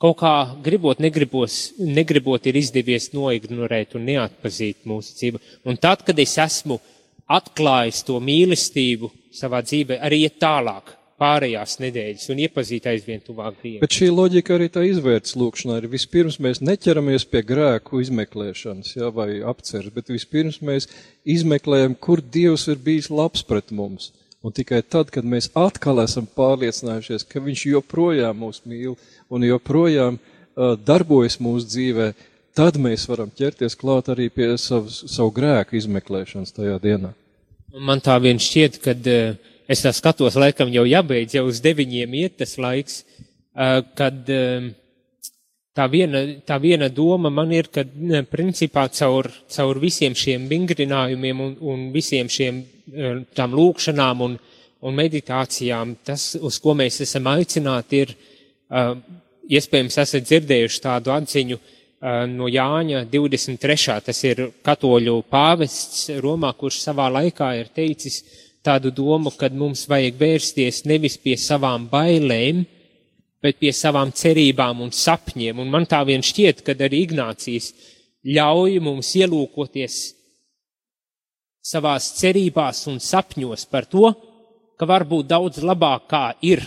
kaut 0.02 0.18
kā 0.20 0.34
gribot, 0.62 1.00
negribos, 1.00 1.72
negribot 1.80 2.44
ir 2.46 2.58
izdevies 2.60 3.10
noignorēt 3.16 3.96
un 3.96 4.04
neatpazīt 4.10 4.84
mūsu 4.88 5.16
dzīvi. 5.16 5.40
Un 5.64 5.80
tad, 5.80 6.04
kad 6.06 6.18
es 6.20 6.36
esmu 6.42 6.76
atklājis 7.26 8.04
to 8.06 8.20
mīlestību 8.22 9.10
savā 9.34 9.62
dzīvē, 9.66 9.98
arī 10.06 10.24
iet 10.26 10.38
tālāk, 10.42 10.92
pārējās 11.20 11.78
nedēļas 11.80 12.28
un 12.32 12.42
iepazīt 12.44 12.86
aizvien 12.90 13.22
tuvāk 13.24 13.56
Dievu. 13.62 13.80
Bet 13.80 13.96
šī 13.96 14.10
loģika 14.12 14.56
arī 14.56 14.68
tā 14.72 14.84
izvērts 14.84 15.36
lūkšanā 15.40 15.78
ir 15.80 15.88
vispirms 15.92 16.36
mēs 16.44 16.60
neķeramies 16.64 17.24
pie 17.30 17.42
grēku 17.46 18.02
izmeklēšanas, 18.04 18.92
jā, 18.98 19.08
vai 19.16 19.40
apceres, 19.40 19.92
bet 19.94 20.12
vispirms 20.12 20.60
mēs 20.64 20.90
izmeklējam, 21.24 21.96
kur 21.96 22.20
Dievs 22.20 22.68
ir 22.72 22.80
bijis 22.84 23.10
labs 23.10 23.44
pret 23.48 23.72
mums. 23.72 24.12
Un 24.44 24.54
tikai 24.54 24.82
tad, 24.84 25.08
kad 25.10 25.26
mēs 25.26 25.48
atkal 25.58 26.04
esam 26.04 26.28
pārliecinājušies, 26.36 27.24
ka 27.26 27.40
Viņš 27.42 27.64
joprojām 27.72 28.36
mūs 28.44 28.60
mīl 28.68 28.94
un 29.32 29.46
joprojām 29.48 30.20
uh, 30.20 30.76
darbojas 30.76 31.40
mūsu 31.42 31.66
dzīvē, 31.72 32.12
tad 32.56 32.78
mēs 32.80 33.04
varam 33.10 33.30
ķerties 33.36 33.76
klāt 33.78 34.08
arī 34.12 34.30
pie 34.32 34.54
savu, 34.60 34.90
savu 34.90 35.34
grēku 35.36 35.76
izmeklēšanas 35.78 36.56
tajā 36.56 36.80
dienā. 36.82 37.12
Man 37.76 38.00
tā 38.00 38.16
vien 38.24 38.40
šķiet, 38.40 38.80
kad 38.84 39.12
uh, 39.12 39.36
es 39.68 39.84
tā 39.84 39.92
skatos, 39.94 40.38
laikam 40.38 40.70
jau 40.72 40.86
jābeidz, 40.88 41.36
jau 41.36 41.46
uz 41.50 41.60
deviņiem 41.64 42.18
iet 42.22 42.36
tas 42.40 42.56
laiks, 42.60 43.02
kad 43.96 44.28
tā 45.76 45.86
viena, 45.92 46.22
tā 46.44 46.58
viena 46.60 46.88
doma 46.92 47.30
man 47.32 47.52
ir, 47.56 47.70
ka 47.72 47.84
principā 48.30 48.86
caur, 48.92 49.30
caur 49.52 49.80
visiem 49.80 50.16
šiem 50.16 50.48
vingrinājumiem 50.50 51.40
un, 51.40 51.54
un 51.60 51.86
visiem 51.94 52.28
šiem 52.32 52.62
tām 53.36 53.56
lūkšanām 53.56 54.24
un, 54.26 54.36
un 54.86 54.98
meditācijām, 54.98 55.96
tas, 56.04 56.34
uz 56.36 56.60
ko 56.62 56.76
mēs 56.78 57.00
esam 57.04 57.30
aicināti, 57.32 58.04
ir, 58.04 58.14
iespējams, 59.46 59.98
esat 60.02 60.28
dzirdējuši 60.28 60.84
tādu 60.84 61.14
atziņu 61.14 61.58
no 62.02 62.48
Jāņa 62.50 63.04
23. 63.10 64.00
Tas 64.04 64.24
ir 64.24 64.42
katoļu 64.64 65.20
pāvests 65.30 66.10
Romā, 66.22 66.52
kurš 66.58 66.82
savā 66.84 67.08
laikā 67.12 67.52
ir 67.60 67.70
teicis, 67.74 68.22
tādu 68.66 68.90
domu, 68.90 69.30
ka 69.30 69.48
mums 69.54 69.86
vajag 69.88 70.18
vērsties 70.18 70.84
nevis 70.90 71.16
pie 71.22 71.36
savām 71.38 71.86
bailēm, 71.90 72.64
bet 73.42 73.60
pie 73.62 73.72
savām 73.72 74.10
cerībām 74.12 74.82
un 74.82 74.90
sapņiem. 74.90 75.60
Un 75.62 75.70
man 75.70 75.86
tā 75.86 76.02
vien 76.06 76.24
šķiet, 76.24 76.64
ka 76.66 76.74
arī 76.74 77.04
Ignācijas 77.06 77.72
ļauj 78.26 78.80
mums 78.82 79.12
ielūkoties 79.20 79.98
savās 81.66 82.12
cerībās 82.20 82.84
un 82.90 82.98
sapņos 83.02 83.66
par 83.70 83.86
to, 83.90 84.10
ka 84.78 84.86
var 84.86 85.06
būt 85.08 85.30
daudz 85.30 85.62
labāk 85.64 86.08
kā 86.10 86.26
ir. 86.42 86.62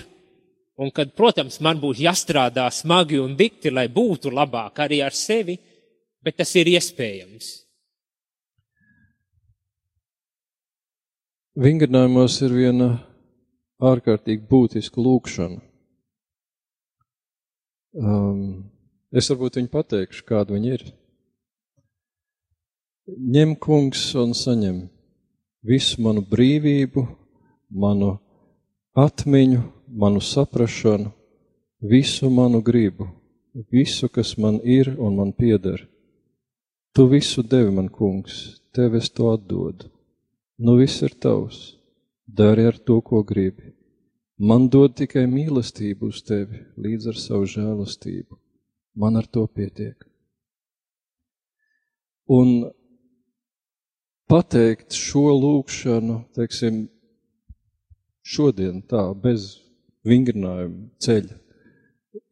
Un 0.79 0.93
kad, 0.95 1.11
protams, 1.11 1.57
man 1.59 1.81
būs 1.81 1.99
jāstrādā 1.99 2.69
smagi 2.71 3.19
un 3.19 3.33
dikti, 3.35 3.71
lai 3.73 3.89
būtu 3.91 4.31
labāk 4.31 4.79
arī 4.79 5.01
ar 5.03 5.15
sevi, 5.15 5.57
bet 6.23 6.37
tas 6.39 6.53
ir 6.55 6.69
iespējams. 6.71 7.49
Vingrinājumos 11.59 12.37
ir 12.45 12.55
viena 12.55 12.87
ārkārtīgi 13.83 14.45
būtiska 14.47 15.01
lūkšana. 15.03 15.59
Um, 17.99 18.69
es 19.11 19.27
varbūt 19.31 19.57
viņu 19.59 19.71
pateikšu, 19.73 20.23
kāda 20.29 20.55
viņa 20.55 20.71
ir. 20.77 20.85
Ņem 23.09 23.55
kungs 23.59 24.05
un 24.21 24.31
saņem 24.37 24.85
visu 25.65 25.99
manu 26.05 26.23
brīvību, 26.23 27.03
manu 27.75 28.13
atmiņu, 28.95 29.65
manu 29.89 30.21
saprašanu, 30.21 31.11
visu 31.81 32.29
manu 32.29 32.61
gribu, 32.61 33.07
visu, 33.71 34.09
kas 34.09 34.37
man 34.37 34.59
ir 34.63 34.95
un 34.99 35.15
man 35.15 35.31
pieder. 35.33 35.87
Tu 36.93 37.07
visu 37.07 37.43
devi 37.43 37.71
man, 37.71 37.89
kungs, 37.89 38.61
tev 38.73 38.95
es 38.95 39.09
to 39.09 39.31
atdodu 39.33 39.89
nu 40.59 40.75
viss 40.75 41.01
ir 41.01 41.13
tavs, 41.23 41.59
dari 42.25 42.65
ar 42.67 42.77
to, 42.77 42.99
ko 43.01 43.23
gribi. 43.23 43.71
Man 44.39 44.67
dod 44.71 44.95
tikai 44.99 45.25
mīlestību 45.27 46.11
uz 46.11 46.21
tevi 46.23 46.59
līdz 46.79 47.09
ar 47.11 47.17
savu 47.19 47.47
žēlastību. 47.53 48.37
Man 48.99 49.19
ar 49.19 49.27
to 49.27 49.45
pietiek. 49.47 50.03
Un 52.27 52.69
pateikt 54.29 54.95
šo 54.95 55.25
lūkšanu, 55.43 56.19
teiksim, 56.35 56.85
šodien 58.23 58.83
tā, 58.87 59.07
bez 59.15 59.55
vingrinājuma 60.07 60.89
ceļa, 61.03 61.37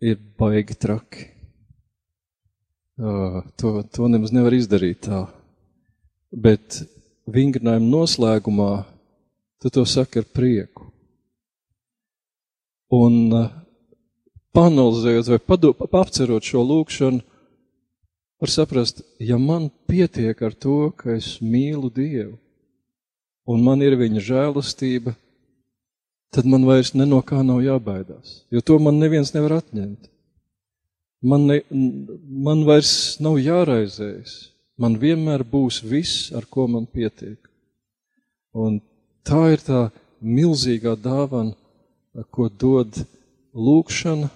ir 0.04 0.20
baigi 0.40 0.78
traki. 0.80 1.28
Uh, 2.98 3.44
to, 3.60 3.84
to 3.94 4.08
nemaz 4.10 4.34
nevar 4.34 4.56
izdarīt 4.58 5.04
tā. 5.06 5.28
Bet 6.34 6.80
vingrinājuma 7.30 7.92
noslēgumā, 7.92 8.72
tu 9.62 9.70
to 9.74 9.84
saki 9.86 10.24
ar 10.24 10.30
prieku. 10.34 10.88
Un 12.98 13.20
uh, 13.36 13.52
panalizējot 14.58 15.30
vai 15.36 15.40
padu, 15.44 15.74
apcerot 15.92 16.46
šo 16.46 16.64
lūkšanu, 16.66 17.22
var 18.42 18.54
saprast, 18.54 19.02
ja 19.22 19.38
man 19.42 19.70
pietiek 19.90 20.42
ar 20.46 20.54
to, 20.54 20.92
ka 20.98 21.16
es 21.18 21.38
mīlu 21.42 21.90
Dievu, 21.94 22.38
un 23.50 23.64
man 23.66 23.82
ir 23.82 23.98
viņa 23.98 24.22
žēlastība, 24.22 25.14
tad 26.34 26.46
man 26.50 26.66
vairs 26.68 26.94
no 26.98 27.22
kā 27.22 27.42
nav 27.46 27.64
jābaidās, 27.66 28.44
jo 28.52 28.62
to 28.62 28.78
man 28.80 29.00
neviens 29.00 29.34
nevar 29.34 29.60
atņemt. 29.62 30.12
Man, 31.28 31.48
ne, 31.50 31.62
man 32.30 32.62
vairs 32.68 33.18
nav 33.24 33.40
jāraizējas 33.42 34.38
man 34.82 34.98
vienmēr 35.02 35.44
būs 35.44 35.82
viss, 35.84 36.30
ar 36.38 36.46
ko 36.50 36.68
man 36.70 36.86
pietiek. 36.86 37.40
Un 38.58 38.80
tā 39.28 39.42
ir 39.54 39.64
tā 39.66 39.88
milzīgā 40.22 40.96
dāvana, 41.02 41.54
ko 42.34 42.48
dod 42.50 43.02
lūkšana, 43.54 44.30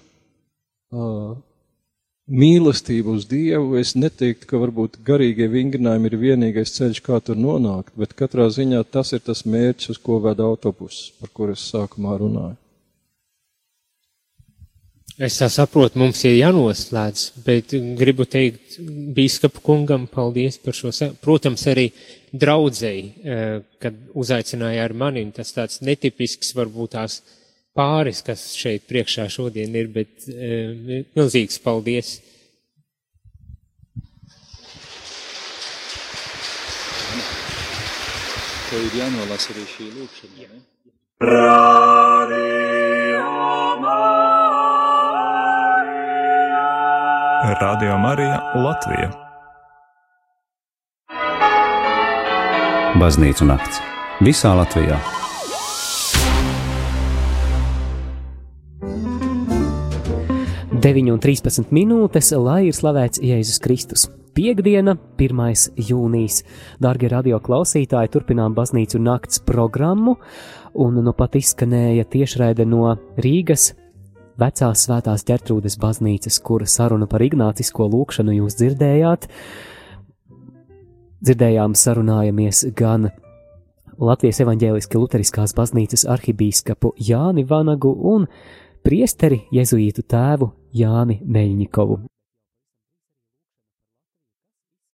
mīlestība 2.30 3.16
uz 3.16 3.26
Dievu. 3.30 3.76
Es 3.80 3.94
neteiktu, 3.98 4.46
ka 4.50 4.60
varbūt 4.62 5.00
garīgie 5.06 5.48
vingrinājumi 5.50 6.10
ir 6.10 6.18
vienīgais 6.20 6.74
ceļš, 6.78 7.02
kā 7.04 7.20
tur 7.24 7.38
nonākt, 7.38 7.94
bet 7.98 8.14
katrā 8.18 8.48
ziņā 8.52 8.82
tas 8.90 9.12
ir 9.12 9.22
tas 9.24 9.44
mērķis, 9.44 9.94
uz 9.94 10.02
ko 10.02 10.20
veda 10.22 10.46
autobuss, 10.46 11.10
par 11.20 11.32
kur 11.34 11.54
es 11.54 11.64
sākumā 11.72 12.18
runāju. 12.22 12.56
Es 15.22 15.36
tā 15.36 15.46
saprotu, 15.52 16.00
mums 16.00 16.22
ir 16.24 16.38
jānoslēdz, 16.38 17.22
bet 17.44 17.74
gribu 17.98 18.24
teikt 18.24 18.78
bīskapu 19.12 19.60
kungam 19.62 20.06
paldies 20.08 20.56
par 20.58 20.74
šo, 20.74 20.88
protams, 21.20 21.66
arī 21.68 21.90
draudzēji, 22.32 23.04
eh, 23.20 23.60
kad 23.78 23.98
uzaicināja 24.16 24.86
ar 24.88 24.94
mani, 24.96 25.26
tas 25.36 25.52
tāds 25.52 25.82
netipisks 25.84 26.54
varbūt 26.56 26.96
tās 26.96 27.20
pāris, 27.76 28.22
kas 28.24 28.52
šeit 28.58 28.86
priekšā 28.90 29.28
šodien 29.32 29.74
ir, 29.76 29.88
bet 29.92 30.28
eh, 30.28 31.04
milzīgs 31.16 31.58
paldies. 31.64 32.18
Tev 38.72 38.86
ir 38.88 39.00
jānolasa 39.02 39.52
arī 39.52 39.66
šī 39.76 39.90
lūkšana? 39.98 40.62
Radio 41.22 42.52
Radio 47.62 47.98
Marija 47.98 48.38
Latvija. 48.54 49.08
Baznīcu 53.00 53.48
nakts 53.48 53.80
visā 54.24 54.54
Latvijā. 54.58 55.21
Deviņi 60.82 61.12
un 61.14 61.20
13 61.22 61.68
minūtes, 61.70 62.32
lai 62.42 62.64
ir 62.66 62.74
slavēts 62.74 63.20
Jēzus 63.22 63.60
Kristus. 63.62 64.08
Piektdiena, 64.34 64.96
1. 65.14 65.42
jūnijas. 65.78 66.40
Darbie 66.82 67.06
radio 67.12 67.36
klausītāji, 67.38 68.08
turpinām 68.10 68.56
baznīcu 68.56 68.98
nakts 68.98 69.38
programmu, 69.46 70.16
un 70.74 70.96
nu 71.04 71.12
pat 71.14 71.36
izskanēja 71.38 72.02
tiešraide 72.10 72.66
no 72.66 72.96
Rīgas 73.14 73.68
vecās 74.42 74.82
svētās 74.88 75.22
ģertrūdes 75.28 75.78
baznīcas, 75.78 76.40
kur 76.42 76.64
saruna 76.66 77.06
par 77.06 77.22
ignācisko 77.22 77.86
lūkšanu 77.92 78.34
jūs 78.40 78.56
dzirdējāt. 78.58 79.28
Dzirdējām, 81.22 81.76
sarunājamies 81.78 82.64
gan 82.74 83.12
Latvijas 84.02 84.42
evaņģēliski 84.42 84.98
luteriskās 84.98 85.54
baznīcas 85.54 86.08
arhibīskapu 86.16 86.96
Jāni 86.98 87.46
Vanagu 87.46 87.94
un 88.16 88.26
priesteri 88.82 89.44
jezuītu 89.54 90.02
tēvu 90.10 90.50
Jāni 90.72 91.20
Meļņikovu. 91.24 91.98